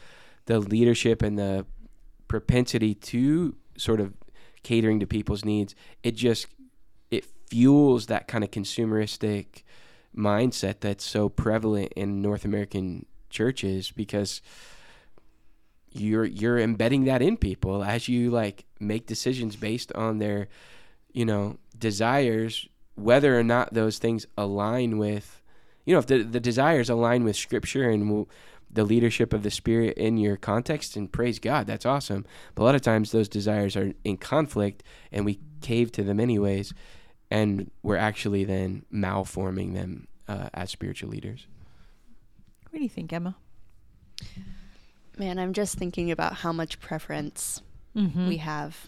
the 0.46 0.60
leadership 0.60 1.22
and 1.22 1.38
the 1.38 1.66
propensity 2.32 2.96
to 2.96 3.54
sort 3.76 4.00
of 4.00 4.14
catering 4.64 5.02
to 5.02 5.06
people's 5.06 5.44
needs. 5.44 5.76
It 6.02 6.16
just 6.16 6.48
it 7.12 7.26
fuels 7.50 8.06
that 8.06 8.30
kind 8.30 8.42
of 8.42 8.52
consumeristic 8.52 9.64
mindset 10.16 10.80
that's 10.80 11.04
so 11.04 11.28
prevalent 11.28 11.92
in 11.98 12.22
North 12.22 12.46
American 12.46 13.06
churches 13.30 13.92
because 13.92 14.42
you're 15.92 16.24
you're 16.24 16.58
embedding 16.58 17.04
that 17.04 17.22
in 17.22 17.36
people 17.36 17.84
as 17.84 18.08
you 18.08 18.32
like 18.32 18.64
make 18.80 19.08
decisions 19.08 19.58
based 19.58 19.92
on 19.92 20.20
their 20.20 20.48
you 21.12 21.26
know 21.26 21.58
desires 21.78 22.66
whether 22.96 23.38
or 23.38 23.44
not 23.44 23.74
those 23.74 23.98
things 23.98 24.26
align 24.38 24.98
with 24.98 25.42
you 25.84 25.94
know 25.94 26.00
if 26.00 26.08
the, 26.08 26.24
the 26.24 26.40
desires 26.40 26.90
align 26.90 27.26
with 27.26 27.36
scripture 27.36 27.90
and 27.90 28.26
the 28.74 28.84
leadership 28.84 29.34
of 29.34 29.44
the 29.44 29.52
spirit 29.52 29.98
in 29.98 30.18
your 30.18 30.38
context 30.38 30.96
and 30.96 31.12
praise 31.12 31.40
god 31.40 31.68
that's 31.68 31.86
awesome 31.86 32.26
but 32.56 32.64
a 32.64 32.66
lot 32.66 32.76
of 32.76 32.82
times 32.82 33.12
those 33.12 33.28
desires 33.30 33.76
are 33.76 33.94
in 34.04 34.16
conflict 34.18 34.82
and 35.12 35.26
we 35.26 35.40
cave 35.62 35.92
to 35.92 36.04
them 36.04 36.20
anyways 36.20 36.74
and 37.30 37.70
we're 37.84 37.98
actually 37.98 38.44
then 38.44 38.84
malforming 38.94 39.74
them 39.74 40.08
uh, 40.28 40.50
as 40.54 40.70
spiritual 40.70 41.10
leaders 41.10 41.48
What 42.70 42.78
do 42.78 42.84
you 42.84 42.90
think, 42.90 43.12
Emma? 43.12 43.36
Man, 45.18 45.38
I'm 45.40 45.52
just 45.54 45.76
thinking 45.78 46.10
about 46.12 46.36
how 46.36 46.52
much 46.54 46.80
preference 46.80 47.62
Mm-hmm. 47.94 48.30
we 48.30 48.38
have 48.38 48.88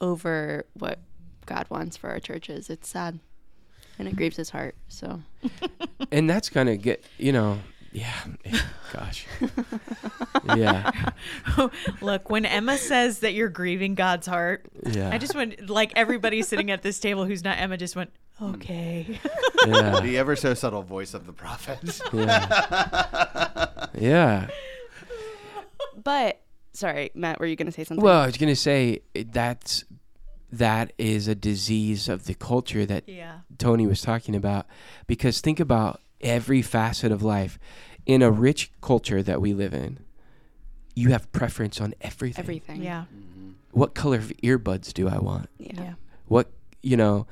over 0.00 0.66
what 0.74 0.98
God 1.46 1.66
wants 1.70 1.96
for 1.96 2.10
our 2.10 2.18
churches. 2.18 2.68
It's 2.68 2.88
sad. 2.88 3.20
And 4.00 4.08
it 4.08 4.16
grieves 4.16 4.36
his 4.36 4.50
heart. 4.50 4.74
So 4.88 5.20
and 6.10 6.28
that's 6.28 6.48
kind 6.48 6.68
of 6.68 6.82
get 6.82 7.04
you 7.18 7.30
know 7.30 7.60
yeah 7.94 8.12
gosh 8.92 9.26
yeah 10.56 10.90
Look, 12.02 12.28
when 12.28 12.44
Emma 12.44 12.76
says 12.76 13.20
that 13.20 13.32
you're 13.34 13.48
grieving 13.48 13.94
God's 13.94 14.26
heart, 14.26 14.66
yeah 14.84 15.10
I 15.10 15.18
just 15.18 15.34
went 15.34 15.70
like 15.70 15.92
everybody 15.96 16.42
sitting 16.42 16.70
at 16.70 16.82
this 16.82 16.98
table 16.98 17.24
who's 17.24 17.42
not 17.44 17.56
Emma 17.58 17.76
just 17.76 17.96
went, 17.96 18.10
okay. 18.42 19.18
yeah 19.66 20.00
the 20.00 20.18
ever 20.18 20.34
so 20.36 20.54
subtle 20.54 20.82
voice 20.82 21.14
of 21.14 21.24
the 21.26 21.32
prophet. 21.32 22.00
yeah 22.12 23.86
yeah 23.96 24.48
but 26.02 26.40
sorry, 26.72 27.10
Matt, 27.14 27.40
were 27.40 27.46
you 27.46 27.56
gonna 27.56 27.72
say 27.72 27.84
something? 27.84 28.04
Well, 28.04 28.20
I 28.20 28.26
was 28.26 28.36
gonna 28.36 28.56
say 28.56 29.00
it- 29.14 29.32
that's 29.32 29.84
that 30.52 30.92
is 30.98 31.26
a 31.26 31.34
disease 31.34 32.08
of 32.08 32.26
the 32.26 32.34
culture 32.34 32.86
that 32.86 33.08
yeah. 33.08 33.38
Tony 33.58 33.86
was 33.88 34.00
talking 34.00 34.36
about. 34.36 34.66
Because 35.08 35.40
think 35.40 35.58
about 35.58 36.00
every 36.24 36.62
facet 36.62 37.12
of 37.12 37.22
life 37.22 37.58
in 38.06 38.22
a 38.22 38.30
rich 38.30 38.70
culture 38.80 39.22
that 39.22 39.40
we 39.40 39.52
live 39.54 39.72
in. 39.74 39.98
You 40.96 41.10
have 41.10 41.30
preference 41.32 41.80
on 41.80 41.94
everything. 42.00 42.42
Everything. 42.42 42.82
Yeah. 42.82 43.04
What 43.72 43.94
color 43.94 44.18
of 44.18 44.32
earbuds 44.42 44.92
do 44.92 45.08
I 45.08 45.18
want? 45.18 45.48
Yeah. 45.58 45.72
Yeah. 45.76 45.94
What 46.26 46.50
you 46.82 46.96
know, 46.96 47.26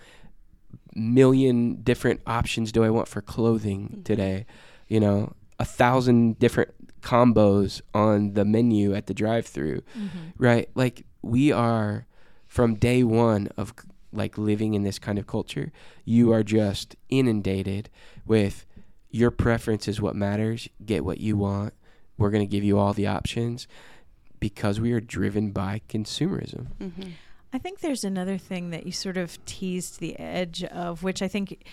million 0.95 1.77
different 1.83 2.21
options 2.27 2.73
do 2.73 2.85
I 2.85 2.91
want 2.91 3.09
for 3.09 3.21
clothing 3.21 3.97
Mhm. 3.99 4.05
today? 4.05 4.47
You 4.89 5.01
know, 5.01 5.33
a 5.59 5.65
thousand 5.65 6.39
different 6.39 6.71
combos 7.01 7.81
on 7.95 8.35
the 8.35 8.45
menu 8.45 8.95
at 8.95 9.07
the 9.07 9.15
drive-through. 9.15 9.81
Mm-hmm. 9.99 10.19
right 10.39 10.69
like 10.75 11.05
we 11.23 11.51
are 11.53 12.07
from 12.47 12.75
day 12.77 13.03
one 13.03 13.49
of 13.57 13.73
like 14.13 14.37
living 14.39 14.75
in 14.75 14.83
this 14.85 14.99
kind 15.01 15.19
of 15.19 15.27
culture 15.27 15.73
you 16.05 16.33
are 16.33 16.43
just 16.45 16.95
inundated 17.09 17.89
with 18.27 18.67
your 19.12 19.31
preference 19.31 19.87
is 19.87 20.01
what 20.01 20.16
matters 20.16 20.68
get 20.85 21.05
what 21.05 21.18
you 21.18 21.37
want 21.37 21.72
we're 22.18 22.31
going 22.31 22.46
to 22.46 22.51
give 22.51 22.64
you 22.64 22.79
all 22.79 22.92
the 22.92 23.07
options 23.07 23.68
because 24.40 24.81
we 24.81 24.92
are 24.92 25.01
driven 25.01 25.51
by 25.53 25.81
consumerism 25.88 26.66
Mm-hmm. 26.81 27.11
I 27.53 27.59
think 27.59 27.81
there's 27.81 28.05
another 28.05 28.38
thing 28.38 28.70
that 28.70 28.87
you 28.87 28.92
sort 28.92 29.18
of 29.18 29.44
teased 29.44 30.01
the 30.01 30.18
edge 30.18 30.64
of, 30.64 31.03
which 31.03 31.20
I 31.20 31.29
think, 31.29 31.66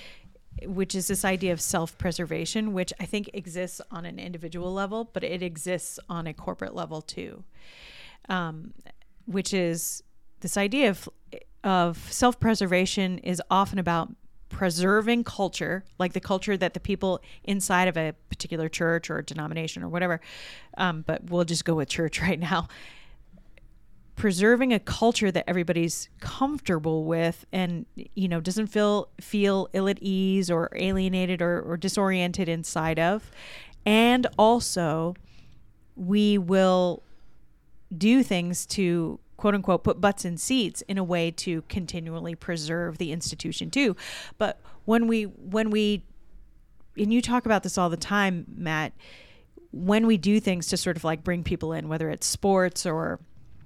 which 0.66 0.94
is 0.94 1.08
this 1.08 1.24
idea 1.24 1.54
of 1.54 1.62
self-preservation, 1.62 2.74
which 2.74 2.92
I 3.00 3.06
think 3.06 3.30
exists 3.34 3.80
on 3.90 4.06
an 4.06 4.20
individual 4.20 4.74
level, 4.74 5.10
but 5.14 5.24
it 5.24 5.42
exists 5.42 5.98
on 6.10 6.28
a 6.28 6.34
corporate 6.34 6.76
level 6.76 7.02
too. 7.02 7.44
Um, 8.28 8.74
which 9.26 9.54
is 9.54 10.04
this 10.42 10.58
idea 10.58 10.90
of 10.90 11.10
of 11.62 11.98
self-preservation 12.12 13.18
is 13.20 13.42
often 13.52 13.80
about 13.80 14.10
preserving 14.50 15.24
culture, 15.24 15.84
like 15.98 16.14
the 16.14 16.20
culture 16.20 16.58
that 16.58 16.74
the 16.74 16.80
people 16.80 17.22
inside 17.44 17.88
of 17.88 17.98
a 17.98 18.14
particular 18.30 18.68
church 18.68 19.10
or 19.10 19.22
denomination 19.22 19.84
or 19.84 19.90
whatever. 19.90 20.20
Um, 20.78 21.04
but 21.06 21.30
we'll 21.30 21.46
just 21.46 21.66
go 21.66 21.76
with 21.76 21.90
church 21.90 22.22
right 22.22 22.40
now 22.40 22.68
preserving 24.20 24.74
a 24.74 24.80
culture 24.80 25.32
that 25.32 25.46
everybody's 25.48 26.10
comfortable 26.20 27.06
with 27.06 27.46
and 27.54 27.86
you 28.16 28.28
know 28.28 28.42
doesn't 28.42 28.68
feel 28.68 29.08
feel 29.22 29.70
ill 29.72 29.88
at 29.88 29.98
ease 30.02 30.52
or 30.52 30.70
alienated 30.76 31.42
or, 31.42 31.62
or 31.62 31.78
disoriented 31.78 32.50
inside 32.50 33.00
of 33.00 33.32
and 33.86 34.28
also 34.38 35.16
we 35.96 36.38
will 36.38 37.02
do 37.98 38.22
things 38.22 38.66
to 38.66 39.18
quote 39.40 39.56
unquote 39.56 39.84
put 39.84 40.00
butts 40.00 40.26
in 40.26 40.38
seats 40.38 40.82
in 40.88 40.98
a 40.98 41.04
way 41.04 41.32
to 41.32 41.62
continually 41.64 42.36
preserve 42.36 42.98
the 42.98 43.12
institution 43.12 43.70
too 43.72 43.96
but 44.38 44.60
when 44.86 45.08
we 45.08 45.24
when 45.24 45.70
we 45.70 46.04
and 46.98 47.14
you 47.14 47.22
talk 47.22 47.46
about 47.46 47.64
this 47.64 47.78
all 47.78 47.90
the 47.90 47.98
time 47.98 48.46
matt 48.56 48.94
when 49.72 50.08
we 50.08 50.18
do 50.18 50.40
things 50.40 50.68
to 50.68 50.78
sort 50.78 50.98
of 50.98 51.04
like 51.04 51.24
bring 51.24 51.44
people 51.44 51.74
in 51.74 51.88
whether 51.88 52.10
it's 52.10 52.28
sports 52.28 52.86
or 52.86 53.20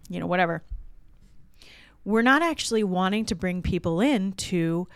you 0.10 0.20
know, 0.20 0.28
whatever. 0.28 0.64
We're 2.06 2.22
not 2.22 2.42
actually 2.42 2.84
wanting 2.84 3.26
to 3.26 3.36
bring 3.36 3.62
people 3.62 4.02
in 4.02 4.34
to 4.34 4.88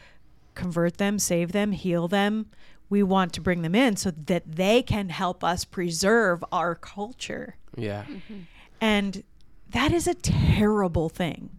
convert 0.55 0.97
them, 0.97 1.19
save 1.19 1.51
them, 1.51 1.71
heal 1.71 2.07
them. 2.07 2.47
We 2.89 3.03
want 3.03 3.33
to 3.33 3.41
bring 3.41 3.61
them 3.61 3.75
in 3.75 3.95
so 3.95 4.11
that 4.11 4.43
they 4.45 4.81
can 4.81 5.09
help 5.09 5.43
us 5.43 5.65
preserve 5.65 6.43
our 6.51 6.75
culture. 6.75 7.57
yeah 7.75 8.03
mm-hmm. 8.03 8.41
And 8.79 9.23
that 9.71 9.91
is 9.91 10.07
a 10.07 10.13
terrible 10.13 11.09
thing. 11.09 11.49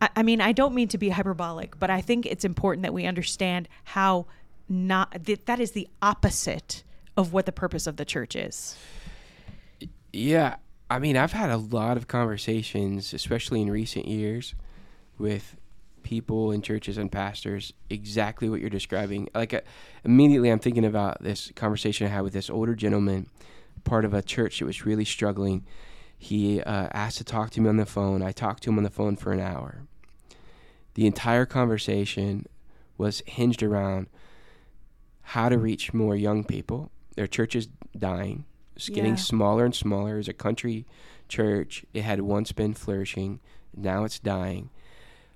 I, 0.00 0.08
I 0.16 0.22
mean, 0.22 0.40
I 0.40 0.52
don't 0.52 0.74
mean 0.74 0.88
to 0.88 0.98
be 0.98 1.10
hyperbolic, 1.10 1.78
but 1.78 1.90
I 1.90 2.00
think 2.00 2.26
it's 2.26 2.44
important 2.44 2.82
that 2.82 2.94
we 2.94 3.06
understand 3.06 3.68
how 3.84 4.26
not 4.68 5.24
that, 5.24 5.46
that 5.46 5.60
is 5.60 5.72
the 5.72 5.88
opposite 6.02 6.82
of 7.16 7.32
what 7.32 7.46
the 7.46 7.52
purpose 7.52 7.86
of 7.86 7.96
the 7.96 8.04
church 8.04 8.36
is. 8.36 8.76
yeah 10.12 10.56
i 10.90 10.98
mean 10.98 11.16
i've 11.16 11.32
had 11.32 11.50
a 11.50 11.56
lot 11.56 11.96
of 11.96 12.06
conversations 12.08 13.12
especially 13.12 13.60
in 13.60 13.70
recent 13.70 14.06
years 14.06 14.54
with 15.18 15.56
people 16.02 16.50
in 16.52 16.62
churches 16.62 16.96
and 16.96 17.12
pastors 17.12 17.72
exactly 17.90 18.48
what 18.48 18.60
you're 18.60 18.70
describing 18.70 19.28
like 19.34 19.52
uh, 19.52 19.60
immediately 20.04 20.48
i'm 20.48 20.58
thinking 20.58 20.84
about 20.84 21.22
this 21.22 21.52
conversation 21.56 22.06
i 22.06 22.10
had 22.10 22.22
with 22.22 22.32
this 22.32 22.48
older 22.48 22.74
gentleman 22.74 23.26
part 23.84 24.04
of 24.04 24.14
a 24.14 24.22
church 24.22 24.60
that 24.60 24.64
was 24.64 24.86
really 24.86 25.04
struggling 25.04 25.64
he 26.18 26.60
uh, 26.62 26.88
asked 26.92 27.18
to 27.18 27.24
talk 27.24 27.50
to 27.50 27.60
me 27.60 27.68
on 27.68 27.76
the 27.76 27.86
phone. 27.86 28.22
I 28.22 28.32
talked 28.32 28.62
to 28.64 28.70
him 28.70 28.78
on 28.78 28.84
the 28.84 28.90
phone 28.90 29.16
for 29.16 29.32
an 29.32 29.40
hour. 29.40 29.82
The 30.94 31.06
entire 31.06 31.46
conversation 31.46 32.46
was 32.96 33.22
hinged 33.26 33.62
around 33.62 34.08
how 35.22 35.48
to 35.48 35.56
reach 35.58 35.94
more 35.94 36.16
young 36.16 36.42
people. 36.44 36.90
Their 37.14 37.28
church 37.28 37.54
is 37.54 37.68
dying. 37.96 38.44
It's 38.74 38.88
getting 38.88 39.12
Yeah. 39.12 39.16
smaller 39.16 39.64
and 39.64 39.74
smaller. 39.74 40.18
As 40.18 40.28
a 40.28 40.32
country 40.32 40.86
church. 41.28 41.84
It 41.92 42.02
had 42.02 42.20
once 42.22 42.52
been 42.52 42.74
flourishing. 42.74 43.40
Now 43.76 44.04
it's 44.04 44.18
dying. 44.18 44.70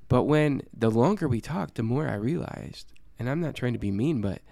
But 0.09 0.25
when 0.25 0.63
the 0.77 0.91
longer 0.91 1.29
we 1.29 1.41
talked 1.41 1.75
the 1.77 1.83
more 1.83 2.09
i 2.09 2.15
realized 2.15 2.93
and 3.19 3.31
i'm 3.31 3.41
not 3.41 3.55
trying 3.55 3.73
to 3.73 3.79
be 3.79 3.91
mean 3.91 4.21
but 4.21 4.43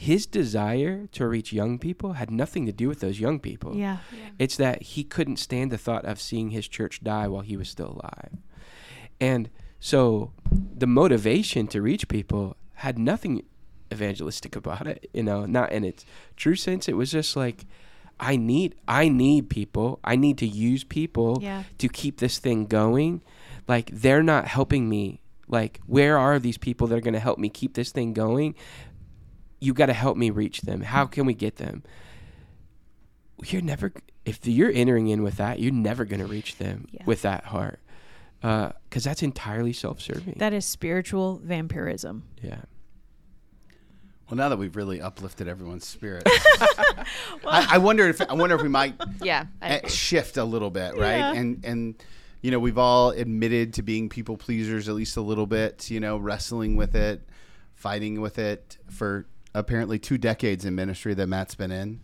his 0.00 0.26
desire 0.26 1.08
to 1.08 1.26
reach 1.26 1.52
young 1.52 1.76
people 1.76 2.12
had 2.12 2.30
nothing 2.30 2.64
to 2.66 2.72
do 2.72 2.86
with 2.88 3.00
those 3.00 3.18
young 3.18 3.40
people 3.40 3.74
Yeah. 3.76 3.96
it's 4.38 4.56
that 4.56 4.80
he 4.94 5.02
couldn't 5.02 5.38
stand 5.38 5.72
the 5.72 5.78
thought 5.78 6.04
of 6.04 6.20
seeing 6.20 6.50
his 6.50 6.68
church 6.68 7.02
die 7.02 7.26
while 7.26 7.40
he 7.42 7.56
was 7.56 7.68
still 7.68 7.92
alive. 7.98 8.34
And 9.20 9.50
so 9.80 10.30
the 10.52 10.86
motivation 10.86 11.66
to 11.68 11.82
reach 11.82 12.06
people 12.06 12.56
had 12.74 12.96
nothing 12.96 13.42
evangelistic 13.92 14.54
about 14.54 14.86
it, 14.86 15.10
you 15.12 15.24
know, 15.24 15.46
not 15.46 15.72
in 15.72 15.82
its 15.84 16.04
true 16.36 16.54
sense. 16.54 16.88
It 16.88 16.96
was 16.96 17.10
just 17.10 17.34
like 17.36 17.66
I 18.20 18.36
need 18.36 18.76
I 18.86 19.08
need 19.08 19.50
people. 19.50 19.98
I 20.04 20.14
need 20.14 20.38
to 20.38 20.46
use 20.46 20.84
people 20.84 21.38
Yeah. 21.42 21.64
to 21.78 21.88
keep 21.88 22.18
this 22.18 22.38
thing 22.38 22.66
going. 22.66 23.22
Like 23.66 23.90
they're 23.92 24.22
not 24.22 24.46
helping 24.46 24.88
me. 24.88 25.22
Like 25.48 25.80
where 25.86 26.18
are 26.18 26.38
these 26.38 26.58
people 26.58 26.86
that 26.88 26.96
are 26.98 27.00
going 27.00 27.14
to 27.14 27.20
help 27.28 27.38
me 27.38 27.48
keep 27.48 27.74
this 27.74 27.90
thing 27.90 28.12
going? 28.12 28.54
You 29.60 29.74
got 29.74 29.86
to 29.86 29.92
help 29.92 30.16
me 30.16 30.30
reach 30.30 30.60
them. 30.62 30.80
How 30.82 31.06
can 31.06 31.26
we 31.26 31.34
get 31.34 31.56
them? 31.56 31.82
You're 33.46 33.62
never 33.62 33.92
if 34.24 34.46
you're 34.46 34.70
entering 34.72 35.08
in 35.08 35.22
with 35.22 35.36
that, 35.38 35.58
you're 35.60 35.72
never 35.72 36.04
going 36.04 36.20
to 36.20 36.26
reach 36.26 36.56
them 36.56 36.86
Yeah. 36.90 37.02
with 37.06 37.22
that 37.22 37.44
heart. 37.44 37.80
Because 38.40 39.02
that's 39.04 39.22
entirely 39.22 39.72
self-serving. 39.72 40.34
That 40.38 40.52
is 40.52 40.64
spiritual 40.64 41.40
vampirism. 41.42 42.24
yeah. 42.42 42.60
Well, 44.30 44.36
now 44.36 44.50
that 44.50 44.58
we've 44.58 44.76
really 44.76 45.00
uplifted 45.00 45.48
everyone's 45.48 45.86
spirit, 45.86 46.22
I, 47.46 47.66
I 47.72 47.78
wonder 47.78 48.06
if 48.08 48.20
I 48.20 48.34
wonder 48.34 48.54
if 48.56 48.62
we 48.62 48.68
might 48.68 48.94
Yeah. 49.22 49.46
I 49.62 49.68
eh, 49.76 49.88
shift 49.88 50.36
a 50.36 50.44
little 50.44 50.68
bit, 50.70 50.96
right? 50.98 51.16
Yeah. 51.16 51.32
And 51.32 51.64
and 51.64 51.94
you 52.42 52.50
know, 52.50 52.58
we've 52.58 52.76
all 52.78 53.10
admitted 53.10 53.72
to 53.74 53.82
being 53.82 54.08
people 54.10 54.36
pleasers 54.36 54.86
at 54.88 54.94
least 54.94 55.16
a 55.16 55.22
little 55.22 55.46
bit. 55.46 55.90
You 55.90 55.98
know, 56.00 56.18
wrestling 56.18 56.76
with 56.76 56.94
it, 56.94 57.26
fighting 57.74 58.20
with 58.20 58.38
it 58.38 58.76
for 58.90 59.26
apparently 59.58 59.98
two 59.98 60.18
decades 60.18 60.64
in 60.64 60.74
ministry 60.74 61.14
that 61.14 61.26
Matt's 61.26 61.54
been 61.54 61.72
in. 61.72 62.00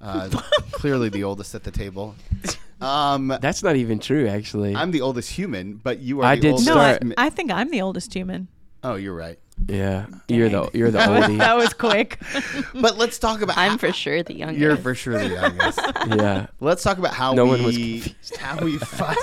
Uh, 0.00 0.28
clearly, 0.72 1.08
the 1.08 1.24
oldest 1.24 1.54
at 1.54 1.64
the 1.64 1.70
table. 1.70 2.14
Um, 2.78 3.28
That's 3.40 3.62
not 3.62 3.76
even 3.76 3.98
true, 4.00 4.28
actually. 4.28 4.76
I'm 4.76 4.90
the 4.90 5.00
oldest 5.00 5.30
human, 5.30 5.76
but 5.76 6.00
you 6.00 6.20
are. 6.20 6.26
I 6.26 6.34
the 6.34 6.42
did 6.42 6.50
oldest 6.50 6.68
No, 6.68 6.76
I, 6.76 6.98
I 7.16 7.30
think 7.30 7.50
I'm 7.50 7.70
the 7.70 7.80
oldest 7.80 8.12
human. 8.12 8.48
Oh, 8.86 8.94
you're 8.96 9.14
right. 9.14 9.38
yeah, 9.68 10.06
you're 10.28 10.48
the 10.50 10.62
Dang. 10.62 10.70
you're 10.74 10.90
the 10.90 10.98
that, 10.98 11.10
was, 11.10 11.24
oldie. 11.24 11.38
that 11.38 11.56
was 11.56 11.72
quick. 11.72 12.18
But 12.80 12.98
let's 12.98 13.18
talk 13.18 13.40
about. 13.42 13.56
I'm 13.56 13.78
for 13.78 13.92
sure 13.92 14.22
the 14.22 14.34
youngest. 14.34 14.60
You're 14.60 14.76
for 14.76 14.94
sure 14.94 15.18
the 15.18 15.28
youngest. 15.34 15.80
yeah, 16.08 16.46
Let's 16.60 16.82
talk 16.82 16.98
about 16.98 17.14
how 17.14 17.32
No 17.32 17.44
we 17.44 17.50
one 17.50 17.62
was 17.64 17.76
confused. 17.76 18.36
how 18.36 18.58
we 18.62 18.76
fight. 18.78 19.16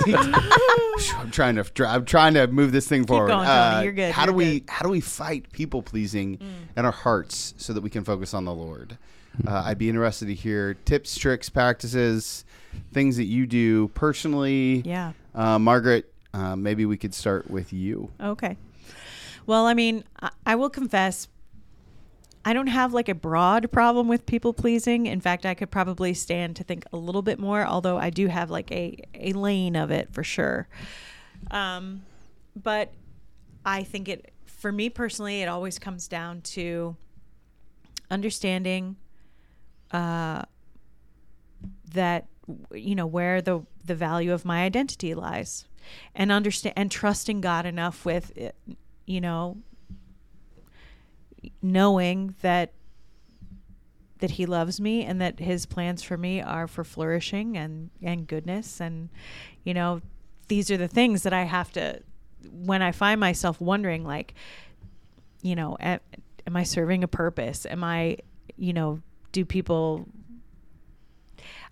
I'm 1.16 1.30
trying 1.30 1.56
to 1.56 1.88
I'm 1.88 2.04
trying 2.04 2.34
to 2.34 2.46
move 2.46 2.72
this 2.72 2.88
thing 2.88 3.06
forward. 3.06 3.28
going, 3.28 3.46
Tony. 3.46 3.58
Uh, 3.58 3.82
You're 3.82 3.92
good. 3.92 4.12
How 4.12 4.22
You're 4.24 4.32
do 4.32 4.36
we 4.36 4.60
good. 4.60 4.70
how 4.70 4.82
do 4.84 4.88
we 4.90 5.00
fight 5.00 5.50
people 5.52 5.82
pleasing 5.82 6.38
Mm. 6.38 6.78
in 6.78 6.84
our 6.84 6.92
hearts 6.92 7.54
so 7.58 7.72
that 7.72 7.82
we 7.82 7.90
can 7.90 8.04
focus 8.04 8.34
on 8.34 8.44
the 8.44 8.54
Lord? 8.54 8.98
Uh, 9.46 9.62
I'd 9.66 9.78
be 9.78 9.88
interested 9.88 10.26
to 10.26 10.34
hear 10.34 10.74
tips, 10.84 11.16
tricks, 11.18 11.48
practices, 11.48 12.44
things 12.92 13.16
that 13.16 13.24
you 13.24 13.46
do 13.46 13.88
personally. 13.88 14.82
yeah. 14.84 15.12
Uh, 15.34 15.58
Margaret, 15.58 16.12
uh, 16.32 16.54
maybe 16.54 16.86
we 16.86 16.96
could 16.96 17.12
start 17.14 17.50
with 17.50 17.72
you. 17.72 18.10
Okay. 18.20 18.56
Well, 19.46 19.66
I 19.66 19.74
mean, 19.74 20.04
I, 20.20 20.30
I 20.46 20.54
will 20.54 20.70
confess, 20.70 21.28
I 22.44 22.52
don't 22.52 22.68
have 22.68 22.92
like 22.92 23.08
a 23.08 23.14
broad 23.14 23.70
problem 23.70 24.08
with 24.08 24.26
people 24.26 24.52
pleasing. 24.52 25.06
In 25.06 25.20
fact, 25.20 25.46
I 25.46 25.54
could 25.54 25.70
probably 25.70 26.14
stand 26.14 26.56
to 26.56 26.64
think 26.64 26.84
a 26.92 26.96
little 26.96 27.22
bit 27.22 27.38
more, 27.38 27.64
although 27.64 27.98
I 27.98 28.10
do 28.10 28.26
have 28.28 28.50
like 28.50 28.70
a, 28.70 28.98
a 29.14 29.32
lane 29.32 29.76
of 29.76 29.90
it 29.90 30.12
for 30.12 30.22
sure. 30.22 30.68
Um, 31.50 32.02
but 32.56 32.92
I 33.64 33.82
think 33.82 34.08
it, 34.08 34.32
for 34.46 34.72
me 34.72 34.88
personally, 34.88 35.42
it 35.42 35.48
always 35.48 35.78
comes 35.78 36.08
down 36.08 36.40
to 36.42 36.96
understanding 38.10 38.96
uh, 39.90 40.42
that 41.92 42.26
you 42.72 42.94
know 42.94 43.06
where 43.06 43.40
the 43.40 43.62
the 43.84 43.94
value 43.94 44.32
of 44.32 44.44
my 44.44 44.64
identity 44.64 45.14
lies 45.14 45.66
and 46.14 46.32
understand 46.32 46.74
and 46.76 46.90
trusting 46.90 47.40
God 47.40 47.66
enough 47.66 48.04
with 48.04 48.36
it, 48.36 48.54
you 49.06 49.20
know 49.20 49.56
knowing 51.62 52.34
that 52.42 52.72
that 54.20 54.32
he 54.32 54.46
loves 54.46 54.80
me 54.80 55.04
and 55.04 55.20
that 55.20 55.38
his 55.38 55.66
plans 55.66 56.02
for 56.02 56.16
me 56.16 56.40
are 56.40 56.66
for 56.66 56.84
flourishing 56.84 57.56
and 57.56 57.90
and 58.02 58.26
goodness 58.26 58.80
and 58.80 59.08
you 59.64 59.74
know 59.74 60.00
these 60.48 60.70
are 60.70 60.76
the 60.76 60.88
things 60.88 61.22
that 61.22 61.32
I 61.32 61.42
have 61.42 61.72
to 61.72 62.00
when 62.52 62.82
I 62.82 62.92
find 62.92 63.20
myself 63.20 63.60
wondering 63.60 64.04
like 64.04 64.34
you 65.42 65.54
know 65.54 65.76
am, 65.80 66.00
am 66.46 66.56
I 66.56 66.62
serving 66.62 67.04
a 67.04 67.08
purpose 67.08 67.66
am 67.66 67.84
I 67.84 68.18
you 68.56 68.72
know 68.72 69.00
do 69.32 69.44
people 69.44 70.06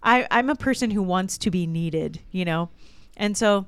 I 0.03 0.27
I'm 0.31 0.51
a 0.51 0.55
person 0.55 0.91
who 0.91 1.03
wants 1.03 1.39
to 1.39 1.51
be 1.51 1.67
needed, 1.67 2.21
you 2.31 2.45
know. 2.45 2.71
And 3.17 3.37
so 3.37 3.67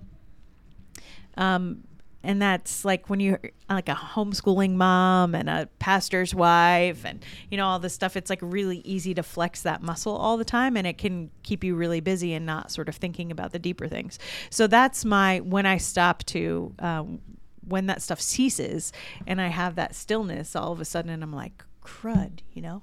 um 1.37 1.85
and 2.25 2.41
that's 2.43 2.85
like 2.85 3.09
when 3.09 3.21
you're 3.21 3.41
like 3.69 3.89
a 3.89 3.95
homeschooling 3.95 4.73
mom 4.75 5.35
and 5.35 5.49
a 5.49 5.69
pastor's 5.79 6.35
wife 6.35 7.05
and 7.05 7.25
you 7.51 7.57
know 7.57 7.67
all 7.67 7.79
this 7.79 7.95
stuff 7.95 8.17
it's 8.17 8.31
like 8.31 8.41
really 8.43 8.79
easy 8.79 9.15
to 9.15 9.23
flex 9.23 9.63
that 9.63 9.83
muscle 9.83 10.17
all 10.17 10.37
the 10.37 10.45
time 10.45 10.77
and 10.77 10.87
it 10.87 10.99
can 10.99 11.31
keep 11.43 11.63
you 11.63 11.75
really 11.75 12.01
busy 12.01 12.33
and 12.33 12.45
not 12.45 12.71
sort 12.71 12.89
of 12.89 12.97
thinking 12.97 13.31
about 13.31 13.53
the 13.53 13.59
deeper 13.59 13.87
things 13.87 14.19
so 14.51 14.67
that's 14.67 15.05
my 15.05 15.39
when 15.41 15.67
i 15.67 15.77
stop 15.77 16.25
to 16.25 16.75
um, 16.81 17.21
when 17.69 17.87
that 17.87 18.03
stuff 18.03 18.21
ceases 18.21 18.93
and 19.27 19.41
i 19.41 19.49
have 19.49 19.77
that 19.77 19.95
stillness 19.95 20.57
all 20.57 20.73
of 20.73 20.81
a 20.81 20.85
sudden 20.85 21.11
and 21.11 21.23
i'm 21.23 21.33
like 21.33 21.63
crud 21.85 22.41
you 22.53 22.63
know 22.63 22.83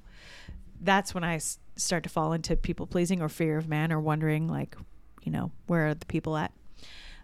that's 0.81 1.13
when 1.13 1.23
I 1.23 1.35
s- 1.35 1.59
start 1.75 2.03
to 2.03 2.09
fall 2.09 2.33
into 2.33 2.55
people 2.57 2.87
pleasing 2.87 3.21
or 3.21 3.29
fear 3.29 3.57
of 3.57 3.67
man 3.67 3.93
or 3.93 3.99
wondering 3.99 4.47
like, 4.47 4.75
you 5.21 5.31
know, 5.31 5.51
where 5.67 5.87
are 5.87 5.93
the 5.93 6.07
people 6.07 6.35
at? 6.35 6.51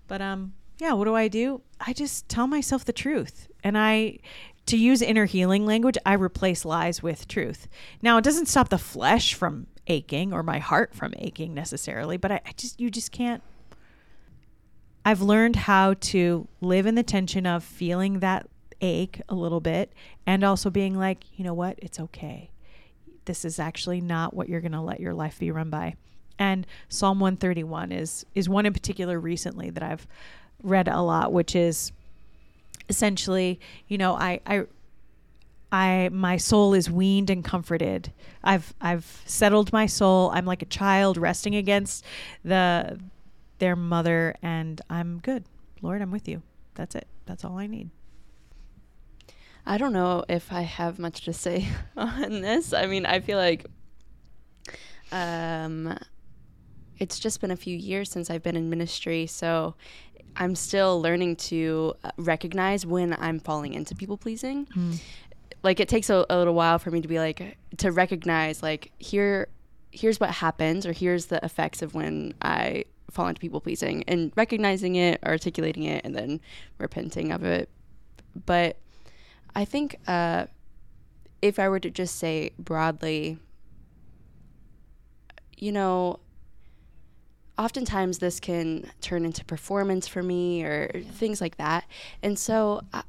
But 0.08 0.22
um 0.22 0.54
yeah, 0.78 0.94
what 0.94 1.06
do 1.06 1.16
I 1.16 1.28
do? 1.28 1.62
I 1.80 1.94
just 1.94 2.30
tell 2.30 2.48
myself 2.48 2.86
the 2.86 2.94
truth. 2.94 3.48
And 3.64 3.78
I 3.78 4.20
to 4.68 4.78
use 4.78 5.02
inner 5.02 5.26
healing 5.26 5.66
language, 5.66 5.98
I 6.06 6.14
replace 6.14 6.66
lies 6.66 7.02
with 7.02 7.28
truth. 7.28 7.68
Now, 8.02 8.18
it 8.18 8.24
doesn't 8.24 8.48
stop 8.48 8.70
the 8.70 8.78
flesh 8.78 9.34
from 9.34 9.68
aching 9.88 10.34
or 10.34 10.44
my 10.44 10.60
heart 10.60 10.94
from 10.94 11.14
aching 11.18 11.54
necessarily, 11.54 12.18
but 12.18 12.32
I, 12.32 12.42
I 12.46 12.52
just 12.58 12.80
you 12.80 12.90
just 12.90 13.12
can't 13.12 13.42
I've 15.06 15.22
learned 15.22 15.56
how 15.56 15.94
to 15.94 16.50
live 16.60 16.86
in 16.86 16.96
the 16.96 17.04
tension 17.04 17.46
of 17.46 17.64
feeling 17.64 18.20
that 18.20 18.50
ache 18.82 19.22
a 19.30 19.36
little 19.36 19.62
bit 19.62 19.94
and 20.26 20.44
also 20.44 20.70
being 20.70 20.98
like, 20.98 21.24
you 21.38 21.46
know 21.46 21.54
what? 21.54 21.80
It's 21.82 22.00
okay 22.00 22.52
this 23.28 23.46
is 23.46 23.60
actually 23.60 24.02
not 24.02 24.34
what 24.34 24.50
you're 24.50 24.62
going 24.62 24.72
to 24.72 24.82
let 24.82 25.00
your 25.00 25.14
life 25.14 25.38
be 25.38 25.52
run 25.52 25.70
by. 25.70 25.94
And 26.40 26.66
Psalm 26.90 27.20
131 27.20 27.92
is 27.92 28.26
is 28.34 28.50
one 28.50 28.66
in 28.66 28.74
particular 28.74 29.20
recently 29.20 29.70
that 29.70 29.84
I've 29.84 30.08
read 30.64 30.88
a 30.88 31.02
lot, 31.02 31.32
which 31.32 31.56
is 31.56 31.92
essentially, 32.90 33.60
you 33.88 33.98
know, 33.98 34.14
I 34.14 34.40
I 34.46 34.66
I 35.72 36.10
my 36.12 36.38
soul 36.38 36.74
is 36.74 36.90
weaned 36.90 37.30
and 37.30 37.44
comforted. 37.44 38.12
I've 38.44 38.74
I've 38.80 39.22
settled 39.26 39.74
my 39.74 39.86
soul. 39.86 40.32
I'm 40.34 40.46
like 40.46 40.62
a 40.62 40.66
child 40.68 41.18
resting 41.18 41.56
against 41.56 42.04
the 42.44 43.00
their 43.60 43.76
mother 43.76 44.36
and 44.42 44.82
I'm 44.90 45.20
good. 45.20 45.44
Lord, 45.82 46.02
I'm 46.02 46.12
with 46.12 46.28
you. 46.28 46.42
That's 46.76 46.96
it. 46.96 47.08
That's 47.26 47.44
all 47.44 47.58
I 47.58 47.68
need. 47.68 47.90
I 49.66 49.78
don't 49.78 49.92
know 49.92 50.24
if 50.30 50.54
I 50.54 50.62
have 50.62 50.98
much 50.98 51.26
to 51.26 51.34
say 51.34 51.68
on 51.98 52.42
this. 52.42 52.72
I 52.74 52.86
mean, 52.86 53.06
I 53.06 53.20
feel 53.20 53.38
like 53.38 53.66
um, 55.12 55.98
it's 57.00 57.20
just 57.20 57.42
been 57.42 57.52
a 57.52 57.58
few 57.58 57.76
years 57.76 58.10
since 58.10 58.30
I've 58.30 58.44
been 58.44 58.56
in 58.56 58.70
ministry, 58.70 59.28
so 59.28 59.76
I'm 60.38 60.56
still 60.56 61.02
learning 61.02 61.38
to 61.38 61.96
uh, 62.04 62.12
recognize 62.18 62.86
when 62.86 63.16
I'm 63.20 63.40
falling 63.40 63.74
into 63.74 63.96
people 63.96 64.18
pleasing. 64.18 64.68
Like 65.64 65.80
it 65.80 65.90
takes 65.90 66.10
a, 66.10 66.26
a 66.30 66.38
little 66.38 66.54
while 66.54 66.80
for 66.80 66.92
me 66.92 67.02
to 67.02 67.08
be 67.08 67.18
like 67.20 67.58
to 67.78 67.92
recognize 67.92 68.62
like 68.62 68.92
here 69.00 69.48
here's 69.92 70.20
what 70.20 70.30
happens 70.30 70.86
or 70.86 70.92
here's 70.94 71.26
the 71.28 71.44
effects 71.44 71.82
of 71.82 71.96
when 71.96 72.34
I 72.42 72.86
fall 73.10 73.28
into 73.28 73.40
people 73.42 73.60
pleasing 73.62 74.04
and 74.08 74.32
recognizing 74.36 74.96
it, 74.96 75.20
articulating 75.26 75.84
it, 75.84 76.06
and 76.06 76.14
then 76.16 76.40
repenting 76.78 77.32
of 77.32 77.44
it. 77.44 77.70
But 78.46 78.78
I 79.56 79.66
think 79.66 79.98
uh, 80.08 80.46
if 81.42 81.58
I 81.58 81.68
were 81.70 81.80
to 81.80 81.90
just 81.90 82.18
say 82.18 82.52
broadly, 82.60 83.40
you 85.58 85.72
know, 85.72 86.20
oftentimes 87.58 88.20
this 88.20 88.40
can 88.40 88.92
turn 89.02 89.26
into 89.26 89.44
performance 89.46 90.08
for 90.08 90.22
me 90.22 90.64
or 90.64 91.04
things 91.14 91.42
like 91.42 91.58
that. 91.58 91.86
And 92.22 92.38
so, 92.38 92.82
uh, 92.94 93.04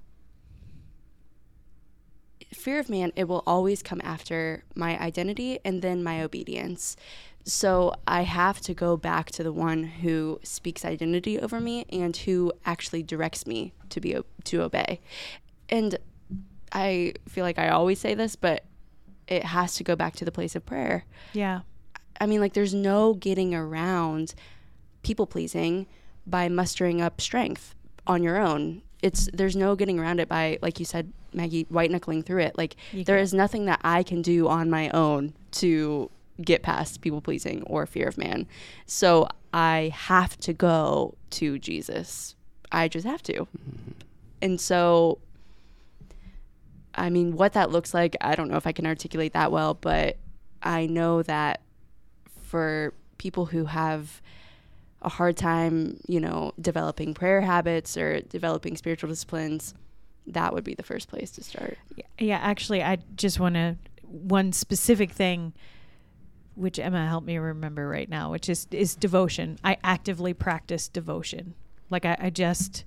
fear 2.53 2.79
of 2.79 2.89
man, 2.89 3.13
it 3.15 3.29
will 3.29 3.43
always 3.47 3.83
come 3.83 4.01
after 4.03 4.65
my 4.75 4.99
identity 4.99 5.59
and 5.65 5.83
then 5.83 6.03
my 6.03 6.23
obedience. 6.23 6.97
So 7.45 7.95
I 8.07 8.23
have 8.23 8.61
to 8.63 8.75
go 8.75 8.97
back 8.97 9.31
to 9.33 9.43
the 9.43 9.53
one 9.53 9.85
who 9.85 10.39
speaks 10.43 10.85
identity 10.85 11.39
over 11.39 11.61
me 11.61 11.87
and 11.91 12.15
who 12.17 12.53
actually 12.67 13.03
directs 13.03 13.47
me 13.47 13.73
to 13.91 14.01
be 14.01 14.17
to 14.45 14.63
obey. 14.63 15.01
And 15.69 15.99
I 16.73 17.15
feel 17.29 17.45
like 17.45 17.59
I 17.59 17.69
always 17.69 17.99
say 17.99 18.15
this, 18.15 18.37
but 18.37 18.65
it 19.27 19.45
has 19.45 19.75
to 19.77 19.85
go 19.85 19.97
back 19.97 20.17
to 20.17 20.25
the 20.25 20.33
place 20.33 20.57
of 20.57 20.67
prayer. 20.67 21.05
Yeah. 21.33 21.61
I 22.21 22.27
mean, 22.27 22.41
like, 22.41 22.53
there's 22.55 22.75
no 22.75 23.15
getting 23.15 23.55
around 23.55 24.35
people 25.03 25.27
pleasing 25.27 25.87
by 26.27 26.49
mustering 26.49 27.01
up 27.01 27.21
strength 27.21 27.75
on 28.07 28.23
your 28.23 28.39
own. 28.39 28.83
It's 29.03 29.29
there's 29.33 29.57
no 29.57 29.77
getting 29.77 29.99
around 29.99 30.21
it 30.21 30.29
by, 30.29 30.59
like 30.61 30.79
you 30.79 30.85
said, 30.85 31.13
Maggie, 31.33 31.67
white 31.69 31.91
knuckling 31.91 32.23
through 32.23 32.43
it. 32.43 32.59
Like, 32.59 32.77
You 32.93 33.05
there 33.05 33.17
can't. 33.17 33.25
is 33.25 33.33
nothing 33.35 33.67
that 33.67 33.81
I 33.85 34.03
can 34.03 34.23
do 34.23 34.49
on 34.49 34.69
my 34.71 34.91
own 34.91 35.35
to 35.53 36.11
get 36.43 36.63
past 36.63 37.01
people 37.01 37.21
pleasing 37.21 37.63
or 37.65 37.87
fear 37.87 38.09
of 38.09 38.19
man. 38.19 38.47
So 38.87 39.29
I 39.53 39.93
have 39.95 40.37
to 40.39 40.53
go 40.53 41.15
to 41.31 41.59
Jesus. 41.59 42.35
I 42.71 42.89
just 42.89 43.07
have 43.07 43.23
to. 43.25 43.33
Mm-hmm. 43.33 43.91
And 44.43 44.61
so 44.61 45.19
I 46.95 47.11
mean, 47.11 47.37
what 47.37 47.53
that 47.53 47.71
looks 47.71 47.95
like, 47.95 48.17
I 48.21 48.35
don't 48.35 48.51
know 48.51 48.57
if 48.57 48.67
I 48.67 48.73
can 48.73 48.87
articulate 48.87 49.33
that 49.35 49.53
well, 49.53 49.75
but 49.75 50.17
I 50.63 50.87
know 50.87 51.23
that 51.23 51.61
for 52.49 52.95
people 53.19 53.47
who 53.47 53.67
have 53.67 54.23
a 55.03 55.09
hard 55.09 55.37
time, 55.37 56.01
you 56.09 56.19
know, 56.19 56.53
developing 56.61 57.15
prayer 57.15 57.41
habits 57.41 57.97
or 57.97 58.21
developing 58.23 58.77
spiritual 58.77 59.09
disciplines, 59.09 59.75
that 60.27 60.53
would 60.55 60.65
be 60.65 60.75
the 60.75 60.83
first 60.83 61.09
place 61.09 61.31
to 61.33 61.45
start. 61.45 61.79
Yeah, 62.19 62.39
actually, 62.39 62.83
I 62.83 62.99
just 63.15 63.39
want 63.39 63.55
to 63.55 63.77
one 64.03 64.53
specific 64.53 65.13
thing, 65.13 65.53
which 66.55 66.79
Emma 66.79 67.07
helped 67.07 67.27
me 67.27 67.37
remember 67.37 67.87
right 67.87 68.09
now, 68.09 68.31
which 68.31 68.49
is 68.49 68.67
is 68.71 68.95
devotion. 68.97 69.59
I 69.63 69.77
actively 69.85 70.33
practice 70.33 70.89
devotion. 70.89 71.55
Like 71.91 72.05
I, 72.05 72.17
I 72.19 72.31
just 72.31 72.85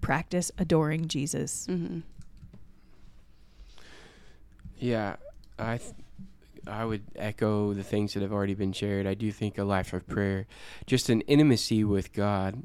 practice 0.00 0.50
adoring 0.58 1.06
Jesus. 1.08 1.66
Mm-hmm. 1.70 2.00
Yeah, 4.78 5.16
I 5.58 5.78
th- 5.78 5.92
I 6.66 6.84
would 6.84 7.02
echo 7.16 7.72
the 7.74 7.82
things 7.82 8.14
that 8.14 8.22
have 8.22 8.32
already 8.32 8.54
been 8.54 8.72
shared. 8.72 9.06
I 9.06 9.14
do 9.14 9.30
think 9.32 9.58
a 9.58 9.64
life 9.64 9.92
of 9.92 10.06
prayer, 10.06 10.46
just 10.86 11.08
an 11.08 11.20
intimacy 11.22 11.84
with 11.84 12.12
God, 12.12 12.62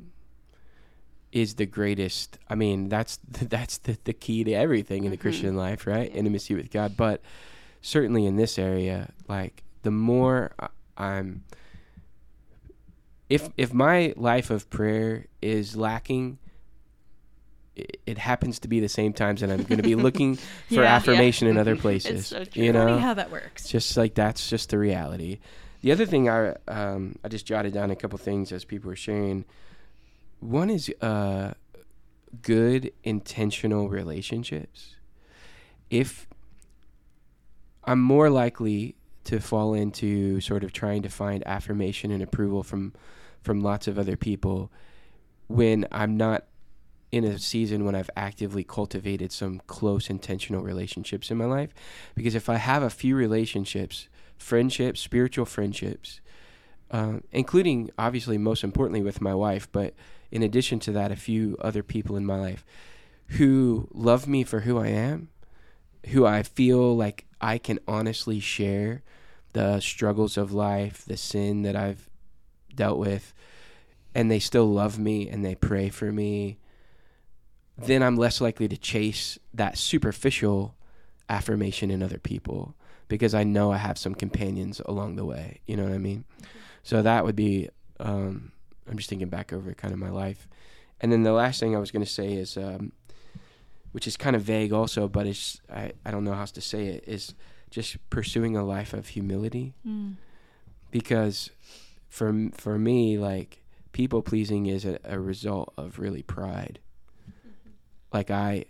is 1.31 1.55
the 1.55 1.65
greatest. 1.65 2.37
I 2.49 2.55
mean, 2.55 2.89
that's 2.89 3.19
that's 3.31 3.77
the, 3.79 3.97
the 4.03 4.13
key 4.13 4.43
to 4.43 4.53
everything 4.53 5.03
in 5.03 5.11
the 5.11 5.17
Mhm. 5.17 5.21
Christian 5.21 5.55
life, 5.55 5.85
right? 5.87 6.09
Yeah. 6.11 6.17
Intimacy 6.19 6.55
with 6.55 6.71
God. 6.71 6.95
But 6.97 7.21
certainly 7.81 8.25
in 8.25 8.35
this 8.35 8.57
area, 8.57 9.11
like 9.27 9.63
the 9.83 9.91
more 9.91 10.51
I'm, 10.97 11.43
if 13.29 13.49
if 13.57 13.73
my 13.73 14.13
life 14.17 14.49
of 14.49 14.69
prayer 14.69 15.25
is 15.41 15.75
lacking. 15.75 16.39
It, 17.75 18.17
happens 18.17 18.59
to 18.59 18.67
be 18.67 18.79
the 18.81 18.89
same 18.89 19.13
times 19.13 19.41
and 19.41 19.51
I'm 19.51 19.63
going 19.63 19.77
to 19.77 19.83
be 19.83 19.95
looking 19.95 20.35
for 20.35 20.43
Yeah. 20.69 20.81
Yeah. 20.81 20.95
affirmation 20.95 21.47
in 21.47 21.57
other 21.57 21.75
places. 21.85 22.27
so 22.27 22.43
You 22.53 22.73
know, 22.73 22.97
how 22.97 23.13
that 23.13 23.31
works. 23.31 23.67
just 23.69 23.95
like 23.95 24.15
that's 24.15 24.49
just 24.49 24.69
the 24.71 24.77
reality. 24.77 25.39
The 25.81 25.91
other 25.93 26.05
thing 26.05 26.27
I 26.29 26.55
um, 26.67 27.15
I 27.23 27.29
just 27.29 27.45
jotted 27.45 27.73
down 27.73 27.89
a 27.91 27.95
couple 27.95 28.17
things 28.17 28.51
as 28.51 28.65
people 28.65 28.89
were 28.89 28.97
sharing. 28.97 29.45
One 30.41 30.69
is 30.69 30.89
uh, 31.01 31.53
good 32.41 32.91
intentional 33.03 33.87
relationships. 33.87 34.95
If 35.89 36.27
I'm 37.85 38.01
more 38.01 38.29
likely 38.29 38.95
to 39.25 39.39
fall 39.39 39.73
into 39.73 40.41
sort 40.41 40.63
of 40.63 40.73
trying 40.73 41.01
to 41.03 41.09
find 41.09 41.45
affirmation 41.47 42.11
and 42.11 42.21
approval 42.21 42.63
from 42.63 42.93
from 43.41 43.61
lots 43.61 43.87
of 43.87 43.97
other 43.97 44.17
people 44.17 44.69
when 45.47 45.87
I'm 45.91 46.17
not 46.17 46.43
in 47.11 47.23
a 47.23 47.39
season 47.39 47.85
when 47.85 47.95
I've 47.95 48.09
actively 48.15 48.63
cultivated 48.63 49.31
some 49.31 49.61
close 49.67 50.09
intentional 50.09 50.61
relationships 50.61 51.31
in 51.31 51.37
my 51.37 51.45
life. 51.45 51.73
Because 52.15 52.35
if 52.35 52.49
I 52.49 52.55
have 52.55 52.83
a 52.83 52.89
few 52.89 53.15
relationships, 53.15 54.07
friendships, 54.37 54.99
spiritual 54.99 55.45
friendships, 55.45 56.21
um, 56.91 57.23
including 57.31 57.91
obviously 57.97 58.37
most 58.37 58.63
importantly 58.63 59.01
with 59.01 59.21
my 59.21 59.33
wife, 59.33 59.67
but 59.71 59.93
in 60.31 60.43
addition 60.43 60.79
to 60.79 60.91
that, 60.91 61.11
a 61.11 61.15
few 61.15 61.57
other 61.61 61.83
people 61.83 62.15
in 62.15 62.25
my 62.25 62.39
life 62.39 62.65
who 63.33 63.87
love 63.91 64.27
me 64.27 64.43
for 64.43 64.61
who 64.61 64.77
I 64.77 64.87
am, 64.87 65.29
who 66.07 66.25
I 66.25 66.43
feel 66.43 66.95
like 66.95 67.25
I 67.41 67.57
can 67.57 67.79
honestly 67.87 68.39
share 68.39 69.03
the 69.53 69.79
struggles 69.79 70.37
of 70.37 70.51
life, 70.51 71.05
the 71.05 71.17
sin 71.17 71.63
that 71.63 71.75
I've 71.75 72.09
dealt 72.73 72.99
with, 72.99 73.33
and 74.13 74.29
they 74.29 74.39
still 74.39 74.71
love 74.71 74.97
me 74.99 75.29
and 75.29 75.43
they 75.45 75.55
pray 75.55 75.89
for 75.89 76.11
me, 76.11 76.57
then 77.83 78.03
I'm 78.03 78.15
less 78.15 78.41
likely 78.41 78.67
to 78.67 78.77
chase 78.77 79.37
that 79.53 79.77
superficial 79.77 80.75
affirmation 81.29 81.91
in 81.91 82.01
other 82.01 82.17
people 82.17 82.75
because 83.07 83.33
I 83.33 83.43
know 83.43 83.71
I 83.71 83.77
have 83.77 83.97
some 83.97 84.15
companions 84.15 84.81
along 84.85 85.15
the 85.15 85.25
way. 85.25 85.59
You 85.65 85.77
know 85.77 85.83
what 85.83 85.93
I 85.93 85.97
mean? 85.97 86.25
So 86.83 87.01
that 87.01 87.25
would 87.25 87.35
be, 87.35 87.69
um, 87.99 88.51
I'm 88.89 88.97
just 88.97 89.09
thinking 89.09 89.29
back 89.29 89.51
over 89.53 89.73
kind 89.73 89.93
of 89.93 89.99
my 89.99 90.09
life. 90.09 90.47
And 91.01 91.11
then 91.11 91.23
the 91.23 91.33
last 91.33 91.59
thing 91.59 91.75
I 91.75 91.79
was 91.79 91.91
going 91.91 92.05
to 92.05 92.11
say 92.11 92.33
is, 92.33 92.57
um, 92.57 92.91
which 93.91 94.05
is 94.07 94.17
kind 94.17 94.35
of 94.35 94.41
vague 94.43 94.73
also, 94.73 95.07
but 95.07 95.25
it's, 95.25 95.61
I, 95.71 95.93
I 96.05 96.11
don't 96.11 96.23
know 96.23 96.33
how 96.33 96.41
else 96.41 96.51
to 96.51 96.61
say 96.61 96.87
it, 96.87 97.03
is 97.07 97.33
just 97.71 97.97
pursuing 98.09 98.55
a 98.55 98.63
life 98.63 98.93
of 98.93 99.09
humility 99.09 99.73
Mm. 99.87 100.15
because 100.91 101.51
for, 102.09 102.49
for 102.53 102.77
me, 102.77 103.17
like, 103.17 103.63
people 103.91 104.21
pleasing 104.21 104.65
is 104.67 104.85
a, 104.85 104.99
a 105.03 105.19
result 105.19 105.73
of 105.77 105.99
really 105.99 106.21
pride. 106.23 106.79
Like, 108.11 108.31
I, 108.31 108.65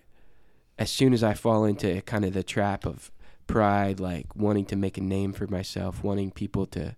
as 0.77 0.89
soon 0.91 1.13
as 1.13 1.23
I 1.23 1.33
fall 1.33 1.65
into 1.65 2.01
kind 2.01 2.25
of 2.25 2.33
the 2.33 2.43
trap 2.43 2.85
of 2.85 3.11
pride, 3.47 3.99
like 3.99 4.35
wanting 4.35 4.65
to 4.65 4.75
make 4.75 4.97
a 4.97 5.01
name 5.01 5.33
for 5.33 5.47
myself, 5.47 6.03
wanting 6.03 6.31
people 6.31 6.65
to 6.67 6.95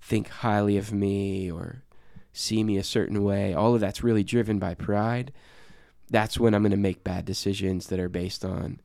think 0.00 0.28
highly 0.28 0.76
of 0.76 0.92
me 0.92 1.50
or 1.50 1.82
see 2.32 2.64
me 2.64 2.76
a 2.76 2.84
certain 2.84 3.22
way, 3.22 3.54
all 3.54 3.74
of 3.74 3.80
that's 3.80 4.02
really 4.02 4.24
driven 4.24 4.58
by 4.58 4.74
pride. 4.74 5.32
That's 6.10 6.38
when 6.38 6.54
I'm 6.54 6.62
going 6.62 6.70
to 6.72 6.76
make 6.76 7.04
bad 7.04 7.24
decisions 7.24 7.86
that 7.88 8.00
are 8.00 8.08
based 8.08 8.44
on, 8.44 8.80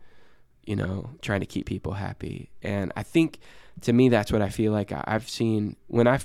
you 0.66 0.76
know, 0.76 1.12
trying 1.22 1.40
to 1.40 1.46
keep 1.46 1.66
people 1.66 1.94
happy. 1.94 2.52
And 2.62 2.94
I 2.96 3.04
think 3.04 3.40
to 3.82 3.94
me, 3.94 4.10
that's 4.10 4.32
what 4.32 4.42
I 4.42 4.50
feel 4.50 4.72
like 4.72 4.92
I've 4.92 5.30
seen 5.30 5.76
when 5.88 6.08
I, 6.08 6.20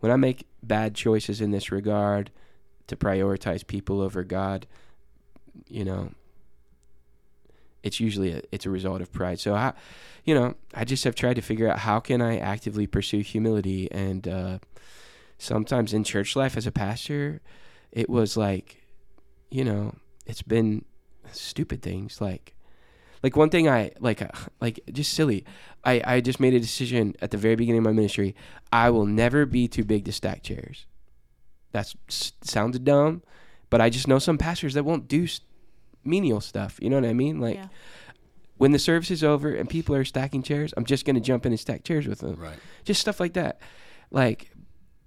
when 0.00 0.10
I 0.10 0.16
make 0.16 0.46
bad 0.62 0.94
choices 0.94 1.40
in 1.40 1.50
this 1.50 1.70
regard 1.70 2.30
to 2.86 2.96
prioritize 2.96 3.66
people 3.66 4.00
over 4.00 4.24
God, 4.24 4.66
you 5.68 5.84
know, 5.84 6.10
it's 7.82 8.00
usually 8.00 8.32
a, 8.32 8.42
it's 8.52 8.66
a 8.66 8.70
result 8.70 9.00
of 9.00 9.12
pride. 9.12 9.40
So 9.40 9.54
I, 9.54 9.72
you 10.24 10.34
know, 10.34 10.54
I 10.74 10.84
just 10.84 11.04
have 11.04 11.14
tried 11.14 11.34
to 11.34 11.42
figure 11.42 11.68
out 11.68 11.80
how 11.80 12.00
can 12.00 12.22
I 12.22 12.38
actively 12.38 12.86
pursue 12.86 13.20
humility. 13.20 13.90
And 13.90 14.26
uh, 14.28 14.58
sometimes 15.38 15.92
in 15.92 16.04
church 16.04 16.36
life 16.36 16.56
as 16.56 16.66
a 16.66 16.72
pastor, 16.72 17.40
it 17.90 18.08
was 18.08 18.36
like, 18.36 18.82
you 19.50 19.64
know, 19.64 19.96
it's 20.26 20.42
been 20.42 20.84
stupid 21.32 21.82
things 21.82 22.20
like, 22.20 22.54
like 23.22 23.36
one 23.36 23.50
thing 23.50 23.68
I 23.68 23.92
like, 24.00 24.22
uh, 24.22 24.28
like 24.60 24.80
just 24.92 25.12
silly. 25.14 25.44
I 25.84 26.02
I 26.04 26.20
just 26.20 26.40
made 26.40 26.54
a 26.54 26.60
decision 26.60 27.14
at 27.20 27.30
the 27.30 27.36
very 27.36 27.54
beginning 27.54 27.78
of 27.78 27.84
my 27.84 27.92
ministry. 27.92 28.34
I 28.72 28.90
will 28.90 29.06
never 29.06 29.46
be 29.46 29.68
too 29.68 29.84
big 29.84 30.04
to 30.06 30.12
stack 30.12 30.42
chairs. 30.42 30.86
That's 31.70 31.96
s- 32.08 32.32
sounds 32.42 32.78
dumb, 32.80 33.22
but 33.72 33.80
I 33.80 33.88
just 33.88 34.06
know 34.06 34.18
some 34.18 34.36
pastors 34.36 34.74
that 34.74 34.84
won't 34.84 35.08
do 35.08 35.26
menial 36.04 36.40
stuff. 36.42 36.78
You 36.82 36.90
know 36.90 36.96
what 37.00 37.06
I 37.08 37.14
mean? 37.14 37.40
Like 37.40 37.56
Yeah. 37.56 37.68
when 38.58 38.72
the 38.72 38.78
service 38.78 39.10
is 39.10 39.24
over 39.24 39.54
and 39.54 39.66
people 39.68 39.94
are 39.96 40.04
stacking 40.04 40.42
chairs, 40.42 40.74
I'm 40.76 40.84
just 40.84 41.06
gonna 41.06 41.20
jump 41.20 41.46
in 41.46 41.52
and 41.52 41.58
stack 41.60 41.82
chairs 41.82 42.06
with 42.06 42.18
them. 42.18 42.36
Right. 42.36 42.58
Just 42.84 43.00
stuff 43.00 43.18
like 43.18 43.32
that. 43.32 43.60
Like 44.10 44.50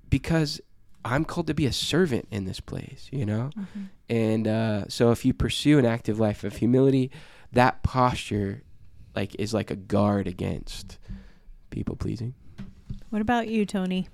because 0.10 0.60
I'm 1.04 1.24
called 1.26 1.46
to 1.48 1.54
be 1.54 1.68
a 1.68 1.72
servant 1.72 2.28
in 2.32 2.46
this 2.46 2.60
place, 2.60 3.08
you 3.12 3.26
know? 3.28 3.52
Mhm. 3.56 3.90
And 4.10 4.48
uh, 4.48 4.86
so 4.88 5.12
if 5.12 5.24
you 5.26 5.34
pursue 5.34 5.78
an 5.78 5.86
active 5.86 6.20
life 6.20 6.44
of 6.44 6.56
humility, 6.56 7.12
that 7.52 7.84
posture 7.84 8.64
like 9.16 9.36
is 9.40 9.54
like 9.54 9.70
a 9.70 9.76
guard 9.76 10.26
against 10.28 10.98
people 11.70 11.96
pleasing. 11.96 12.34
What 13.12 13.22
about 13.22 13.48
you, 13.48 13.66
Tony? 13.66 14.10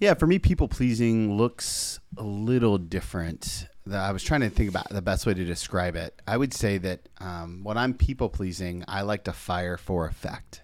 Yeah, 0.00 0.14
for 0.14 0.26
me, 0.26 0.38
people 0.38 0.66
pleasing 0.66 1.36
looks 1.36 2.00
a 2.16 2.22
little 2.22 2.78
different. 2.78 3.66
I 3.92 4.12
was 4.12 4.22
trying 4.22 4.40
to 4.40 4.48
think 4.48 4.70
about 4.70 4.88
the 4.88 5.02
best 5.02 5.26
way 5.26 5.34
to 5.34 5.44
describe 5.44 5.94
it. 5.94 6.18
I 6.26 6.38
would 6.38 6.54
say 6.54 6.78
that 6.78 7.10
um, 7.18 7.60
when 7.64 7.76
I'm 7.76 7.92
people 7.92 8.30
pleasing, 8.30 8.82
I 8.88 9.02
like 9.02 9.24
to 9.24 9.34
fire 9.34 9.76
for 9.76 10.06
effect. 10.06 10.62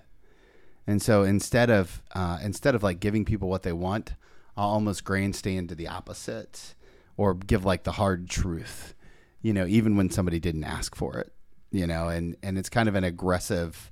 And 0.87 1.03
so 1.03 1.23
instead 1.23 1.69
of 1.69 2.03
uh, 2.15 2.39
instead 2.43 2.75
of 2.75 2.83
like 2.83 2.99
giving 2.99 3.27
people 3.27 3.51
what 3.51 3.63
they 3.63 3.75
want, 3.75 4.15
I'll 4.57 4.71
almost 4.71 5.05
grandstand 5.05 5.69
to 5.69 5.75
the 5.75 5.89
opposite, 5.89 6.75
or 7.19 7.35
give 7.35 7.63
like 7.65 7.85
the 7.85 7.93
hard 7.93 8.31
truth. 8.31 8.95
You 9.43 9.53
know, 9.53 9.67
even 9.67 9.97
when 9.97 10.09
somebody 10.09 10.41
didn't 10.41 10.65
ask 10.65 10.95
for 10.95 11.19
it. 11.19 11.31
You 11.71 11.87
know, 11.87 12.09
and 12.09 12.37
and 12.43 12.57
it's 12.57 12.71
kind 12.71 12.89
of 12.89 12.95
an 12.95 13.05
aggressive 13.05 13.91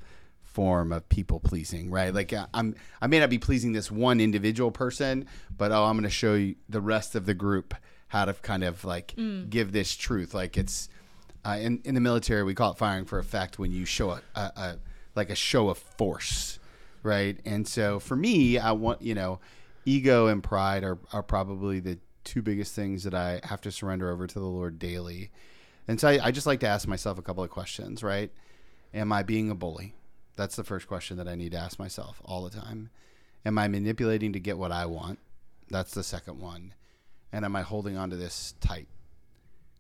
form 0.55 0.93
of 0.93 1.07
people 1.09 1.41
pleasing, 1.41 1.91
right? 1.91 2.15
Like 2.15 2.33
I'm, 2.55 2.77
I 3.03 3.09
may 3.09 3.19
not 3.19 3.29
be 3.29 3.39
pleasing 3.39 3.73
this 3.73 3.91
one 3.91 4.21
individual 4.21 4.71
person, 4.71 5.27
but 5.57 5.73
oh, 5.73 5.85
I'm 5.85 5.97
going 5.97 6.05
to 6.05 6.11
show 6.11 6.35
you 6.35 6.55
the 6.69 6.81
rest 6.81 7.17
of 7.17 7.27
the 7.27 7.35
group 7.35 7.75
how 8.09 8.25
to 8.25 8.33
kind 8.35 8.63
of 8.63 8.85
like 8.85 9.15
give 9.51 9.73
this 9.73 9.97
truth. 9.97 10.33
Like 10.33 10.57
it's 10.57 10.89
uh, 11.45 11.59
in 11.61 11.81
in 11.85 11.95
the 11.95 12.01
military, 12.01 12.45
we 12.45 12.55
call 12.55 12.71
it 12.71 12.79
firing 12.79 13.05
for 13.05 13.19
effect 13.19 13.59
when 13.59 13.73
you 13.73 13.85
show 13.85 14.11
a, 14.11 14.23
a, 14.37 14.41
a 14.41 14.79
like 15.17 15.29
a 15.29 15.35
show 15.35 15.69
of 15.69 15.79
force, 15.79 16.61
right? 17.03 17.37
And 17.45 17.67
so 17.67 17.99
for 17.99 18.15
me, 18.17 18.57
I 18.57 18.73
want 18.73 19.03
you 19.03 19.15
know, 19.15 19.41
ego 19.85 20.29
and 20.29 20.43
pride 20.43 20.85
are 20.85 20.99
are 21.13 21.25
probably 21.25 21.81
the 21.81 21.99
two 22.23 22.43
biggest 22.43 22.75
things 22.75 23.03
that 23.03 23.15
I 23.15 23.41
have 23.43 23.61
to 23.63 23.73
surrender 23.73 24.09
over 24.11 24.29
to 24.29 24.39
the 24.39 24.47
Lord 24.47 24.79
daily. 24.79 25.31
And 25.89 26.01
so 26.01 26.09
I, 26.09 26.27
I 26.27 26.31
just 26.31 26.47
like 26.47 26.61
to 26.61 26.69
ask 26.69 26.87
myself 26.89 27.19
a 27.19 27.23
couple 27.23 27.43
of 27.43 27.51
questions, 27.51 28.03
right? 28.03 28.31
Am 28.95 29.13
I 29.13 29.25
being 29.25 29.51
a 29.51 29.55
bully? 29.55 29.95
That's 30.37 30.57
the 30.57 30.65
first 30.65 30.87
question 30.87 31.17
that 31.17 31.29
I 31.29 31.35
need 31.35 31.53
to 31.53 31.59
ask 31.59 31.79
myself 31.79 32.21
all 32.25 32.43
the 32.43 32.59
time. 32.59 32.91
Am 33.47 33.59
I 33.59 33.69
manipulating 33.69 34.33
to 34.33 34.41
get 34.41 34.59
what 34.59 34.73
I 34.73 34.87
want? 34.87 35.19
That's 35.71 35.95
the 35.95 36.03
second 36.03 36.41
one. 36.41 36.75
And 37.33 37.45
am 37.45 37.57
I 37.57 37.63
holding 37.63 37.97
on 37.97 38.11
to 38.11 38.17
this 38.17 38.55
tight? 38.61 38.89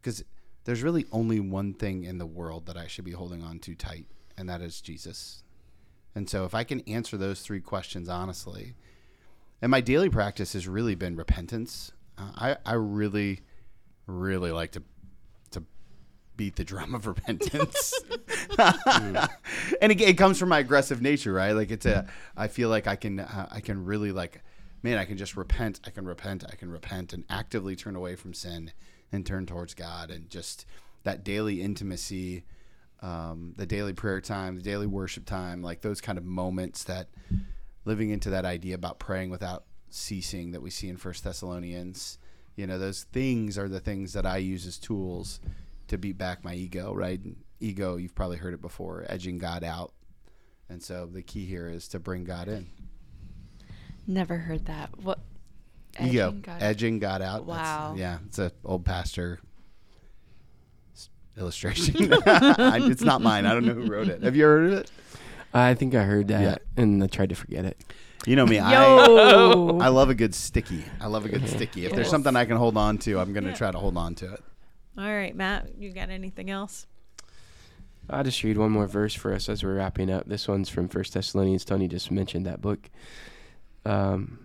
Because 0.00 0.24
there's 0.64 0.82
really 0.82 1.06
only 1.12 1.40
one 1.40 1.74
thing 1.74 2.04
in 2.04 2.18
the 2.18 2.26
world 2.26 2.66
that 2.66 2.76
I 2.76 2.86
should 2.86 3.04
be 3.04 3.12
holding 3.12 3.42
on 3.42 3.58
to 3.60 3.74
tight, 3.74 4.06
and 4.36 4.48
that 4.48 4.60
is 4.60 4.80
Jesus. 4.80 5.42
And 6.14 6.28
so 6.28 6.44
if 6.44 6.54
I 6.54 6.64
can 6.64 6.80
answer 6.80 7.16
those 7.16 7.40
three 7.40 7.60
questions 7.60 8.08
honestly, 8.08 8.74
and 9.60 9.70
my 9.70 9.80
daily 9.80 10.10
practice 10.10 10.52
has 10.52 10.68
really 10.68 10.94
been 10.94 11.16
repentance. 11.16 11.92
Uh, 12.18 12.30
I 12.36 12.56
I 12.66 12.74
really 12.74 13.40
really 14.06 14.52
like 14.52 14.72
to 14.72 14.80
to 14.80 14.84
beat 16.36 16.56
the 16.56 16.64
drum 16.64 16.94
of 16.94 17.06
repentance. 17.06 17.94
and 18.58 19.92
it, 19.92 20.00
it, 20.00 20.18
comes 20.18 20.38
from 20.38 20.48
my 20.48 20.58
aggressive 20.58 21.02
nature, 21.02 21.32
right? 21.32 21.52
Like 21.52 21.70
it's 21.70 21.86
a 21.86 22.06
I 22.36 22.48
feel 22.48 22.68
like 22.68 22.86
I 22.86 22.96
can 22.96 23.20
uh, 23.20 23.48
I 23.50 23.60
can 23.60 23.84
really 23.84 24.12
like 24.12 24.42
man, 24.82 24.98
I 24.98 25.06
can 25.06 25.16
just 25.16 25.36
repent, 25.36 25.80
I 25.86 25.90
can 25.90 26.04
repent, 26.04 26.44
I 26.50 26.56
can 26.56 26.70
repent 26.70 27.12
and 27.12 27.24
actively 27.30 27.74
turn 27.74 27.96
away 27.96 28.16
from 28.16 28.34
sin 28.34 28.72
and 29.10 29.24
turn 29.24 29.46
towards 29.46 29.74
God 29.74 30.10
and 30.10 30.28
just 30.28 30.66
that 31.04 31.24
daily 31.24 31.62
intimacy 31.62 32.44
um, 33.04 33.52
the 33.56 33.66
daily 33.66 33.92
prayer 33.92 34.20
time, 34.22 34.56
the 34.56 34.62
daily 34.62 34.86
worship 34.86 35.26
time, 35.26 35.62
like 35.62 35.82
those 35.82 36.00
kind 36.00 36.16
of 36.16 36.24
moments 36.24 36.84
that 36.84 37.08
living 37.84 38.08
into 38.08 38.30
that 38.30 38.46
idea 38.46 38.74
about 38.74 38.98
praying 38.98 39.28
without 39.28 39.64
ceasing 39.90 40.52
that 40.52 40.62
we 40.62 40.70
see 40.70 40.88
in 40.88 40.96
First 40.96 41.22
Thessalonians. 41.22 42.18
You 42.56 42.66
know, 42.66 42.78
those 42.78 43.04
things 43.04 43.58
are 43.58 43.68
the 43.68 43.80
things 43.80 44.14
that 44.14 44.24
I 44.24 44.38
use 44.38 44.66
as 44.66 44.78
tools 44.78 45.38
to 45.94 45.98
beat 45.98 46.18
back 46.18 46.44
my 46.44 46.54
ego, 46.54 46.92
right? 46.92 47.20
Ego, 47.60 47.96
you've 47.96 48.14
probably 48.14 48.36
heard 48.36 48.52
it 48.52 48.60
before, 48.60 49.04
edging 49.08 49.38
God 49.38 49.62
out. 49.62 49.92
And 50.68 50.82
so 50.82 51.06
the 51.06 51.22
key 51.22 51.46
here 51.46 51.68
is 51.68 51.88
to 51.88 52.00
bring 52.00 52.24
God 52.24 52.48
in. 52.48 52.66
Never 54.06 54.36
heard 54.36 54.66
that. 54.66 54.90
What? 54.98 55.20
Edging 55.96 56.12
ego, 56.12 56.30
God 56.32 56.62
edging 56.62 56.98
God 56.98 57.22
out. 57.22 57.44
Wow. 57.44 57.90
That's, 57.90 58.00
yeah, 58.00 58.18
it's 58.26 58.38
an 58.38 58.50
old 58.64 58.84
pastor 58.84 59.38
illustration. 61.38 61.94
it's 62.10 63.02
not 63.02 63.22
mine. 63.22 63.46
I 63.46 63.52
don't 63.52 63.64
know 63.64 63.74
who 63.74 63.86
wrote 63.86 64.08
it. 64.08 64.22
Have 64.22 64.34
you 64.34 64.44
heard 64.44 64.72
of 64.72 64.78
it? 64.80 64.90
I 65.52 65.74
think 65.74 65.94
I 65.94 66.02
heard 66.02 66.28
that 66.28 66.42
yeah. 66.76 66.82
and 66.82 67.02
I 67.02 67.06
tried 67.06 67.28
to 67.28 67.36
forget 67.36 67.64
it. 67.64 67.80
You 68.26 68.34
know 68.34 68.46
me. 68.46 68.58
I 68.58 68.74
I 68.74 69.88
love 69.88 70.10
a 70.10 70.14
good 70.14 70.34
sticky. 70.34 70.84
I 71.00 71.06
love 71.06 71.24
a 71.24 71.28
good 71.28 71.48
sticky. 71.48 71.86
If 71.86 71.92
there's 71.92 72.10
something 72.10 72.34
I 72.34 72.46
can 72.46 72.56
hold 72.56 72.76
on 72.76 72.98
to, 72.98 73.20
I'm 73.20 73.32
going 73.32 73.44
to 73.44 73.50
yeah. 73.50 73.56
try 73.56 73.70
to 73.70 73.78
hold 73.78 73.96
on 73.96 74.16
to 74.16 74.32
it. 74.32 74.42
All 74.96 75.12
right, 75.12 75.34
Matt, 75.34 75.76
you 75.76 75.92
got 75.92 76.10
anything 76.10 76.50
else? 76.50 76.86
I'll 78.08 78.22
just 78.22 78.42
read 78.44 78.58
one 78.58 78.70
more 78.70 78.86
verse 78.86 79.14
for 79.14 79.32
us 79.32 79.48
as 79.48 79.64
we're 79.64 79.74
wrapping 79.74 80.10
up. 80.10 80.26
This 80.26 80.46
one's 80.46 80.68
from 80.68 80.88
First 80.88 81.14
Thessalonians. 81.14 81.64
Tony 81.64 81.88
just 81.88 82.10
mentioned 82.10 82.46
that 82.46 82.60
book. 82.60 82.90
Um, 83.84 84.38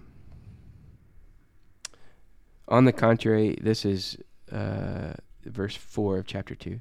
on 2.67 2.85
the 2.85 2.93
contrary, 2.93 3.57
this 3.61 3.85
is 3.85 4.17
uh, 4.51 5.13
verse 5.43 5.75
4 5.75 6.19
of 6.19 6.25
chapter 6.25 6.55
2. 6.55 6.79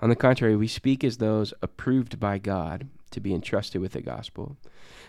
On 0.00 0.08
the 0.08 0.16
contrary, 0.16 0.56
we 0.56 0.68
speak 0.68 1.02
as 1.02 1.16
those 1.16 1.52
approved 1.62 2.20
by 2.20 2.38
God 2.38 2.88
to 3.10 3.20
be 3.20 3.34
entrusted 3.34 3.80
with 3.80 3.92
the 3.92 4.00
gospel. 4.00 4.56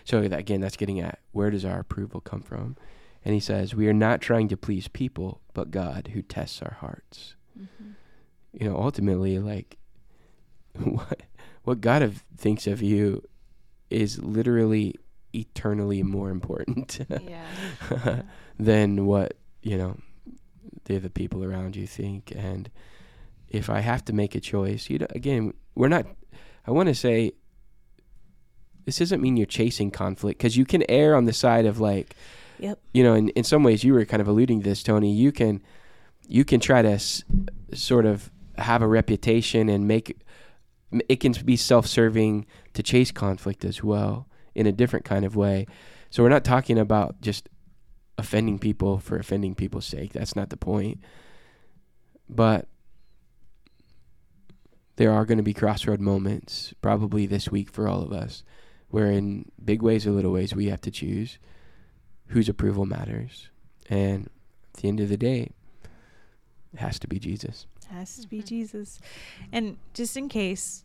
So 0.04 0.20
again, 0.22 0.60
that's 0.60 0.76
getting 0.76 1.00
at 1.00 1.20
where 1.30 1.50
does 1.50 1.64
our 1.64 1.80
approval 1.80 2.20
come 2.20 2.42
from? 2.42 2.76
And 3.24 3.34
he 3.34 3.40
says, 3.40 3.74
we 3.74 3.86
are 3.86 3.94
not 3.94 4.20
trying 4.20 4.48
to 4.48 4.56
please 4.56 4.88
people, 4.88 5.40
but 5.54 5.70
God 5.70 6.10
who 6.12 6.22
tests 6.22 6.60
our 6.60 6.78
hearts. 6.80 7.36
Mm-hmm. 7.58 7.90
You 8.52 8.68
know, 8.68 8.76
ultimately, 8.76 9.38
like 9.38 9.78
what 10.78 11.22
what 11.64 11.80
God 11.80 12.14
thinks 12.36 12.66
of 12.66 12.82
you 12.82 13.22
is 13.90 14.18
literally 14.18 14.94
eternally 15.34 16.02
more 16.02 16.30
important 16.30 17.00
yeah. 17.08 18.22
than 18.58 19.06
what 19.06 19.34
you 19.62 19.78
know 19.78 19.96
the 20.84 20.96
other 20.96 21.08
people 21.08 21.44
around 21.44 21.76
you 21.76 21.86
think. 21.86 22.32
And 22.34 22.70
if 23.48 23.70
I 23.70 23.80
have 23.80 24.04
to 24.06 24.12
make 24.12 24.34
a 24.34 24.40
choice, 24.40 24.90
you 24.90 24.98
know, 24.98 25.06
again, 25.10 25.54
we're 25.74 25.88
not. 25.88 26.06
I 26.66 26.70
want 26.70 26.88
to 26.88 26.94
say 26.94 27.32
this 28.84 28.98
doesn't 28.98 29.20
mean 29.20 29.36
you're 29.36 29.46
chasing 29.46 29.90
conflict 29.90 30.38
because 30.38 30.56
you 30.56 30.64
can 30.64 30.84
err 30.88 31.14
on 31.14 31.24
the 31.24 31.32
side 31.32 31.66
of 31.66 31.80
like, 31.80 32.16
yep. 32.58 32.78
You 32.92 33.04
know, 33.04 33.14
in 33.14 33.28
in 33.30 33.44
some 33.44 33.62
ways, 33.62 33.84
you 33.84 33.94
were 33.94 34.04
kind 34.04 34.20
of 34.20 34.28
alluding 34.28 34.62
to 34.62 34.68
this, 34.68 34.82
Tony. 34.82 35.12
You 35.12 35.32
can, 35.32 35.62
you 36.26 36.44
can 36.44 36.60
try 36.60 36.82
to 36.82 36.92
s- 36.92 37.24
sort 37.74 38.06
of 38.06 38.30
have 38.58 38.82
a 38.82 38.86
reputation 38.86 39.68
and 39.68 39.88
make 39.88 40.22
it 41.08 41.20
can 41.20 41.32
be 41.44 41.56
self-serving 41.56 42.46
to 42.74 42.82
chase 42.82 43.10
conflict 43.10 43.64
as 43.64 43.82
well 43.82 44.28
in 44.54 44.66
a 44.66 44.72
different 44.72 45.04
kind 45.04 45.24
of 45.24 45.34
way. 45.34 45.66
So 46.10 46.22
we're 46.22 46.28
not 46.28 46.44
talking 46.44 46.78
about 46.78 47.20
just 47.22 47.48
offending 48.18 48.58
people 48.58 48.98
for 48.98 49.16
offending 49.16 49.54
people's 49.54 49.86
sake. 49.86 50.12
That's 50.12 50.36
not 50.36 50.50
the 50.50 50.56
point. 50.58 51.00
But 52.28 52.68
there 54.96 55.10
are 55.12 55.24
going 55.24 55.38
to 55.38 55.42
be 55.42 55.54
crossroad 55.54 56.00
moments, 56.00 56.74
probably 56.82 57.24
this 57.24 57.50
week 57.50 57.70
for 57.70 57.88
all 57.88 58.02
of 58.02 58.12
us, 58.12 58.44
where 58.88 59.10
in 59.10 59.50
big 59.64 59.80
ways 59.80 60.06
or 60.06 60.10
little 60.10 60.32
ways 60.32 60.54
we 60.54 60.66
have 60.66 60.82
to 60.82 60.90
choose 60.90 61.38
whose 62.26 62.48
approval 62.48 62.84
matters. 62.84 63.48
And 63.88 64.28
at 64.74 64.82
the 64.82 64.88
end 64.88 65.00
of 65.00 65.08
the 65.08 65.16
day, 65.16 65.52
it 66.72 66.80
has 66.80 66.98
to 67.00 67.08
be 67.08 67.18
Jesus. 67.18 67.66
It 67.82 67.94
has 67.94 68.16
to 68.18 68.28
be 68.28 68.38
mm-hmm. 68.38 68.46
Jesus. 68.46 69.00
And 69.52 69.76
just 69.94 70.16
in 70.16 70.28
case, 70.28 70.84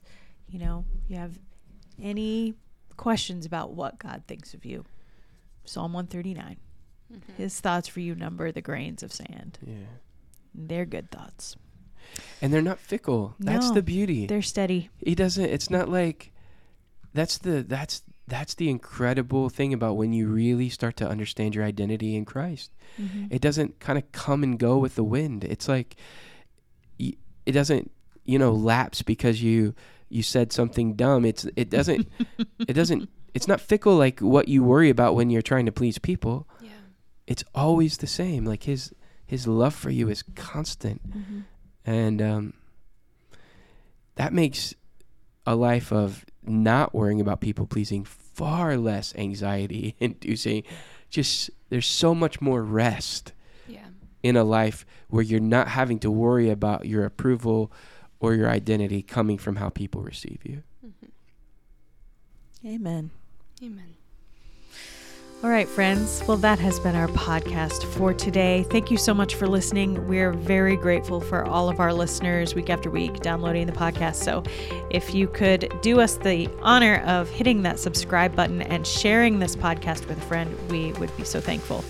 you 0.49 0.59
know, 0.59 0.85
you 1.07 1.17
have 1.17 1.37
any 2.01 2.55
questions 2.97 3.45
about 3.45 3.73
what 3.73 3.99
God 3.99 4.23
thinks 4.27 4.53
of 4.53 4.65
you, 4.65 4.85
Psalm 5.65 5.93
139. 5.93 6.57
Mm-hmm. 7.11 7.33
His 7.41 7.59
thoughts 7.59 7.87
for 7.87 7.99
you 7.99 8.15
number 8.15 8.51
the 8.51 8.61
grains 8.61 9.03
of 9.03 9.13
sand. 9.13 9.59
Yeah. 9.65 9.75
They're 10.53 10.85
good 10.85 11.11
thoughts. 11.11 11.55
And 12.41 12.53
they're 12.53 12.61
not 12.61 12.79
fickle. 12.79 13.35
That's 13.39 13.69
no, 13.69 13.75
the 13.75 13.81
beauty. 13.81 14.27
They're 14.27 14.41
steady. 14.41 14.89
He 14.97 15.15
doesn't 15.15 15.43
it's 15.43 15.69
not 15.69 15.89
like 15.89 16.31
that's 17.13 17.37
the 17.37 17.63
that's 17.63 18.01
that's 18.27 18.55
the 18.55 18.69
incredible 18.69 19.49
thing 19.49 19.73
about 19.73 19.95
when 19.95 20.13
you 20.13 20.27
really 20.27 20.69
start 20.69 20.97
to 20.97 21.07
understand 21.07 21.55
your 21.55 21.63
identity 21.63 22.15
in 22.15 22.25
Christ. 22.25 22.71
Mm-hmm. 23.01 23.27
It 23.29 23.41
doesn't 23.41 23.79
kind 23.79 23.97
of 23.97 24.11
come 24.11 24.43
and 24.43 24.59
go 24.59 24.77
with 24.77 24.95
the 24.95 25.03
wind. 25.03 25.43
It's 25.43 25.67
like 25.67 25.95
it 26.99 27.51
doesn't, 27.53 27.91
you 28.25 28.37
know, 28.37 28.51
lapse 28.51 29.01
because 29.01 29.41
you 29.41 29.73
you 30.09 30.23
said 30.23 30.51
something 30.51 30.95
dumb. 30.95 31.25
It's 31.25 31.45
it 31.55 31.69
doesn't 31.69 32.07
it 32.59 32.73
doesn't 32.73 33.09
it's 33.33 33.47
not 33.47 33.61
fickle 33.61 33.95
like 33.95 34.19
what 34.19 34.47
you 34.47 34.63
worry 34.63 34.89
about 34.89 35.15
when 35.15 35.29
you're 35.29 35.41
trying 35.41 35.65
to 35.65 35.71
please 35.71 35.97
people 35.97 36.47
it's 37.27 37.43
always 37.53 37.97
the 37.97 38.07
same. 38.07 38.45
Like 38.45 38.63
his 38.63 38.93
his 39.25 39.45
love 39.45 39.75
for 39.75 39.89
you 39.89 40.09
is 40.09 40.23
constant, 40.35 41.07
mm-hmm. 41.07 41.39
and 41.85 42.21
um, 42.21 42.53
that 44.15 44.33
makes 44.33 44.73
a 45.45 45.55
life 45.55 45.91
of 45.91 46.25
not 46.47 46.93
worrying 46.93 47.21
about 47.21 47.41
people 47.41 47.65
pleasing 47.65 48.03
far 48.03 48.77
less 48.77 49.13
anxiety 49.15 49.95
inducing. 49.99 50.63
Just 51.09 51.49
there's 51.69 51.87
so 51.87 52.13
much 52.13 52.41
more 52.41 52.63
rest 52.63 53.33
yeah. 53.67 53.87
in 54.23 54.35
a 54.35 54.43
life 54.43 54.85
where 55.09 55.23
you're 55.23 55.39
not 55.39 55.69
having 55.69 55.99
to 55.99 56.11
worry 56.11 56.49
about 56.49 56.85
your 56.85 57.05
approval 57.05 57.71
or 58.19 58.33
your 58.33 58.49
identity 58.49 59.01
coming 59.01 59.37
from 59.37 59.57
how 59.57 59.69
people 59.69 60.01
receive 60.01 60.39
you. 60.43 60.63
Mm-hmm. 60.85 62.67
Amen. 62.67 63.11
Amen. 63.63 63.96
All 65.43 65.51
right, 65.51 65.67
friends. 65.67 66.23
Well, 66.27 66.37
that 66.37 66.57
has 66.57 66.79
been 66.79 66.95
our 66.95 67.07
podcast 67.09 67.83
for 67.83 68.11
today. 68.11 68.65
Thank 68.71 68.89
you 68.89 68.97
so 68.97 69.13
much 69.13 69.35
for 69.35 69.45
listening. 69.45 70.07
We're 70.07 70.31
very 70.31 70.75
grateful 70.75 71.21
for 71.21 71.45
all 71.45 71.69
of 71.69 71.79
our 71.79 71.93
listeners 71.93 72.55
week 72.55 72.71
after 72.71 72.89
week 72.89 73.19
downloading 73.19 73.67
the 73.67 73.71
podcast. 73.71 74.15
So, 74.15 74.41
if 74.89 75.13
you 75.13 75.27
could 75.27 75.71
do 75.83 75.99
us 75.99 76.17
the 76.17 76.49
honor 76.63 77.03
of 77.05 77.29
hitting 77.29 77.61
that 77.61 77.77
subscribe 77.77 78.35
button 78.35 78.63
and 78.63 78.85
sharing 78.87 79.37
this 79.37 79.55
podcast 79.55 80.07
with 80.07 80.17
a 80.17 80.21
friend, 80.21 80.57
we 80.71 80.93
would 80.93 81.15
be 81.15 81.23
so 81.23 81.39
thankful. 81.39 81.85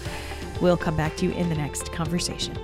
We'll 0.60 0.76
come 0.76 0.98
back 0.98 1.16
to 1.18 1.28
you 1.28 1.32
in 1.32 1.48
the 1.48 1.56
next 1.56 1.94
conversation. 1.94 2.58